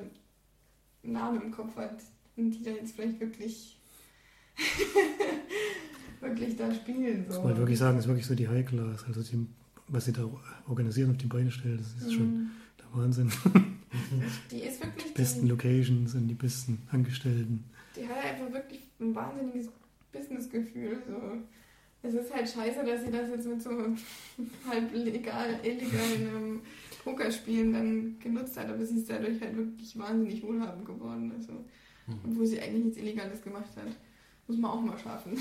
Namen 1.03 1.43
im 1.43 1.51
Kopf 1.51 1.77
hat, 1.77 1.99
die 2.37 2.63
da 2.63 2.71
jetzt 2.71 2.95
vielleicht 2.95 3.21
wirklich 3.21 3.77
wirklich 6.21 6.57
da 6.57 6.73
spielen. 6.75 7.27
So. 7.29 7.39
Man 7.41 7.49
halt 7.49 7.59
wirklich 7.59 7.79
sagen, 7.79 7.99
ist 7.99 8.07
wirklich 8.09 8.27
so 8.27 8.35
die 8.35 8.49
High 8.49 8.67
Class. 8.67 9.05
Also 9.07 9.23
die, 9.23 9.47
was 9.89 10.05
sie 10.05 10.13
da 10.13 10.29
organisieren 10.69 11.11
auf 11.11 11.17
die 11.17 11.27
Beine 11.27 11.51
stellen, 11.51 11.79
das 11.79 12.07
ist 12.07 12.15
schon 12.15 12.27
Mhm. 12.45 12.51
der 12.79 13.01
Wahnsinn. 13.01 13.33
Die 14.53 14.61
ist 14.63 14.81
wirklich 14.85 15.07
Die 15.13 15.13
besten 15.15 15.43
die, 15.43 15.49
Locations 15.49 16.15
und 16.15 16.29
die 16.29 16.35
besten 16.35 16.81
Angestellten. 16.93 17.65
die 17.97 18.07
hat 18.07 18.19
einfach 18.25 18.53
wirklich 18.53 18.83
ein 19.01 19.13
wahnsinniges 19.17 19.67
Businessgefühl. 20.13 21.03
So. 21.09 21.21
Es 22.03 22.15
ist 22.15 22.33
halt 22.35 22.49
scheiße, 22.49 22.85
dass 22.85 23.05
sie 23.05 23.11
das 23.11 23.29
jetzt 23.31 23.47
mit 23.47 23.63
so 23.63 23.71
halb 24.69 24.95
legal, 24.95 25.61
illegalen 25.63 26.29
ähm, 26.35 26.61
Pokerspielen 27.05 27.73
dann 27.73 28.17
genutzt 28.21 28.59
hat, 28.59 28.69
aber 28.69 28.85
sie 28.85 28.97
ist 28.99 29.11
dadurch 29.11 29.41
halt 29.41 29.57
wirklich 29.57 29.99
wahnsinnig 29.99 30.43
wohlhabend 30.43 30.87
geworden. 30.87 31.33
Also, 31.37 31.53
Mhm. 32.07 32.19
obwohl 32.33 32.47
sie 32.47 32.61
eigentlich 32.61 32.85
nichts 32.87 32.99
Illegales 32.99 33.43
gemacht 33.43 33.71
hat. 33.77 33.87
Muss 34.49 34.59
man 34.59 34.71
auch 34.73 34.81
mal 34.81 34.99
schaffen. 34.99 35.39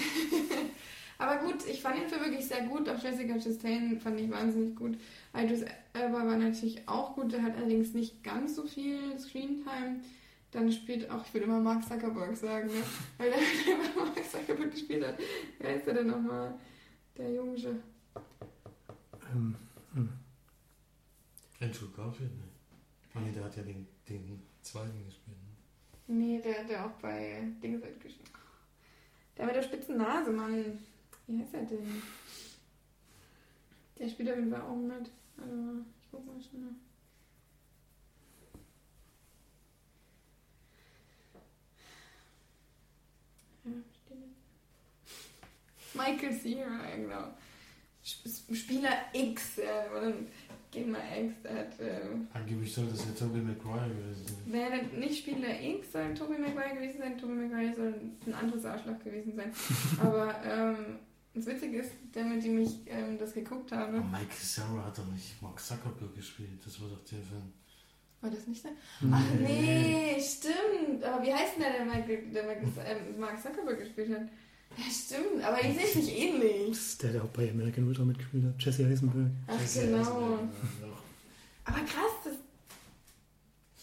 aber 1.17 1.37
gut, 1.37 1.65
ich 1.67 1.81
fand 1.81 1.97
ihn 1.97 2.07
für 2.09 2.19
wirklich 2.19 2.45
sehr 2.45 2.63
gut. 2.63 2.87
Auch 2.87 3.01
Jessica 3.01 3.39
Chastain 3.39 3.99
fand 3.99 4.19
ich 4.19 4.29
wahnsinnig 4.29 4.75
gut. 4.75 4.97
Idris 5.35 5.63
Elba 5.93 6.25
war 6.25 6.37
natürlich 6.37 6.87
auch 6.87 7.15
gut. 7.15 7.31
Der 7.33 7.41
hat 7.41 7.55
allerdings 7.57 7.93
nicht 7.93 8.23
ganz 8.23 8.55
so 8.55 8.63
viel 8.63 9.17
Screentime. 9.17 10.01
Dann 10.51 10.71
spielt 10.71 11.09
auch, 11.09 11.23
ich 11.25 11.33
würde 11.33 11.45
immer 11.45 11.59
Mark 11.59 11.87
Zuckerberg 11.87 12.35
sagen, 12.35 12.67
ne? 12.67 12.83
weil 13.17 13.29
der 13.29 13.39
immer 13.73 14.05
Mark 14.05 14.23
Zuckerberg 14.25 14.71
gespielt 14.71 15.05
hat. 15.05 15.19
Wer 15.59 15.75
ist 15.75 15.85
der 15.85 15.93
denn 15.95 16.07
nochmal? 16.07 16.55
Der 17.17 17.33
Junge. 17.33 17.55
Ähm, 19.31 19.55
hm. 19.93 20.09
Andrew 21.61 21.89
Garfield, 21.95 22.31
ne? 22.37 22.45
Oh 23.15 23.19
nee, 23.19 23.31
der 23.31 23.43
hat 23.43 23.55
ja 23.57 23.63
den, 23.63 23.87
den 24.07 24.41
zweiten 24.61 25.05
gespielt. 25.05 25.37
Ne? 25.37 26.15
Nee, 26.15 26.41
der, 26.41 26.63
der 26.63 26.85
auch 26.85 26.91
bei 27.01 27.47
Dings 27.61 27.83
halt 27.83 27.99
gespielt. 28.01 28.29
Der 29.37 29.45
mit 29.45 29.55
der 29.55 29.63
spitzen 29.63 29.97
Nase, 29.97 30.31
Mann. 30.31 30.79
Wie 31.27 31.39
heißt 31.39 31.53
er 31.53 31.63
denn? 31.63 32.01
Der 33.97 34.09
spielt 34.09 34.29
auf 34.29 34.37
jeden 34.37 34.51
Fall 34.51 34.61
auch 34.61 34.75
mit. 34.75 35.11
Mal, 35.37 35.85
ich 36.01 36.07
guck 36.11 36.25
mal 36.25 36.41
schnell. 36.41 36.75
Ja, 43.65 43.71
steht 43.93 44.17
das? 44.21 44.29
Michael 45.93 46.33
Cera, 46.39 46.95
genau. 46.95 47.33
Sp- 48.01 48.55
Spieler 48.55 48.93
X, 49.13 49.57
ja, 49.57 49.83
gehen 50.71 50.91
wir 50.91 50.99
X, 51.25 51.33
der 51.43 51.55
hat. 51.55 51.73
Ähm, 51.79 52.27
Angeblich 52.33 52.73
soll 52.73 52.87
das 52.87 53.05
ja 53.05 53.11
Tobey 53.11 53.39
Maguire 53.41 53.89
gewesen 53.89 54.25
sein. 54.25 54.53
Wäre 54.53 54.83
nicht 54.99 55.19
Spieler 55.19 55.61
X, 55.61 55.91
soll 55.91 56.13
Tobey 56.13 56.37
Maguire 56.39 56.75
gewesen 56.75 56.99
sein. 56.99 57.17
Tobey 57.17 57.33
Maguire 57.33 57.75
soll 57.75 57.93
ein 58.25 58.33
anderes 58.33 58.65
Arschloch 58.65 58.99
gewesen 59.03 59.35
sein. 59.35 59.51
Aber 60.01 60.33
ähm, 60.45 60.99
das 61.33 61.45
Witzige 61.45 61.79
ist, 61.79 61.91
der, 62.15 62.23
mit 62.23 62.43
dem 62.43 62.59
ich 62.59 62.79
ähm, 62.87 63.17
das 63.17 63.33
geguckt 63.33 63.71
habe, 63.73 63.97
Aber 63.97 64.07
Mike 64.07 64.33
Sarah 64.39 64.85
hat 64.85 64.97
doch 64.97 65.05
nicht 65.07 65.41
Mark 65.41 65.59
Zuckerberg 65.59 66.15
gespielt. 66.15 66.59
Das 66.65 66.79
war 66.81 66.87
doch 66.89 67.03
der 67.03 67.19
Film. 67.19 67.51
war 68.21 68.29
das 68.29 68.47
nicht 68.47 68.63
der? 68.63 68.71
Ach 69.11 69.23
nee, 69.39 70.17
stimmt. 70.19 71.03
Aber 71.03 71.21
wie 71.25 71.33
heißt 71.33 71.55
denn 71.57 71.63
der, 71.63 71.73
der, 71.73 71.85
Michael, 71.85 72.31
der 72.31 72.97
ähm, 72.97 73.19
Mark 73.19 73.41
Zuckerberg 73.41 73.77
gespielt 73.79 74.11
hat? 74.17 74.27
Ja, 74.77 74.83
stimmt, 74.91 75.43
aber 75.43 75.57
die 75.61 75.73
sind 75.73 76.03
nicht 76.03 76.17
ähnlich. 76.17 76.69
Das 76.69 76.77
ist 76.77 77.03
der, 77.03 77.11
der 77.13 77.23
auch 77.23 77.29
bei 77.29 77.49
American 77.49 77.87
Ultra 77.87 78.03
mitgespielt 78.03 78.45
hat. 78.45 78.61
Jesse 78.63 78.85
Eisenberg. 78.85 79.31
Ach 79.47 79.59
Jesse 79.59 79.87
genau. 79.87 79.99
Eisenberg, 79.99 80.39
ja, 80.81 80.87
doch. 80.87 81.03
Aber 81.65 81.85
krass, 81.85 82.13
das, 82.23 82.33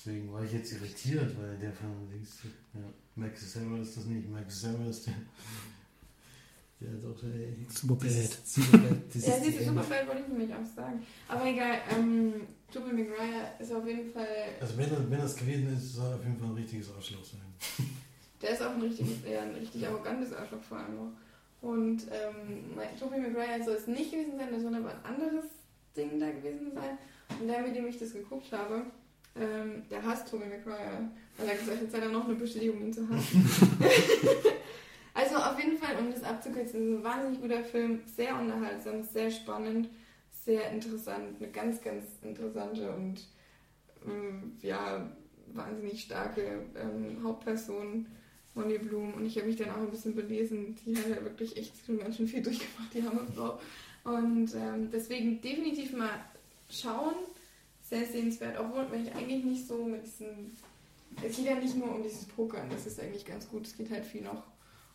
Deswegen 0.07 0.33
war 0.33 0.45
ich 0.45 0.53
jetzt 0.53 0.73
irritiert, 0.73 1.37
weil 1.37 1.57
der 1.59 1.73
von 1.73 2.09
links, 2.13 2.39
ja, 2.75 2.81
Max 3.17 3.53
Sarah 3.53 3.81
ist 3.81 3.97
das 3.97 4.05
nicht, 4.05 4.31
Max 4.31 4.61
Sarah 4.61 4.87
ist 4.87 5.07
der. 5.07 5.15
Der 6.81 6.93
hat 6.93 7.05
auch 7.05 7.23
ey, 7.25 7.57
Superbad. 7.69 8.11
Superbad. 8.45 8.91
Ja, 9.15 9.39
diese. 9.41 9.65
Superbad 9.65 10.07
wollte 10.07 10.23
ich 10.23 10.29
nämlich 10.29 10.55
auch 10.55 10.77
sagen. 10.77 11.05
Aber 11.27 11.45
egal, 11.47 11.79
ähm, 11.91 12.35
Tobey 12.73 12.93
Maguire 12.93 13.51
ist 13.59 13.73
auf 13.73 13.85
jeden 13.87 14.13
Fall, 14.13 14.27
Also 14.61 14.77
wenn, 14.77 15.11
wenn 15.11 15.19
das 15.19 15.35
gewesen 15.35 15.75
ist, 15.75 15.95
soll 15.95 16.11
er 16.11 16.17
auf 16.17 16.25
jeden 16.25 16.39
Fall 16.39 16.49
ein 16.51 16.55
richtiges 16.55 16.91
Arschloch 16.95 17.25
sein. 17.25 17.41
der 18.43 18.51
ist 18.51 18.63
auch 18.63 18.75
ein 18.75 18.81
richtig, 18.81 19.07
ja, 19.29 19.43
ein 19.43 19.55
richtig 19.55 19.87
arrogantes 19.87 20.33
Arschloch 20.33 20.63
vor 20.63 20.79
allem 20.79 20.99
auch. 20.99 21.67
Und 21.67 22.03
ähm, 22.13 22.79
Tobey 22.99 23.19
Maguire 23.19 23.63
soll 23.65 23.75
es 23.75 23.87
nicht 23.87 24.11
gewesen 24.11 24.37
sein, 24.37 24.49
das 24.53 24.63
soll 24.63 24.75
aber 24.75 24.91
ein 24.91 25.05
anderes 25.05 25.47
Ding 25.97 26.21
da 26.21 26.31
gewesen 26.31 26.73
sein. 26.75 26.99
Und 27.41 27.49
der, 27.49 27.63
mit 27.63 27.75
dem 27.75 27.87
ich 27.87 27.99
das 27.99 28.13
geguckt 28.13 28.53
habe, 28.53 28.83
ähm, 29.35 29.83
der 29.91 30.03
hasst 30.05 30.31
Tobey 30.31 30.47
Maguire, 30.47 31.09
weil 31.37 31.49
er 31.49 31.57
gesagt 31.57 31.81
hat, 31.81 31.91
sei 31.91 32.01
da 32.01 32.09
noch 32.09 32.27
eine 32.27 32.35
Bestätigung, 32.35 32.81
ihn 32.81 32.93
zu 32.93 33.09
hassen. 33.09 33.49
also 35.15 35.37
auf 35.37 35.59
jeden 35.59 35.79
Fall, 35.79 35.97
um 35.99 36.11
das 36.13 36.23
abzukürzen, 36.23 36.81
ist 36.81 37.01
ein 37.01 37.05
wahnsinnig 37.05 37.41
guter 37.41 37.65
Film, 37.65 38.01
sehr 38.07 38.39
unterhaltsam, 38.39 39.03
sehr 39.03 39.31
spannend, 39.31 39.89
sehr 40.45 40.71
interessant, 40.71 41.41
eine 41.41 41.51
ganz, 41.51 41.83
ganz 41.83 42.05
interessante 42.23 42.91
und 42.93 43.27
ähm, 44.07 44.57
ja, 44.63 45.11
wahnsinnig 45.53 46.03
starke 46.03 46.65
ähm, 46.77 47.23
Hauptperson, 47.25 48.07
Molly 48.57 48.79
Bloom. 48.79 49.15
Und 49.15 49.27
ich 49.27 49.37
habe 49.37 49.47
mich 49.47 49.57
dann 49.57 49.71
auch 49.71 49.77
ein 49.77 49.91
bisschen 49.91 50.17
belesen. 50.17 50.77
Die 50.85 50.97
hat 50.97 51.09
ja 51.09 51.23
wirklich 51.23 51.57
echt 51.57 51.73
schon 51.85 51.99
ganz 51.99 52.17
schön 52.17 52.27
viel 52.27 52.43
durchgemacht, 52.43 52.93
die 52.93 53.03
arme 53.03 53.27
Frau. 53.35 53.61
Und 54.05 54.55
ähm, 54.55 54.91
deswegen 54.93 55.41
definitiv 55.41 55.97
mal 55.97 56.25
schauen. 56.71 57.15
Sehr 57.83 58.05
sehenswert, 58.05 58.59
obwohl 58.59 58.91
wenn 58.91 59.07
ich 59.07 59.15
eigentlich 59.15 59.45
nicht 59.45 59.69
so 59.69 59.85
mit 59.85 60.05
diesem. 60.05 60.51
Es 61.23 61.37
geht 61.37 61.47
ja 61.47 61.55
nicht 61.55 61.77
nur 61.77 61.95
um 61.95 62.03
dieses 62.03 62.25
Pokern, 62.25 62.69
das 62.69 62.87
ist 62.87 62.99
eigentlich 62.99 63.25
ganz 63.25 63.49
gut. 63.49 63.65
Es 63.65 63.77
geht 63.77 63.91
halt 63.91 64.05
viel 64.05 64.23
noch 64.23 64.43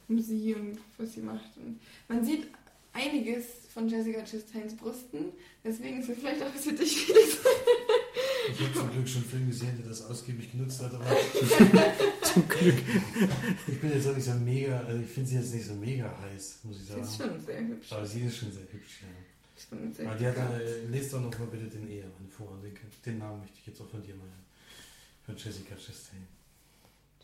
um 0.09 0.19
sie 0.19 0.53
und 0.53 0.77
was 0.97 1.13
sie 1.13 1.21
macht. 1.21 1.55
Und 1.55 1.79
man 2.09 2.25
sieht 2.25 2.47
einiges 2.93 3.45
von 3.73 3.87
Jessica 3.87 4.19
Chastains 4.19 4.75
Brüsten, 4.75 5.31
deswegen 5.63 6.01
ist 6.01 6.09
es 6.09 6.17
vielleicht 6.19 6.41
auch 6.41 6.53
was 6.53 6.63
für 6.63 6.73
dich 6.73 7.05
vieles. 7.05 7.37
Ich 8.51 8.59
habe 8.59 8.73
zum 8.73 8.91
Glück 8.91 9.07
schon 9.07 9.21
einen 9.21 9.29
Film 9.29 9.47
gesehen, 9.47 9.77
der 9.79 9.87
das 9.89 10.03
ausgiebig 10.03 10.51
genutzt 10.51 10.81
hat, 10.81 10.93
aber 10.93 11.05
Zum 12.23 12.47
Glück. 12.47 12.75
ich 13.67 13.79
bin 13.79 13.91
jetzt 13.93 14.07
auch 14.07 14.15
nicht 14.15 14.25
so 14.25 14.33
mega, 14.33 14.79
also 14.81 14.99
ich 15.01 15.09
finde 15.09 15.29
sie 15.29 15.35
jetzt 15.37 15.53
nicht 15.53 15.65
so 15.65 15.73
mega 15.75 16.17
heiß, 16.21 16.59
muss 16.63 16.77
ich 16.77 16.81
Sie 16.83 16.87
sagen. 16.91 17.03
ist 17.03 17.17
schon 17.17 17.39
sehr 17.45 17.59
hübsch. 17.67 17.91
Aber 17.91 18.05
sie 18.05 18.21
ist 18.21 18.37
schon 18.37 18.51
sehr 18.51 18.63
hübsch, 18.71 18.99
ja. 19.03 19.67
Schon 19.69 19.93
sehr 19.93 20.07
Aber 20.09 20.17
die 20.17 20.25
hat, 20.27 20.37
äh, 20.37 20.85
lest 20.89 21.13
doch 21.13 21.21
noch 21.21 21.37
mal 21.37 21.45
bitte 21.47 21.65
den 21.65 21.87
Ehemann 21.89 22.27
vor. 22.35 22.57
Den, 22.63 22.73
den 23.05 23.17
Namen 23.19 23.39
möchte 23.41 23.57
ich 23.61 23.67
jetzt 23.67 23.79
auch 23.81 23.89
von 23.89 24.01
dir 24.01 24.15
mal 24.15 24.23
hören. 24.25 24.45
Von 25.23 25.35
Jessica 25.37 25.75
Chastain. 25.75 26.27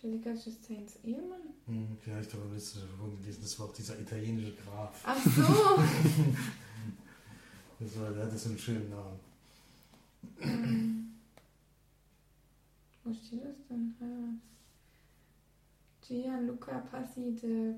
Jessica 0.02 0.30
Chastains 0.30 0.98
Ehemann? 1.04 1.42
Hm, 1.66 1.98
vielleicht 2.00 2.34
aber 2.34 2.52
willst 2.52 2.76
du 2.76 2.80
schon 2.80 3.20
gelesen, 3.20 3.42
das 3.42 3.60
war 3.60 3.68
auch 3.68 3.74
dieser 3.74 4.00
italienische 4.00 4.54
Graf. 4.54 5.02
Ach 5.04 5.18
so! 5.24 5.80
Das 7.80 8.00
war, 8.00 8.12
der 8.12 8.26
hatte 8.26 8.38
so 8.38 8.50
einen 8.50 8.58
schönen 8.58 8.90
Namen. 8.90 9.20
Ähm, 10.42 11.14
Wo 13.04 13.14
steht 13.14 13.44
das 13.44 13.56
denn? 13.70 13.94
Ah. 14.02 14.34
Gianluca 16.02 16.80
Passi 16.80 17.36
de 17.36 17.76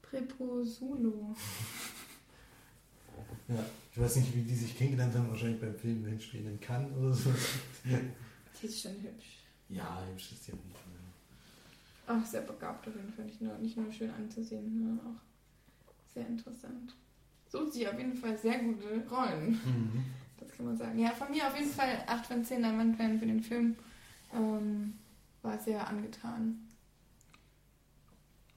Preposulo. 0.00 1.36
Ja, 3.48 3.64
ich 3.92 4.00
weiß 4.00 4.16
nicht, 4.16 4.34
wie 4.34 4.42
die 4.42 4.54
sich 4.54 4.76
kennengelernt 4.78 5.14
haben, 5.14 5.28
wahrscheinlich 5.28 5.60
beim 5.60 5.74
Film 5.74 6.06
Hinspielen 6.06 6.52
in 6.52 6.60
Cannes 6.60 6.96
oder 6.96 7.12
so. 7.12 7.30
Die 7.84 8.66
ist 8.66 8.80
schon 8.80 8.92
hübsch. 8.92 9.44
Ja, 9.68 10.02
hübsch 10.08 10.32
ist 10.32 10.46
die 10.46 10.52
auf 10.52 10.58
jeden 10.58 10.72
Fall. 10.74 11.01
Auch 12.06 12.24
sehr 12.24 12.40
begabt 12.42 12.86
auf 12.88 12.94
jeden 12.94 13.12
Fall. 13.12 13.24
Nicht 13.26 13.40
nur, 13.40 13.56
nicht 13.58 13.76
nur 13.76 13.90
schön 13.92 14.10
anzusehen, 14.10 14.70
sondern 14.72 15.00
auch 15.06 15.20
sehr 16.14 16.26
interessant. 16.26 16.94
Sucht 17.48 17.72
sie 17.74 17.86
auf 17.86 17.96
jeden 17.98 18.16
Fall 18.16 18.36
sehr 18.38 18.58
gute 18.58 19.06
Rollen. 19.10 19.52
Mhm. 19.64 20.04
Das 20.40 20.50
kann 20.56 20.66
man 20.66 20.76
sagen. 20.76 20.98
Ja, 20.98 21.10
von 21.10 21.30
mir 21.30 21.46
auf 21.46 21.56
jeden 21.56 21.70
Fall 21.70 22.02
8 22.06 22.26
von 22.26 22.44
10 22.44 22.60
Leinwandperlen 22.62 23.18
für 23.18 23.26
den 23.26 23.42
Film. 23.42 23.76
Ähm, 24.34 24.94
war 25.42 25.58
sehr 25.58 25.86
angetan. 25.86 26.58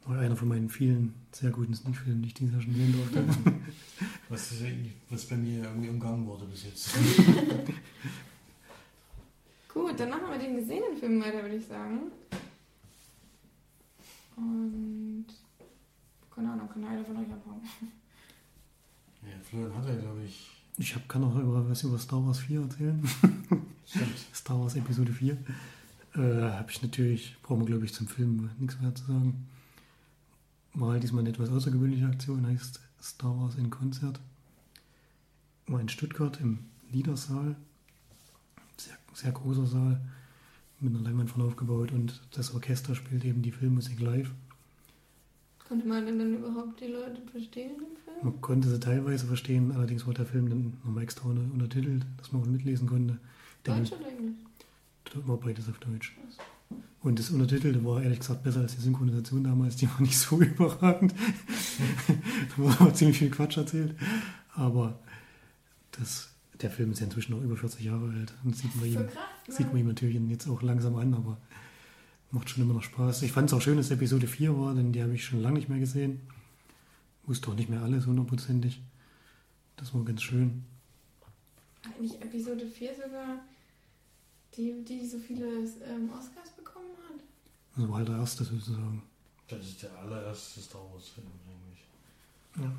War 0.06 0.20
einer 0.20 0.36
von 0.36 0.48
meinen 0.48 0.70
vielen 0.70 1.14
sehr 1.32 1.50
guten 1.52 1.74
Sneak-Filmen, 1.74 2.22
die 2.22 2.28
ich 2.28 2.34
dieses 2.36 2.54
Jahr 2.54 2.62
schon 2.62 2.74
sehen 2.76 2.94
durfte. 2.94 3.26
Was, 4.30 4.52
ist 4.52 4.64
eigentlich- 4.64 4.94
was 5.10 5.26
bei 5.26 5.36
mir 5.38 5.64
irgendwie 5.64 5.90
umgangen 5.90 6.26
wurde 6.26 6.46
bis 6.46 6.64
jetzt. 6.66 6.90
Gut, 9.74 10.00
dann 10.00 10.10
machen 10.10 10.30
wir 10.32 10.38
den 10.40 10.56
gesehenen 10.56 10.98
Film 10.98 11.22
weiter, 11.22 11.42
würde 11.42 11.56
ich 11.56 11.66
sagen. 11.66 12.12
Und 14.36 15.26
keine 16.34 16.52
Ahnung, 16.52 16.70
kann 16.70 16.84
einer 16.84 17.06
von 17.06 17.18
euch 17.18 17.32
anfangen. 17.32 17.62
Ja, 19.22 19.40
Florian 19.42 19.76
hat 19.76 19.88
ja, 19.88 19.96
glaube 19.96 20.24
ich. 20.24 20.52
Ich 20.78 20.94
hab, 20.94 21.08
kann 21.08 21.24
auch 21.24 21.36
über, 21.38 21.68
was 21.70 21.84
über 21.84 21.98
Star 21.98 22.26
Wars 22.26 22.40
4 22.40 22.62
erzählen. 22.62 23.02
Stimmt. 23.86 24.18
Star 24.34 24.60
Wars 24.60 24.76
Episode 24.76 25.14
4. 25.14 25.38
Äh, 26.16 26.20
habe 26.20 26.70
ich 26.70 26.82
natürlich, 26.82 27.38
brauchen 27.42 27.62
wir 27.62 27.68
glaube 27.68 27.86
ich 27.86 27.94
zum 27.94 28.08
Film 28.08 28.50
nichts 28.60 28.80
mehr 28.82 28.94
zu 28.94 29.06
sagen. 29.06 29.48
War 30.74 30.92
halt 30.92 31.04
diesmal 31.04 31.22
eine 31.22 31.30
etwas 31.30 31.50
außergewöhnliche 31.50 32.06
Aktion, 32.06 32.46
heißt 32.46 32.82
Star 33.02 33.40
Wars 33.40 33.56
in 33.56 33.70
Konzert. 33.70 34.20
War 35.68 35.80
in 35.80 35.90
Stuttgart 35.90 36.40
im 36.42 36.60
Liedersaal. 36.92 37.56
Sehr, 38.78 38.98
sehr 39.14 39.32
großer 39.32 39.66
Saal, 39.66 40.02
mit 40.86 40.96
einer 40.96 41.04
Leinwand 41.04 41.30
von 41.30 41.42
aufgebaut 41.42 41.92
und 41.92 42.22
das 42.32 42.54
Orchester 42.54 42.96
spielt 42.96 43.26
eben 43.26 43.42
die 43.42 43.52
Filmmusik 43.52 44.00
live. 44.00 44.32
Konnte 45.68 45.88
man 45.88 46.06
denn 46.06 46.20
dann 46.20 46.36
überhaupt 46.36 46.80
die 46.80 46.88
Leute 46.88 47.22
verstehen 47.32 47.72
im 47.72 47.98
Film? 48.04 48.18
Man 48.24 48.42
konnte 48.42 48.70
sie 48.70 48.80
teilweise 48.80 49.26
verstehen, 49.26 49.72
allerdings 49.72 50.06
wurde 50.06 50.18
der 50.18 50.26
Film 50.28 50.48
dann 50.50 50.74
nochmal 50.84 51.04
extra 51.04 51.28
unter- 51.28 51.42
untertitelt, 51.54 52.06
dass 52.18 52.32
man 52.32 52.42
auch 52.44 52.46
mitlesen 52.48 52.88
konnte. 52.88 53.18
Deutsch 53.64 53.92
oder 53.92 54.08
Englisch? 54.10 54.36
war 55.26 55.38
beides 55.38 55.68
auf 55.70 55.80
Deutsch. 55.80 56.16
Und 57.02 57.20
das 57.20 57.30
Untertitelte 57.30 57.84
war 57.86 58.02
ehrlich 58.02 58.20
gesagt 58.20 58.44
besser 58.44 58.62
als 58.62 58.76
die 58.76 58.82
Synchronisation 58.82 59.44
damals, 59.44 59.76
die 59.78 59.88
war 59.90 60.02
nicht 60.02 60.18
so 60.18 60.42
überragend. 60.42 61.14
da 62.08 62.58
wurde 62.58 62.76
aber 62.80 62.94
ziemlich 62.94 63.18
viel 63.18 63.30
Quatsch 63.30 63.58
erzählt. 63.58 63.96
Aber 64.54 65.00
das, 65.92 66.30
der 66.62 66.72
Film 66.72 66.92
ist 66.92 67.00
ja 67.00 67.06
inzwischen 67.06 67.34
noch 67.34 67.42
über 67.42 67.58
40 67.58 67.84
Jahre 67.84 68.10
alt. 68.10 68.34
Und 68.44 68.56
sieht 68.56 68.76
man 68.76 68.92
So 68.92 69.00
ihm, 69.00 69.08
krass, 69.08 69.48
ne? 69.48 69.54
sieht 69.54 69.68
man 69.68 69.78
ihm 69.78 69.88
natürlich 69.88 70.20
jetzt 70.30 70.48
auch 70.48 70.62
langsam 70.62 70.96
an, 70.96 71.14
aber 71.14 71.38
macht 72.32 72.50
schon 72.50 72.64
immer 72.64 72.74
noch 72.74 72.84
Spaß. 72.84 73.22
Ich 73.24 73.32
fand 73.32 73.50
es 73.50 73.54
auch 73.54 73.62
schön, 73.62 73.78
dass 73.78 73.92
Episode 73.92 74.28
4 74.28 74.58
war, 74.58 74.76
denn 74.76 74.92
die 74.92 75.02
habe 75.02 75.14
ich 75.14 75.24
schon 75.26 75.42
lange 75.42 75.58
nicht 75.58 75.70
mehr 75.70 75.80
gesehen. 75.80 76.22
Wusste 77.26 77.50
auch 77.50 77.56
nicht 77.56 77.70
mehr 77.70 77.82
alles 77.82 78.06
hundertprozentig. 78.06 78.82
Das 79.78 79.94
war 79.94 80.04
ganz 80.04 80.22
schön. 80.22 80.64
Eigentlich 81.84 82.22
Episode 82.22 82.66
4 82.66 82.96
sogar, 82.96 83.40
die, 84.56 84.84
die 84.84 85.06
so 85.06 85.18
viele 85.20 85.46
ähm, 85.46 86.10
Oscars 86.12 86.52
bekommen 86.56 86.92
hat. 87.10 87.22
Das 87.76 87.90
war 87.90 87.98
halt 87.98 88.08
der 88.10 88.18
erste 88.18 88.44
sozusagen. 88.44 89.02
Das 89.48 89.60
ist 89.60 89.84
der 89.84 89.96
allererste 89.98 90.60
Star 90.62 90.82
Wars-Film 90.92 91.28
eigentlich. 91.48 91.86
Ja. 92.58 92.72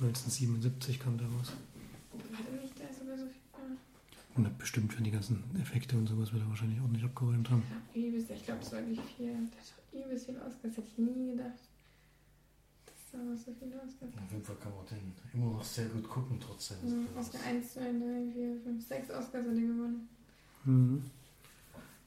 1977 0.00 0.98
kam 0.98 1.18
der 1.18 1.26
raus. 1.28 1.52
Hatte 2.32 2.52
nicht 2.60 2.78
da 2.78 2.92
sogar 2.92 3.16
so 3.18 3.24
viel? 3.26 3.42
Und 4.34 4.58
bestimmt 4.58 4.92
für 4.94 5.02
die 5.02 5.10
ganzen 5.10 5.44
Effekte 5.60 5.96
und 5.96 6.06
sowas 6.06 6.32
wird 6.32 6.42
er 6.42 6.48
wahrscheinlich 6.48 6.80
ordentlich 6.80 7.04
abgeräumt 7.04 7.50
haben. 7.50 7.62
Ja, 7.94 8.00
übelst, 8.00 8.30
ich 8.30 8.44
glaube, 8.44 8.62
es 8.62 8.72
war 8.72 8.80
wirklich 8.80 9.00
viel. 9.16 9.34
Das 9.56 9.72
hat 9.72 9.84
übelst 9.92 10.26
viel 10.26 10.36
Oscars, 10.36 10.76
hätte 10.76 10.88
ich 10.88 10.98
nie 10.98 11.32
gedacht. 11.32 11.60
Dass 12.86 13.10
da 13.12 13.18
noch 13.18 13.36
so 13.36 13.52
viele 13.52 13.76
Oscars 13.76 14.10
Auf 14.16 14.32
jeden 14.32 14.44
Fall 14.44 14.56
kann 14.56 14.72
man 14.74 14.86
den 14.86 15.12
immer 15.34 15.52
noch 15.52 15.62
sehr 15.62 15.86
gut 15.86 16.08
gucken, 16.08 16.38
trotzdem. 16.40 16.78
Mhm, 16.82 17.08
Oscar 17.18 17.40
1, 17.46 17.74
2, 17.74 17.80
3, 17.80 17.88
4, 18.32 18.60
5, 18.64 18.88
6 18.88 19.10
Oscars 19.10 19.32
hat 19.34 19.34
er 19.46 19.52
gewonnen. 19.52 20.08
Mhm. 20.64 21.02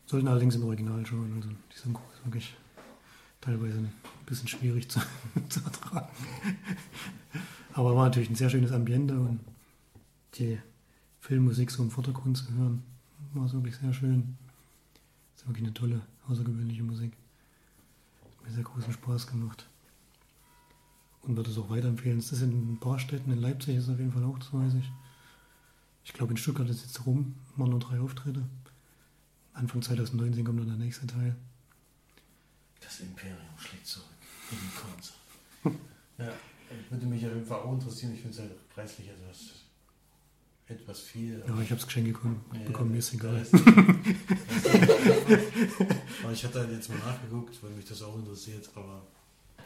Sollten 0.08 0.28
allerdings 0.28 0.56
im 0.56 0.64
Original 0.64 1.06
schauen. 1.06 1.32
Also 1.36 1.50
die 1.50 1.78
Synchro 1.78 2.02
ist 2.14 2.26
wirklich 2.26 2.56
teilweise 3.40 3.78
ein 3.78 3.94
bisschen 4.26 4.48
schwierig 4.48 4.90
zu, 4.90 5.00
zu 5.50 5.60
ertragen. 5.64 6.10
Aber 7.74 7.96
war 7.96 8.06
natürlich 8.06 8.30
ein 8.30 8.36
sehr 8.36 8.50
schönes 8.50 8.72
Ambiente 8.72 9.20
und 9.20 9.40
die 10.36 10.58
Filmmusik 11.26 11.72
so 11.72 11.82
im 11.82 11.90
Vordergrund 11.90 12.38
zu 12.38 12.54
hören, 12.54 12.84
war 13.34 13.48
es 13.48 13.54
wirklich 13.54 13.76
sehr 13.78 13.92
schön. 13.94 14.38
ist 15.36 15.48
wirklich 15.48 15.64
eine 15.64 15.74
tolle, 15.74 16.02
außergewöhnliche 16.30 16.84
Musik. 16.84 17.14
Hat 18.22 18.46
mir 18.46 18.54
sehr 18.54 18.64
großen 18.64 18.94
Spaß 18.94 19.26
gemacht. 19.26 19.68
Und 21.24 21.36
würde 21.36 21.50
es 21.50 21.58
auch 21.58 21.72
weiterempfehlen. 21.72 22.20
Es 22.20 22.32
ist 22.32 22.44
in 22.44 22.74
ein 22.74 22.80
paar 22.80 23.00
Städten, 23.00 23.32
in 23.32 23.40
Leipzig 23.42 23.76
ist 23.76 23.86
es 23.86 23.90
auf 23.90 23.98
jeden 23.98 24.12
Fall 24.12 24.24
auch, 24.24 24.38
das 24.38 24.54
weiß 24.54 24.76
ich. 24.76 24.92
Ich 26.04 26.14
glaube, 26.14 26.34
in 26.34 26.38
Stuttgart 26.38 26.70
ist 26.70 26.84
jetzt 26.84 27.04
rum, 27.08 27.34
waren 27.56 27.72
nur 27.72 27.80
drei 27.80 28.00
Auftritte. 28.00 28.44
Anfang 29.54 29.82
2019 29.82 30.46
kommt 30.46 30.60
dann 30.60 30.68
der 30.68 30.78
nächste 30.78 31.08
Teil. 31.08 31.36
Das 32.80 33.00
Imperium 33.00 33.40
schlägt 33.58 33.88
zurück 33.88 34.06
in 34.52 34.58
den 34.60 34.76
Konzert. 34.76 35.80
ja, 36.20 36.32
würde 36.92 37.06
mich 37.08 37.26
auf 37.26 37.34
jeden 37.34 37.48
Fall 37.48 37.62
auch 37.62 37.74
interessieren. 37.74 38.14
Ich 38.14 38.22
finde 38.22 38.36
es 38.36 38.42
halt 38.42 38.70
preislich 38.70 39.10
etwas 39.10 39.65
etwas 40.68 41.00
viel. 41.02 41.44
Ja, 41.48 41.62
ich 41.62 41.70
habe 41.72 41.80
es 41.80 41.86
geschenkt 41.86 42.12
bekommen, 42.14 42.44
Ja, 42.54 42.60
bekommen, 42.66 42.92
mir 42.92 42.98
ist 42.98 43.14
egal. 43.14 43.42
ist- 43.42 43.54
aber 46.24 46.32
ich 46.34 46.44
hatte 46.44 46.60
halt 46.60 46.72
jetzt 46.72 46.90
mal 46.90 46.98
nachgeguckt, 47.00 47.62
weil 47.64 47.72
mich 47.72 47.86
das 47.86 48.02
auch 48.02 48.18
interessiert, 48.18 48.70
aber 48.76 49.06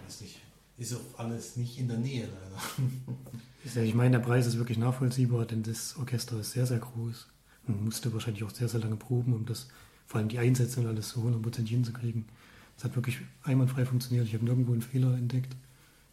weiß 0.05 0.21
nicht. 0.21 0.39
Ist 0.77 0.93
auch 0.95 1.19
alles 1.19 1.57
nicht 1.57 1.77
in 1.77 1.87
der 1.89 1.97
Nähe 1.97 2.27
leider. 2.27 3.83
Ich 3.85 3.93
meine, 3.93 4.17
der 4.17 4.23
Preis 4.25 4.45
ist 4.47 4.57
wirklich 4.57 4.77
nachvollziehbar, 4.77 5.45
denn 5.45 5.61
das 5.63 5.97
Orchester 5.97 6.39
ist 6.39 6.51
sehr, 6.53 6.65
sehr 6.65 6.79
groß. 6.79 7.27
Man 7.67 7.83
musste 7.83 8.13
wahrscheinlich 8.13 8.43
auch 8.45 8.49
sehr, 8.51 8.69
sehr 8.69 8.79
lange 8.79 8.95
proben, 8.95 9.33
um 9.33 9.45
das, 9.45 9.67
vor 10.07 10.19
allem 10.19 10.29
die 10.29 10.39
Einsätze 10.39 10.79
und 10.79 10.87
alles 10.87 11.09
so 11.09 11.21
100% 11.21 11.67
hinzukriegen. 11.67 12.25
Es 12.77 12.85
hat 12.85 12.95
wirklich 12.95 13.17
einwandfrei 13.43 13.85
funktioniert. 13.85 14.25
Ich 14.27 14.33
habe 14.33 14.45
nirgendwo 14.45 14.71
einen 14.71 14.81
Fehler 14.81 15.13
entdeckt, 15.15 15.53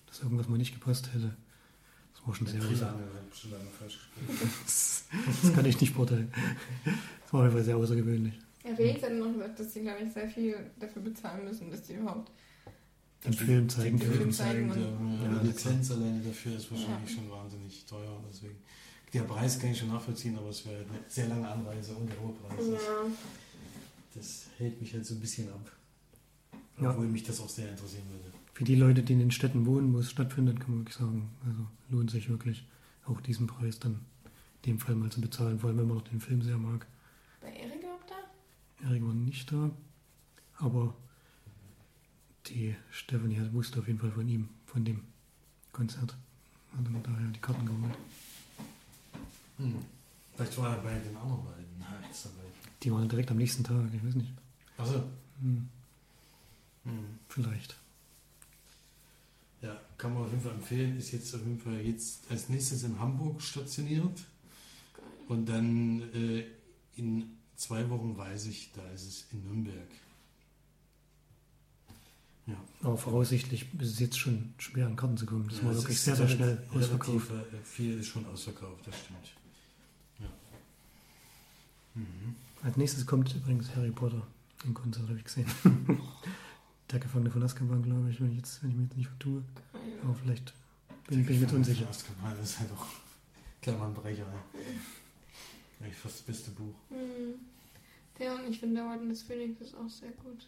dass 0.07 0.21
irgendwas 0.21 0.49
mal 0.49 0.59
nicht 0.59 0.75
gepasst 0.75 1.11
hätte. 1.15 1.37
Das 2.27 2.29
war 2.29 2.35
schon 2.35 2.47
sehr, 2.49 2.61
ja 2.61 2.95
bestimmt 3.31 3.53
lange 3.53 3.71
falsch 3.79 3.99
gespielt. 3.99 4.51
das, 5.43 5.53
kann 5.55 5.65
ich 5.65 5.81
nicht 5.81 5.95
beurteilen. 5.95 6.33
Das 6.85 7.33
war 7.33 7.41
auf 7.41 7.47
jeden 7.47 7.57
Fall 7.57 7.65
sehr 7.65 7.77
außergewöhnlich. 7.77 8.35
Ja, 8.65 8.75
Felix 8.75 9.03
hat 9.03 9.13
noch 9.13 9.33
gesagt, 9.33 9.61
dass 9.61 9.73
sie, 9.73 9.81
glaube 9.83 9.99
ich, 10.05 10.13
sehr 10.13 10.29
viel 10.29 10.57
dafür 10.81 11.03
bezahlen 11.03 11.45
müssen, 11.45 11.71
dass 11.71 11.83
die 11.83 11.95
überhaupt. 11.95 12.33
Den 13.25 13.33
Film 13.33 13.69
zeigen 13.69 13.99
Den 13.99 14.07
Film 14.09 14.19
können. 14.19 14.33
zeigen, 14.33 14.71
Zeigen 14.73 15.19
ja, 15.23 15.33
Ja, 15.33 15.39
die 15.41 15.47
Lizenz 15.47 15.91
alleine 15.93 16.21
dafür 16.21 16.57
ist 16.57 16.71
wahrscheinlich 16.71 17.11
Ja. 17.11 17.17
schon 17.17 17.31
wahnsinnig 17.31 17.85
teuer. 17.87 18.23
Deswegen. 18.29 18.57
Der 19.13 19.23
Preis 19.23 19.59
kann 19.59 19.71
ich 19.71 19.79
schon 19.79 19.89
nachvollziehen, 19.89 20.37
aber 20.37 20.49
es 20.51 20.67
wäre 20.67 20.79
eine 20.79 20.99
sehr 21.09 21.29
lange 21.29 21.49
Anreise 21.49 21.95
und 21.95 22.11
der 22.11 22.21
hohe 22.21 22.33
Preis. 22.35 22.67
ist- 22.67 22.87
Das 24.15 24.47
hält 24.59 24.81
mich 24.81 24.93
halt 24.93 25.07
so 25.07 25.15
ein 25.15 25.21
bisschen 25.21 25.49
ab. 25.51 25.71
Ja. 26.81 26.91
Obwohl 26.91 27.07
mich 27.07 27.23
das 27.23 27.41
auch 27.41 27.49
sehr 27.49 27.71
interessieren 27.71 28.05
würde. 28.11 28.36
Für 28.57 28.65
die 28.65 28.75
Leute, 28.75 29.03
die 29.03 29.13
in 29.13 29.19
den 29.19 29.31
Städten 29.33 29.67
wohnen, 29.67 29.93
wo 29.93 29.99
es 29.99 30.11
stattfindet, 30.11 30.61
kann 30.61 30.71
man 30.71 30.79
wirklich 30.81 30.97
sagen, 30.97 31.29
also 31.45 31.67
lohnt 31.91 32.11
sich 32.11 32.31
wirklich 32.31 32.65
auch 33.05 33.21
diesen 33.21 33.47
Preis 33.47 33.79
dann 33.79 34.01
in 34.63 34.73
dem 34.73 34.79
Fall 34.81 34.95
mal 34.95 35.11
zu 35.13 35.21
bezahlen, 35.21 35.59
vor 35.59 35.69
allem 35.69 35.79
wenn 35.79 35.89
man 35.89 35.99
noch 35.99 36.09
den 36.09 36.23
Film 36.23 36.41
sehr 36.41 36.57
mag. 36.57 36.87
Bei 37.43 37.49
Erik 37.49 37.81
überhaupt 37.83 38.09
da? 38.11 38.87
Erik 38.89 39.05
war 39.07 39.13
nicht 39.13 39.53
da, 39.53 39.71
aber 40.57 40.95
die 42.47 42.75
Stephanie 42.91 43.39
hat- 43.39 43.53
wusste 43.53 43.79
auf 43.81 43.89
jeden 43.89 43.99
Fall 43.99 44.11
von 44.11 44.27
ihm, 44.27 44.49
von 44.65 44.87
dem 44.87 45.03
Konzert. 45.73 46.17
Hat 46.73 46.87
dann 46.87 47.03
daher 47.03 47.29
die 47.29 47.41
Karten 47.41 47.67
geholt. 47.67 47.95
Hm. 49.59 49.75
Vielleicht 50.35 50.57
war 50.57 50.77
er 50.79 50.83
bei 50.83 50.99
den 50.99 51.15
anderen 51.15 51.45
beiden. 51.45 51.67
Nein, 51.79 52.11
ist 52.11 52.25
dabei. 52.25 52.37
Die 52.83 52.91
waren 52.91 53.07
direkt 53.07 53.31
am 53.31 53.37
nächsten 53.37 53.65
Tag, 53.65 53.85
ich 53.93 54.03
weiß 54.03 54.15
nicht. 54.15 54.33
Achso. 54.79 55.03
Hm, 55.43 55.69
Hm. 56.85 56.93
vielleicht. 57.29 57.77
Ja, 59.67 59.81
kann 59.99 60.15
man 60.15 60.23
auf 60.25 60.31
jeden 60.31 60.43
Fall 60.43 60.53
empfehlen. 60.53 60.97
Ist 60.97 61.11
jetzt 61.13 61.35
auf 61.35 61.41
jeden 61.41 61.59
Fall 61.59 61.81
jetzt 61.81 62.31
als 62.31 62.49
nächstes 62.49 62.85
in 62.85 62.99
Hamburg 63.01 63.43
stationiert. 63.43 64.17
Geil. 64.95 65.05
Und 65.29 65.47
dann 65.47 66.03
äh, 66.15 66.45
in 66.97 67.37
zwei 67.57 67.89
Wochen 67.91 68.17
weiß 68.17 68.47
ich, 68.47 68.71
da 68.73 68.87
ist 68.93 69.03
es 69.07 69.27
in 69.33 69.43
Nürnberg. 69.43 69.89
Ja. 72.47 72.55
Aber 72.83 72.97
voraussichtlich 72.97 73.67
ist 73.81 73.95
es 73.95 73.99
jetzt 73.99 74.19
schon 74.19 74.55
schwer, 74.59 74.87
an 74.87 74.95
Karten 74.95 75.17
zu 75.17 75.27
kommen. 75.27 75.49
Das 75.49 75.59
Ja, 75.59 75.65
war 75.65 75.75
wirklich 75.75 75.97
ist 75.97 76.05
sehr, 76.05 76.15
sehr 76.15 76.29
schnell 76.29 76.63
ausverkauft. 76.73 77.31
Äh, 77.31 77.65
viel 77.65 77.99
ist 77.99 78.07
schon 78.07 78.25
ausverkauft, 78.27 78.87
das 78.87 78.95
stimmt. 79.01 79.33
Ja. 80.21 80.29
Mhm. 81.95 82.37
Als 82.63 82.77
nächstes 82.77 83.05
kommt 83.05 83.35
übrigens 83.35 83.75
Harry 83.75 83.91
Potter 83.91 84.25
im 84.65 84.75
Konzert, 84.75 85.09
habe 85.09 85.19
ich 85.19 85.25
gesehen. 85.25 85.47
Der 86.93 87.01
Gefangene 87.01 87.31
von 87.31 87.43
Azkaban, 87.43 87.83
glaube 87.83 88.11
ich, 88.11 88.21
wenn 88.21 88.31
ich, 88.31 88.37
jetzt, 88.39 88.63
wenn 88.63 88.71
ich 88.71 88.77
mir 88.77 88.83
jetzt 88.85 88.97
nicht 88.97 89.09
vertue. 89.09 89.43
Aber 90.05 90.15
vielleicht 90.15 90.53
bin, 91.09 91.25
bin 91.25 91.35
ich 91.35 91.41
mir 91.51 91.57
unsicher. 91.57 91.85
Das 91.87 92.05
ist 92.51 92.61
halt 92.61 92.71
auch 92.73 92.87
klar 93.61 93.87
ein 93.89 93.95
Brecher. 93.95 94.23
Ja. 94.23 94.61
Eigentlich 95.81 95.97
fast 95.97 96.15
das 96.17 96.23
beste 96.23 96.51
Buch. 96.53 96.75
Hm. 96.91 97.35
Der 98.19 98.35
und 98.35 98.49
ich 98.49 98.61
finde, 98.61 98.77
der 98.77 98.87
Orden 98.87 99.09
des 99.09 99.23
Phönix 99.23 99.61
ist 99.61 99.75
auch 99.75 99.89
sehr 99.91 100.11
gut. 100.13 100.47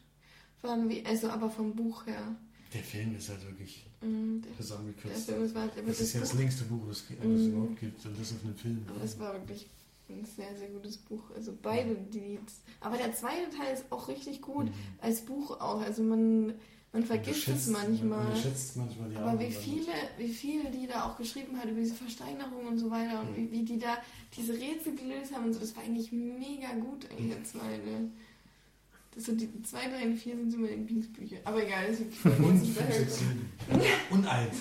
Vor 0.60 0.70
allem 0.70 0.88
wie, 0.88 1.04
also 1.04 1.28
aber 1.28 1.50
vom 1.50 1.74
Buch 1.74 2.06
her. 2.06 2.34
Der 2.72 2.82
Film 2.82 3.16
ist 3.16 3.28
halt 3.30 3.42
wirklich 3.46 3.86
hm, 4.00 4.40
Der, 4.42 4.50
der 4.52 4.60
zusammengekürzt. 4.60 5.26
Film 5.26 5.44
ist 5.44 5.54
halt, 5.56 5.72
aber 5.76 5.86
Das 5.86 6.00
ist 6.00 6.12
ja 6.12 6.20
das 6.20 6.34
längste 6.34 6.64
Buch, 6.64 6.86
das 6.88 6.98
es 7.10 7.24
Mhm. 7.24 7.48
überhaupt 7.52 7.80
gibt. 7.80 8.04
Und 8.06 8.20
das 8.20 8.32
auf 8.32 8.44
einem 8.44 8.56
Film. 8.56 8.84
aber 8.88 9.00
das 9.00 9.18
war 9.18 9.32
wirklich 9.34 9.66
ein 10.08 10.24
sehr, 10.24 10.56
sehr 10.56 10.68
gutes 10.68 10.96
Buch. 10.98 11.22
Also 11.34 11.52
beide, 11.62 11.94
die. 11.94 12.38
Aber 12.80 12.96
der 12.96 13.12
zweite 13.14 13.50
Teil 13.56 13.74
ist 13.74 13.84
auch 13.90 14.08
richtig 14.08 14.40
gut. 14.42 14.66
Mhm. 14.66 14.72
Als 15.00 15.20
Buch 15.22 15.60
auch. 15.60 15.80
Also 15.80 16.02
man, 16.02 16.54
man 16.92 17.04
vergisst 17.04 17.48
es 17.48 17.68
Unterschätzt- 17.68 17.72
manchmal. 17.72 18.24
Man 18.24 18.34
manchmal 18.76 19.10
die 19.10 19.16
Aber 19.16 19.26
anderen 19.30 19.50
wie 19.50 19.54
viele, 19.54 19.92
wie 20.16 20.28
viele 20.28 20.70
die 20.70 20.86
da 20.86 21.04
auch 21.04 21.16
geschrieben 21.18 21.56
hat 21.58 21.66
über 21.70 21.80
diese 21.80 21.94
Versteinerung 21.94 22.66
und 22.66 22.78
so 22.78 22.90
weiter 22.90 23.20
und 23.20 23.36
wie, 23.36 23.50
wie 23.50 23.62
die 23.64 23.78
da 23.78 23.98
diese 24.36 24.54
Rätsel 24.54 24.94
gelöst 24.96 25.34
haben 25.34 25.44
und 25.46 25.52
so, 25.52 25.60
das 25.60 25.76
war 25.76 25.82
eigentlich 25.84 26.10
mega 26.12 26.72
gut, 26.80 27.06
eigentlich 27.10 27.34
der 27.34 27.44
zweite. 27.44 28.10
Das 29.14 29.24
so 29.24 29.32
die 29.34 29.62
zwei, 29.62 29.88
drei 29.88 30.04
und 30.06 30.16
vier 30.16 30.36
sind 30.36 30.50
so 30.52 30.58
meine 30.58 30.76
Lieblingsbücher. 30.76 31.38
Aber 31.44 31.64
egal, 31.64 31.88
das 31.88 32.00
ist 32.00 32.24
wirklich 32.24 32.38
Und 32.48 32.66
fünf. 32.66 33.22
Und 34.10 34.26
eins. 34.26 34.56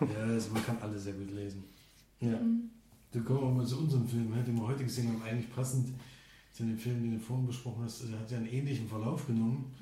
ja, 0.00 0.22
also 0.24 0.50
man 0.52 0.64
kann 0.64 0.78
alle 0.80 0.98
sehr 0.98 1.12
gut 1.12 1.30
lesen. 1.32 1.64
Ja. 2.20 2.38
Mhm. 2.38 2.70
Dann 3.18 3.24
kommen 3.24 3.40
wir 3.40 3.62
mal 3.62 3.66
zu 3.66 3.78
unserem 3.78 4.06
Film, 4.06 4.30
ne, 4.30 4.44
den 4.44 4.54
wir 4.54 4.66
heute 4.68 4.84
gesehen 4.84 5.08
haben. 5.08 5.20
Eigentlich 5.22 5.52
passend 5.52 5.88
zu 6.52 6.62
dem 6.62 6.78
Film, 6.78 7.02
den 7.02 7.14
du 7.14 7.18
vorhin 7.18 7.46
besprochen 7.48 7.82
hast. 7.82 8.04
Der 8.08 8.18
hat 8.20 8.30
ja 8.30 8.36
einen 8.38 8.46
ähnlichen 8.46 8.86
Verlauf 8.88 9.26
genommen. 9.26 9.74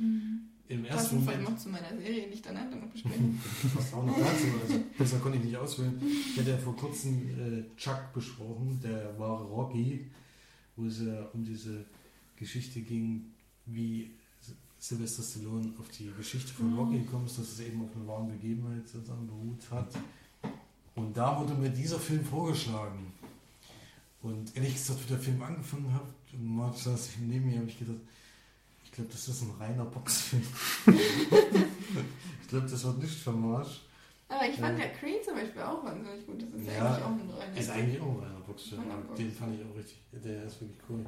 Im 0.69 0.85
ersten 0.87 1.17
Moment. 1.17 1.45
noch 1.45 1.57
zu 1.59 1.69
meiner 1.69 1.89
Serie, 1.97 2.27
ich 2.29 2.41
dann 2.41 2.55
noch 2.55 2.89
besprechen. 2.89 3.39
Passt 3.75 3.93
auch 3.93 4.05
noch 4.07 4.17
dazu. 4.19 4.47
Also 4.63 4.81
besser 4.97 5.19
konnte 5.19 5.37
ich 5.39 5.45
nicht 5.45 5.57
auswählen. 5.57 6.01
Ich 6.33 6.39
hatte 6.41 6.51
ja 6.51 6.57
vor 6.57 6.75
kurzem 6.77 7.29
äh, 7.39 7.77
Chuck 7.77 8.11
besprochen, 8.15 8.81
der 8.83 9.19
wahre 9.19 9.45
Rocky, 9.45 10.07
wo 10.77 10.87
es 10.87 11.03
ja 11.03 11.27
um 11.35 11.45
diese 11.45 11.85
Geschichte 12.37 12.81
ging, 12.81 13.27
wie 13.67 14.13
Sylvester 14.79 15.23
Stallone 15.23 15.73
auf 15.79 15.89
die 15.91 16.11
Geschichte 16.17 16.53
von 16.55 16.71
Mhm. 16.73 16.79
Rocky 16.79 16.99
gekommen 17.01 17.27
ist, 17.27 17.39
dass 17.39 17.53
es 17.53 17.61
eben 17.61 17.83
auf 17.83 17.95
eine 17.95 18.07
wahre 18.07 18.27
Begebenheit 18.29 18.89
sozusagen 18.89 19.27
beruht 19.27 19.71
hat. 19.71 19.95
Und 20.97 21.17
da 21.17 21.39
wurde 21.39 21.55
mir 21.55 21.71
dieser 21.71 21.99
Film 22.01 22.25
vorgeschlagen. 22.25 23.13
Und 24.23 24.57
ehrlich 24.57 24.75
gesagt, 24.75 25.05
wie 25.05 25.09
der 25.13 25.19
Film 25.19 25.41
angefangen 25.43 25.93
hat, 25.95 26.03
und 26.33 26.57
Marc 26.57 26.77
saß 26.77 27.11
ich 27.11 27.19
neben 27.19 27.47
mir, 27.47 27.59
habe 27.59 27.69
ich 27.69 27.79
gedacht, 27.79 28.01
ich 28.85 28.91
glaube, 28.93 29.11
das 29.13 29.29
ist 29.29 29.43
ein 29.43 29.51
reiner 29.61 29.85
Boxfilm. 29.85 30.43
ich 30.87 32.49
glaube, 32.49 32.67
das 32.69 32.85
wird 32.85 32.99
nicht 32.99 33.15
vermarsch. 33.15 33.83
Aber 34.29 34.49
ich 34.49 34.57
fand 34.57 34.79
Ja. 34.79 34.87
der 34.87 34.95
Creed 34.95 35.25
zum 35.25 35.35
Beispiel 35.35 35.63
auch 35.63 35.85
wahnsinnig 35.85 36.27
gut. 36.27 36.43
Das 36.43 36.61
ist 36.61 36.67
ja, 36.67 36.73
Ja, 36.75 36.85
eigentlich 36.95 37.03
auch 37.05 37.11
ein 37.11 37.31
reiner. 37.39 37.57
Ist 37.61 37.71
eigentlich 37.71 38.01
auch 38.01 38.07
ein 38.11 38.19
reiner 38.19 38.41
Boxfilm. 38.41 38.83
Den 39.17 39.33
fand 39.33 39.55
ich 39.61 39.67
auch 39.67 39.77
richtig, 39.77 39.99
der 40.13 40.45
ist 40.45 40.61
wirklich 40.61 40.81
cool. 40.89 41.07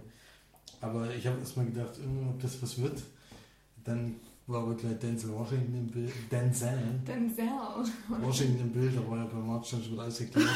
Aber 0.80 1.12
ich 1.14 1.26
habe 1.26 1.38
erstmal 1.40 1.66
gedacht, 1.66 1.98
äh, 1.98 2.28
ob 2.28 2.40
das 2.40 2.62
was 2.62 2.78
wird. 2.80 3.02
Dann 3.84 4.16
war 4.48 4.62
aber 4.62 4.74
gleich 4.74 4.98
Denzel 4.98 5.32
Washington 5.32 5.74
im 5.74 5.86
Bild. 5.86 6.12
Denzel 6.30 7.00
Denzel. 7.06 7.44
Washington 8.08 8.60
im 8.62 8.70
Bild, 8.72 8.96
da 8.96 9.08
war 9.10 9.18
ja 9.18 9.24
bei 9.26 9.38
March 9.38 9.68
schon 9.68 9.84
wieder 9.84 10.02
alles 10.02 10.18
geklärt. 10.18 10.48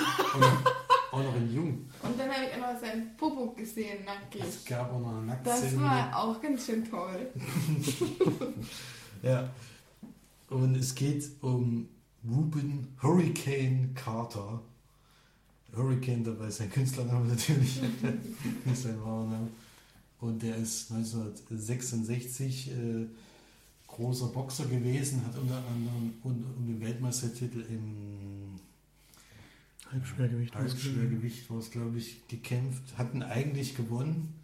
Auch 1.12 1.22
noch 1.22 1.36
in 1.36 1.54
Jung. 1.54 1.68
Und 2.02 2.18
dann 2.18 2.30
habe 2.30 2.46
ich 2.46 2.54
auch 2.62 2.72
noch 2.72 2.80
sein 2.80 3.10
Popo 3.18 3.52
gesehen, 3.52 4.02
nackig. 4.06 4.42
Es 4.48 4.64
gab 4.64 4.90
auch 4.94 4.98
noch 5.00 5.18
eine 5.18 5.38
Das 5.44 5.60
Nacktszene. 5.60 5.82
war 5.82 6.16
auch 6.18 6.40
ganz 6.40 6.66
schön 6.66 6.84
toll. 6.88 7.30
Ja. 9.22 9.48
Und 10.50 10.74
es 10.76 10.94
geht 10.94 11.24
um 11.42 11.88
Ruben 12.28 12.88
Hurricane 13.00 13.94
Carter. 13.94 14.60
Hurricane 15.76 16.24
dabei 16.24 16.48
ist 16.48 16.58
sein 16.58 16.70
Künstlername 16.70 17.28
natürlich, 17.28 17.80
nicht 18.64 18.76
sein 18.82 19.00
wahrer 19.02 19.26
Name. 19.26 19.48
Und 20.20 20.42
der 20.42 20.56
ist 20.56 20.90
1966 20.90 22.70
äh, 22.72 23.06
großer 23.92 24.28
Boxer 24.28 24.66
gewesen, 24.66 25.24
hat 25.24 25.36
unter 25.38 25.56
anderem 25.56 26.12
um, 26.22 26.44
um 26.58 26.66
den 26.66 26.80
Weltmeistertitel 26.80 27.60
im 27.68 28.58
Halbschwergewicht. 29.90 30.54
Halbschwergewicht 30.54 31.50
war 31.50 31.58
es, 31.58 31.70
glaube 31.70 31.98
ich, 31.98 32.26
gekämpft, 32.28 32.82
hatten 32.96 33.22
eigentlich 33.22 33.76
gewonnen. 33.76 34.34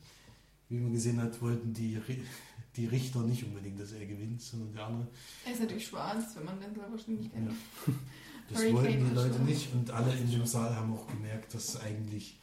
Wie 0.68 0.78
man 0.78 0.92
gesehen 0.92 1.20
hat, 1.20 1.40
wollten 1.40 1.72
die, 1.72 1.98
die 2.76 2.86
Richter 2.86 3.22
nicht 3.22 3.42
unbedingt, 3.44 3.80
dass 3.80 3.92
er 3.92 4.04
gewinnt, 4.04 4.42
sondern 4.42 4.74
der 4.74 4.86
andere. 4.86 5.08
Er 5.46 5.52
ist 5.52 5.60
natürlich 5.60 5.86
schwarz, 5.86 6.36
wenn 6.36 6.44
man 6.44 6.60
Denzel 6.60 6.82
wahrscheinlich 6.90 7.20
nicht 7.20 7.32
kennt. 7.32 7.50
Ja. 7.50 7.54
Das 8.50 8.62
Hurricane 8.62 8.82
wollten 8.82 9.08
die 9.10 9.14
Leute 9.14 9.34
schon- 9.34 9.44
nicht 9.44 9.74
und 9.74 9.90
alle 9.90 10.14
in 10.14 10.30
dem 10.30 10.46
Saal 10.46 10.74
haben 10.74 10.94
auch 10.94 11.06
gemerkt, 11.06 11.52
dass 11.52 11.78
eigentlich 11.82 12.38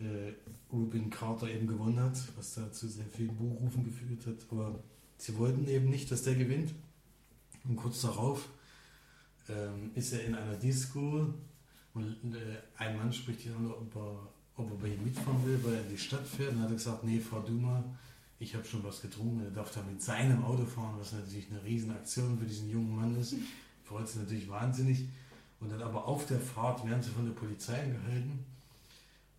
äh, 0.00 0.34
Rubin 0.70 1.08
Carter 1.08 1.48
eben 1.48 1.66
gewonnen 1.66 1.98
hat, 1.98 2.18
was 2.36 2.54
da 2.56 2.70
zu 2.70 2.88
sehr 2.88 3.06
vielen 3.06 3.34
Buchrufen 3.34 3.84
geführt 3.84 4.26
hat. 4.26 4.46
Aber 4.50 4.78
sie 5.18 5.36
wollten 5.36 5.68
eben 5.68 5.90
nicht, 5.90 6.10
dass 6.10 6.22
der 6.22 6.34
gewinnt. 6.34 6.74
Und 7.68 7.76
kurz 7.76 8.00
darauf 8.00 8.48
ähm, 9.48 9.90
ist 9.94 10.12
er 10.12 10.24
in 10.24 10.34
einer 10.34 10.56
Disco 10.56 11.34
und 11.94 12.34
äh, 12.34 12.58
ein 12.76 12.96
Mann 12.96 13.12
spricht 13.12 13.44
die 13.44 13.50
andere, 13.50 13.76
ob 13.76 13.96
er, 13.96 14.28
ob 14.56 14.70
er 14.70 14.76
bei 14.76 14.88
ihm 14.88 15.04
mitfahren 15.04 15.44
will, 15.44 15.58
weil 15.64 15.74
er 15.74 15.82
in 15.82 15.90
die 15.90 15.98
Stadt 15.98 16.26
fährt. 16.26 16.52
Und 16.52 16.62
hat 16.62 16.70
er 16.70 16.74
gesagt, 16.74 17.04
nee, 17.04 17.18
fahr 17.18 17.44
du 17.44 17.52
mal. 17.52 17.84
Ich 18.38 18.54
habe 18.54 18.64
schon 18.64 18.84
was 18.84 19.02
getrunken. 19.02 19.42
Er 19.44 19.50
darf 19.50 19.72
da 19.72 19.82
mit 19.82 20.00
seinem 20.00 20.44
Auto 20.44 20.64
fahren, 20.64 20.94
was 20.98 21.12
natürlich 21.12 21.50
eine 21.50 21.62
Riesenaktion 21.64 22.38
für 22.38 22.46
diesen 22.46 22.70
jungen 22.70 22.94
Mann 22.94 23.20
ist. 23.20 23.34
Freut 23.84 24.06
sich 24.06 24.22
natürlich 24.22 24.48
wahnsinnig. 24.48 25.08
Und 25.60 25.72
dann 25.72 25.82
aber 25.82 26.06
auf 26.06 26.26
der 26.26 26.38
Fahrt 26.38 26.86
werden 26.86 27.02
sie 27.02 27.10
von 27.10 27.24
der 27.24 27.32
Polizei 27.32 27.82
angehalten. 27.82 28.44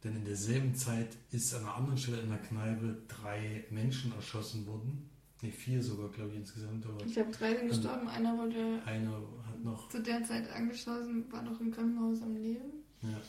Denn 0.04 0.16
in 0.18 0.26
derselben 0.26 0.76
Zeit 0.76 1.16
ist 1.32 1.54
an 1.54 1.62
einer 1.62 1.76
anderen 1.76 1.98
Stelle 1.98 2.22
in 2.22 2.30
der 2.30 2.40
Kneipe 2.40 2.98
drei 3.08 3.64
Menschen 3.70 4.14
erschossen 4.14 4.66
worden. 4.68 5.09
Ne, 5.42 5.52
vier 5.52 5.82
sogar, 5.82 6.10
glaube 6.10 6.32
ich, 6.32 6.38
insgesamt. 6.38 6.86
Aber 6.86 7.06
Ich 7.06 7.18
habe 7.18 7.32
drei 7.32 7.56
sind 7.56 7.70
gestorben, 7.70 8.08
einer 8.10 8.38
wurde 8.38 8.82
einer 8.86 9.12
hat 9.48 9.64
noch. 9.64 9.88
zu 9.90 10.02
der 10.02 10.24
Zeit 10.24 10.52
angeschossen, 10.52 11.32
war 11.32 11.42
noch 11.44 11.60
im 11.62 11.72
Krankenhaus 11.72 12.22
am 12.22 12.36
Leben. 12.36 12.84
Ja. 13.02 13.22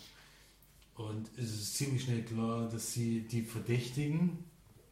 Und 1.05 1.31
es 1.37 1.45
ist 1.55 1.77
ziemlich 1.77 2.03
schnell 2.03 2.23
klar, 2.23 2.69
dass 2.69 2.93
sie 2.93 3.21
die 3.23 3.43
Verdächtigen, 3.43 4.39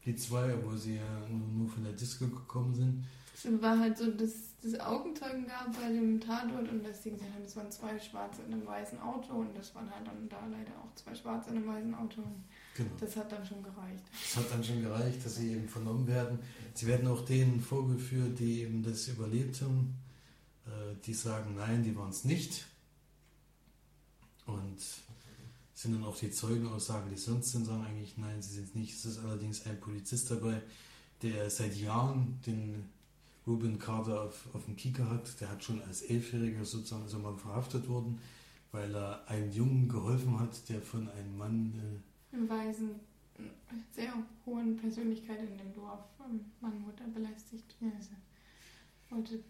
die 0.05 0.15
zwei, 0.17 0.55
obwohl 0.55 0.79
sie 0.79 0.97
ja 0.97 1.29
nur, 1.29 1.49
nur 1.49 1.69
von 1.69 1.83
der 1.85 1.93
Disco 1.93 2.27
gekommen 2.29 2.75
sind, 2.75 3.05
Es 3.35 3.47
war 3.61 3.79
halt 3.79 3.99
so, 3.99 4.11
dass 4.13 4.33
es 4.63 4.79
Augenzeugen 4.81 5.47
gab 5.47 5.73
bei 5.79 5.93
dem 5.93 6.21
Tatort 6.21 6.69
und 6.71 6.85
dass 6.85 7.03
sie 7.03 7.11
gesagt 7.11 7.35
haben, 7.35 7.45
es 7.45 7.57
waren 7.57 7.71
zwei 7.71 7.99
Schwarze 7.99 8.43
in 8.47 8.55
einem 8.55 8.67
weißen 8.67 8.99
Auto 9.01 9.35
und 9.35 9.57
das 9.57 9.75
waren 9.75 9.91
halt 9.91 10.07
dann 10.07 10.29
da 10.29 10.39
leider 10.51 10.73
auch 10.81 10.95
zwei 10.95 11.15
Schwarze 11.15 11.51
in 11.51 11.57
einem 11.59 11.67
weißen 11.69 11.95
Auto. 11.95 12.23
Und 12.23 12.45
genau. 12.85 12.97
das 13.01 13.17
hat 13.17 13.31
dann 13.31 13.45
schon 13.47 13.63
gereicht. 13.63 14.05
Es 14.25 14.37
hat 14.37 14.51
dann 14.51 14.65
schon 14.65 14.83
gereicht, 14.83 15.25
dass 15.25 15.37
sie 15.37 15.53
eben 15.53 15.69
vernommen 15.69 16.07
werden. 16.07 16.39
Sie 16.75 16.87
werden 16.87 17.09
auch 17.09 17.25
denen 17.25 17.61
vorgeführt, 17.61 18.39
die 18.39 18.63
eben 18.63 18.83
das 18.83 19.09
überlebt 19.09 19.61
haben. 19.63 19.95
Äh, 20.67 20.95
Die 21.05 21.15
sagen, 21.15 21.55
nein, 21.57 21.83
die 21.83 21.95
waren 21.97 22.11
es 22.11 22.25
nicht. 22.25 22.67
Und 24.47 24.79
sind 25.75 25.93
dann 25.95 26.05
auch 26.05 26.17
die 26.19 26.31
Zeugenaussagen, 26.31 27.11
die 27.11 27.17
sonst 27.17 27.53
sind, 27.53 27.67
sagen 27.67 27.85
eigentlich, 27.85 28.17
nein, 28.17 28.43
sie 28.43 28.55
sind 28.55 28.69
es 28.69 28.75
nicht. 28.75 28.95
Es 28.95 29.05
ist 29.05 29.19
allerdings 29.19 29.65
ein 29.67 29.79
Polizist 29.79 30.31
dabei, 30.31 30.61
der 31.23 31.51
seit 31.51 31.77
Jahren 31.77 32.41
den 32.47 32.89
Ruben 33.47 33.79
Carter 33.79 34.23
auf, 34.25 34.47
auf 34.55 34.65
dem 34.65 34.77
Kieker 34.77 35.09
hat. 35.09 35.41
Der 35.41 35.51
hat 35.51 35.63
schon 35.63 35.81
als 35.83 36.03
Elfjähriger 36.03 36.65
sozusagen 36.65 37.05
also 37.05 37.19
mal 37.19 37.37
verhaftet 37.37 37.89
worden, 37.89 38.19
weil 38.73 38.95
er 38.95 39.27
einem 39.29 39.51
Jungen 39.53 39.89
geholfen 39.89 40.41
hat, 40.41 40.69
der 40.69 40.83
von 40.83 41.09
einem 41.09 41.37
Mann 41.39 41.73
äh, 41.79 42.01
Weisen, 42.47 43.01
sehr 43.93 44.13
hohen 44.45 44.77
Persönlichkeit 44.77 45.39
in 45.41 45.57
dem 45.57 45.73
Dorf. 45.73 46.01
Ein 46.19 46.53
Mann 46.61 46.85
wurde 46.85 47.05
belästigt. 47.15 47.75
Also 47.81 48.11
wollte, 49.11 49.43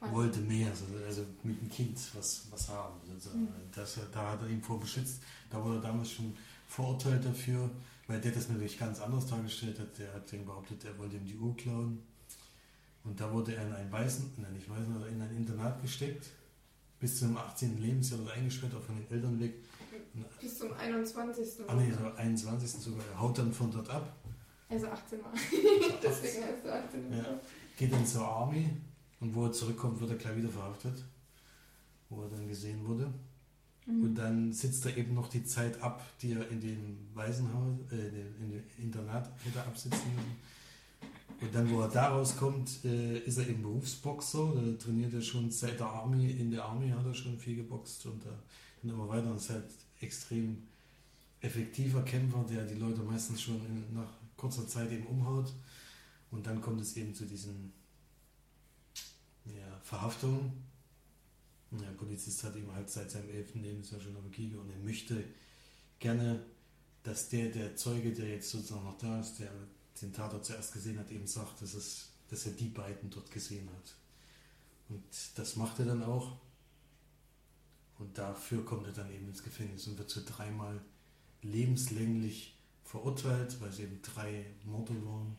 wollte 0.00 0.40
mehr, 0.40 0.68
also, 0.70 0.84
also 1.04 1.24
mit 1.42 1.60
dem 1.60 1.68
Kind 1.68 1.98
was, 2.14 2.46
was 2.50 2.68
haben. 2.68 2.94
sozusagen. 3.06 3.42
Mhm. 3.42 3.48
Das, 3.74 3.98
da 4.12 4.32
hat 4.32 4.42
er 4.42 4.48
ihn 4.48 4.62
vor 4.62 4.78
beschützt. 4.78 5.22
Da 5.50 5.62
wurde 5.62 5.76
er 5.76 5.82
damals 5.82 6.12
schon 6.12 6.36
verurteilt 6.68 7.24
dafür, 7.24 7.70
weil 8.06 8.20
der 8.20 8.32
das 8.32 8.48
natürlich 8.48 8.78
ganz 8.78 9.00
anders 9.00 9.26
dargestellt 9.26 9.78
hat. 9.78 9.98
Der 9.98 10.14
hat 10.14 10.30
den 10.30 10.44
behauptet, 10.44 10.84
er 10.84 10.96
wollte 10.98 11.16
ihm 11.16 11.26
die 11.26 11.36
Uhr 11.36 11.56
klauen. 11.56 12.02
Und 13.04 13.18
da 13.18 13.32
wurde 13.32 13.54
er 13.54 13.66
in 13.66 13.72
ein 13.72 13.90
Weißen, 13.90 14.32
nein, 14.36 14.52
nicht 14.52 14.68
Weißen, 14.68 14.94
aber 14.94 15.08
in 15.08 15.20
ein 15.20 15.34
Internat 15.34 15.80
gesteckt. 15.80 16.26
Bis 17.00 17.18
zum 17.18 17.36
18. 17.36 17.80
Lebensjahr 17.80 18.20
oder 18.20 18.32
eingesperrt, 18.32 18.74
auch 18.74 18.82
von 18.82 18.96
den 18.96 19.10
Eltern 19.10 19.40
weg. 19.40 19.54
Bis 20.40 20.58
zum 20.58 20.72
21. 20.72 21.46
ah 21.68 21.74
nee, 21.74 21.90
so 21.92 22.04
21. 22.16 22.80
sogar. 22.82 23.04
Er 23.12 23.20
haut 23.20 23.38
dann 23.38 23.52
von 23.52 23.70
dort 23.70 23.88
ab. 23.90 24.12
Also 24.68 24.86
18 24.88 25.20
Mal. 25.22 25.30
So 25.50 25.94
Deswegen 26.02 26.44
heißt 26.44 26.64
er 26.66 26.84
18 26.84 27.12
Ja. 27.12 27.24
geht 27.76 27.92
dann 27.92 28.06
zur 28.06 28.26
Army 28.26 28.68
und 29.20 29.34
wo 29.34 29.46
er 29.46 29.52
zurückkommt, 29.52 30.00
wird 30.00 30.10
er 30.10 30.16
gleich 30.16 30.36
wieder 30.36 30.48
verhaftet, 30.48 31.04
wo 32.08 32.22
er 32.22 32.28
dann 32.28 32.46
gesehen 32.48 32.86
wurde. 32.86 33.12
Mhm. 33.86 34.02
Und 34.04 34.14
dann 34.16 34.52
sitzt 34.52 34.84
er 34.86 34.96
eben 34.96 35.14
noch 35.14 35.28
die 35.28 35.44
Zeit 35.44 35.80
ab, 35.82 36.04
die 36.20 36.32
er 36.32 36.48
in 36.50 36.60
dem 36.60 36.98
Waisenhaus, 37.14 37.76
äh, 37.90 37.94
in 38.08 38.14
dem- 38.14 38.34
in 38.42 38.50
dem 38.52 38.64
Internat 38.78 39.30
hätte 39.44 39.62
absitzen 39.62 40.14
müssen. 40.14 40.36
Und 41.40 41.54
dann, 41.54 41.70
wo 41.70 41.80
er 41.82 41.88
da 41.88 42.08
rauskommt, 42.08 42.84
äh, 42.84 43.18
ist 43.20 43.38
er 43.38 43.48
eben 43.48 43.62
Berufsboxer. 43.62 44.52
Da 44.54 44.72
trainiert 44.84 45.14
er 45.14 45.22
schon 45.22 45.50
seit 45.50 45.78
der 45.78 45.86
Army. 45.86 46.30
In 46.32 46.50
der 46.50 46.64
Army 46.64 46.90
hat 46.90 47.06
er 47.06 47.14
schon 47.14 47.38
viel 47.38 47.56
geboxt 47.56 48.04
und 48.06 48.24
da 48.24 48.30
dann 48.82 48.90
immer 48.92 49.08
weiter. 49.08 49.30
Und 49.30 49.36
ist 49.36 49.50
halt 49.50 49.64
extrem 50.00 50.66
effektiver 51.40 52.02
Kämpfer, 52.02 52.44
der 52.48 52.64
die 52.64 52.74
Leute 52.74 53.02
meistens 53.02 53.42
schon 53.42 53.64
in, 53.66 53.94
nach 53.94 54.12
kurzer 54.36 54.66
Zeit 54.66 54.90
eben 54.90 55.06
umhaut. 55.06 55.52
Und 56.30 56.46
dann 56.46 56.60
kommt 56.60 56.80
es 56.80 56.96
eben 56.96 57.14
zu 57.14 57.26
diesen 57.26 57.72
ja, 59.46 59.80
Verhaftungen. 59.82 60.52
Der 61.70 61.90
Polizist 61.92 62.42
hat 62.44 62.56
ihm 62.56 62.72
halt 62.72 62.88
seit 62.90 63.10
seinem 63.10 63.30
elften 63.30 63.62
Lebensjahr 63.62 64.00
schon 64.00 64.16
auf 64.16 64.30
Kieger 64.32 64.60
und 64.60 64.70
er 64.70 64.78
möchte 64.78 65.22
gerne, 65.98 66.42
dass 67.02 67.28
der, 67.28 67.50
der 67.50 67.76
Zeuge, 67.76 68.12
der 68.12 68.28
jetzt 68.28 68.50
sozusagen 68.50 68.84
noch 68.84 68.98
da 68.98 69.20
ist, 69.20 69.38
der 69.38 69.50
den 70.00 70.12
Tatort 70.12 70.44
zuerst 70.46 70.72
gesehen 70.72 70.98
hat, 70.98 71.10
eben 71.10 71.26
sagt, 71.26 71.60
dass, 71.60 71.74
es, 71.74 72.08
dass 72.30 72.46
er 72.46 72.52
die 72.52 72.68
beiden 72.68 73.10
dort 73.10 73.30
gesehen 73.30 73.68
hat. 73.68 73.94
Und 74.88 75.04
das 75.34 75.56
macht 75.56 75.78
er 75.80 75.86
dann 75.86 76.02
auch. 76.02 76.38
Und 77.98 78.16
dafür 78.16 78.64
kommt 78.64 78.86
er 78.86 78.92
dann 78.92 79.12
eben 79.12 79.28
ins 79.28 79.42
Gefängnis 79.42 79.86
und 79.88 79.98
wird 79.98 80.10
so 80.10 80.20
dreimal 80.24 80.80
lebenslänglich 81.42 82.56
verurteilt, 82.84 83.60
weil 83.60 83.70
es 83.70 83.80
eben 83.80 84.00
drei 84.02 84.46
Morde 84.64 84.94
waren. 85.04 85.36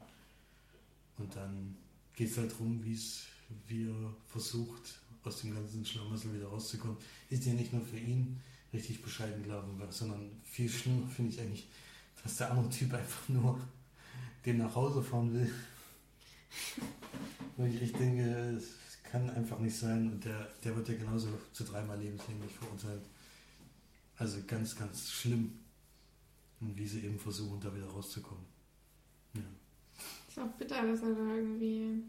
Und 1.17 1.35
dann 1.35 1.77
geht 2.15 2.29
es 2.29 2.37
halt 2.37 2.51
darum, 2.51 2.83
wie 2.83 3.87
er 3.87 4.13
versucht, 4.27 4.99
aus 5.23 5.41
dem 5.41 5.53
ganzen 5.53 5.85
Schlamassel 5.85 6.33
wieder 6.33 6.47
rauszukommen. 6.47 6.97
Ist 7.29 7.45
ja 7.45 7.53
nicht 7.53 7.73
nur 7.73 7.83
für 7.83 7.97
ihn 7.97 8.39
richtig 8.73 9.01
bescheiden 9.01 9.43
gelaufen, 9.43 9.81
sondern 9.89 10.31
viel 10.43 10.69
schlimmer 10.69 11.07
finde 11.07 11.31
ich 11.31 11.41
eigentlich, 11.41 11.67
dass 12.23 12.37
der 12.37 12.51
andere 12.51 12.69
Typ 12.69 12.93
einfach 12.93 13.27
nur 13.29 13.59
den 14.45 14.57
nach 14.57 14.75
Hause 14.75 15.01
fahren 15.01 15.33
will. 15.33 15.51
Wo 17.57 17.65
ich 17.65 17.93
denke, 17.93 18.61
kann 19.11 19.29
einfach 19.29 19.59
nicht 19.59 19.75
sein. 19.75 20.11
Und 20.11 20.25
der, 20.25 20.47
der 20.63 20.75
wird 20.75 20.89
ja 20.89 20.95
genauso 20.95 21.27
zu 21.51 21.63
dreimal 21.63 21.99
lebenslänglich 21.99 22.51
verurteilt. 22.51 23.03
Also 24.17 24.39
ganz, 24.47 24.75
ganz 24.75 25.09
schlimm. 25.09 25.59
Und 26.61 26.77
wie 26.77 26.87
sie 26.87 27.05
eben 27.05 27.19
versuchen, 27.19 27.59
da 27.61 27.73
wieder 27.73 27.87
rauszukommen. 27.87 28.43
Ja. 29.33 29.41
Ist 30.27 30.39
auch 30.39 30.51
bitter, 30.57 30.85
dass 30.85 31.01
er 31.01 31.15
da 31.15 31.35
irgendwie 31.35 32.03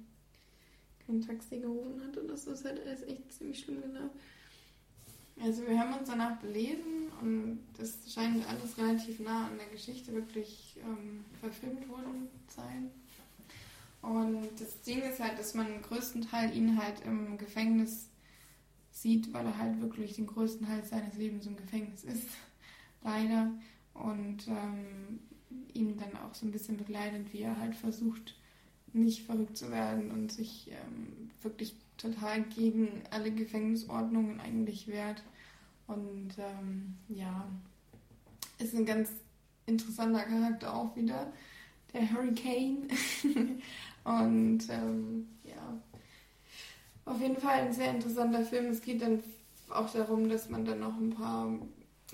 kein 1.06 1.20
Taxi 1.20 1.58
gerufen 1.58 2.00
hat 2.04 2.16
und 2.16 2.28
das 2.28 2.46
ist 2.46 2.64
halt 2.64 2.80
alles 2.84 3.02
echt 3.02 3.32
ziemlich 3.32 3.60
schlimm 3.60 3.82
genau. 3.82 4.10
Also 5.42 5.66
wir 5.66 5.78
haben 5.78 5.98
uns 5.98 6.08
danach 6.08 6.38
belesen 6.38 7.08
und 7.20 7.60
das 7.78 8.12
scheint 8.12 8.46
alles 8.46 8.76
relativ 8.76 9.20
nah 9.20 9.46
an 9.46 9.56
der 9.56 9.68
Geschichte 9.68 10.12
wirklich 10.12 10.78
ähm, 10.82 11.24
verfilmt 11.40 11.88
worden 11.88 12.28
zu 12.46 12.56
sein. 12.56 12.90
Und 14.02 14.48
das 14.58 14.80
Ding 14.82 15.02
ist 15.02 15.20
halt, 15.20 15.38
dass 15.38 15.54
man 15.54 15.66
den 15.66 15.82
größten 15.82 16.22
Teil 16.22 16.56
ihn 16.56 16.80
halt 16.80 17.04
im 17.04 17.36
Gefängnis 17.36 18.08
sieht, 18.90 19.32
weil 19.32 19.46
er 19.46 19.58
halt 19.58 19.80
wirklich 19.80 20.14
den 20.16 20.26
größten 20.26 20.66
Teil 20.66 20.84
seines 20.84 21.16
Lebens 21.16 21.46
im 21.46 21.56
Gefängnis 21.56 22.04
ist. 22.04 22.28
Leider. 23.02 23.52
Und 23.94 24.48
ähm, 24.48 25.20
ihn 25.74 25.96
dann 25.98 26.16
auch 26.22 26.34
so 26.34 26.46
ein 26.46 26.52
bisschen 26.52 26.76
begleitet, 26.76 27.32
wie 27.32 27.42
er 27.42 27.58
halt 27.58 27.74
versucht, 27.74 28.36
nicht 28.92 29.24
verrückt 29.24 29.56
zu 29.56 29.70
werden 29.70 30.10
und 30.10 30.32
sich 30.32 30.70
ähm, 30.70 31.30
wirklich 31.42 31.74
total 31.96 32.42
gegen 32.42 33.02
alle 33.10 33.30
Gefängnisordnungen 33.30 34.40
eigentlich 34.40 34.88
wehrt. 34.88 35.22
Und 35.86 36.30
ähm, 36.38 36.94
ja, 37.08 37.48
ist 38.58 38.74
ein 38.74 38.86
ganz 38.86 39.10
interessanter 39.66 40.24
Charakter 40.24 40.74
auch 40.74 40.96
wieder, 40.96 41.32
der 41.92 42.12
Hurricane. 42.12 42.88
und 44.18 44.60
ähm, 44.70 45.28
ja, 45.44 45.80
auf 47.04 47.20
jeden 47.20 47.36
Fall 47.36 47.60
ein 47.62 47.72
sehr 47.72 47.90
interessanter 47.90 48.44
Film. 48.44 48.66
Es 48.66 48.82
geht 48.82 49.02
dann 49.02 49.22
auch 49.68 49.90
darum, 49.92 50.28
dass 50.28 50.48
man 50.48 50.64
dann 50.64 50.80
noch 50.80 50.96
ein 50.96 51.10
paar 51.10 51.58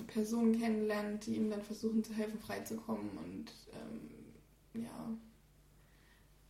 Personen 0.09 0.59
kennenlernt, 0.59 1.27
die 1.27 1.37
ihm 1.37 1.51
dann 1.51 1.63
versuchen 1.63 2.05
zu 2.05 2.15
helfen, 2.15 2.39
freizukommen. 2.41 3.11
Und 3.19 3.53
ähm, 3.73 4.83
ja, 4.85 5.17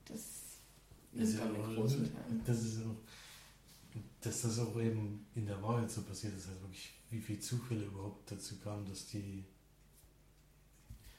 das 0.07 0.59
Das 1.12 1.30
ist 1.30 1.38
ja 1.38 1.47
dann 1.47 1.57
auch, 1.57 1.74
großen 1.74 2.05
Teil. 2.05 2.40
das 2.44 2.62
ist 2.64 2.78
auch, 2.84 2.97
dass 4.20 4.42
das 4.42 4.59
auch 4.59 4.78
eben 4.80 5.26
in 5.34 5.47
der 5.47 5.62
Wahrheit 5.62 5.90
so 5.90 6.03
passiert 6.03 6.36
ist, 6.36 6.49
halt 6.49 6.61
wirklich, 6.62 6.92
wie 7.11 7.20
viele 7.20 7.40
Zufälle 7.40 7.84
überhaupt 7.84 8.30
dazu 8.30 8.57
kamen, 8.59 8.86
dass 8.86 9.07
die 9.07 9.44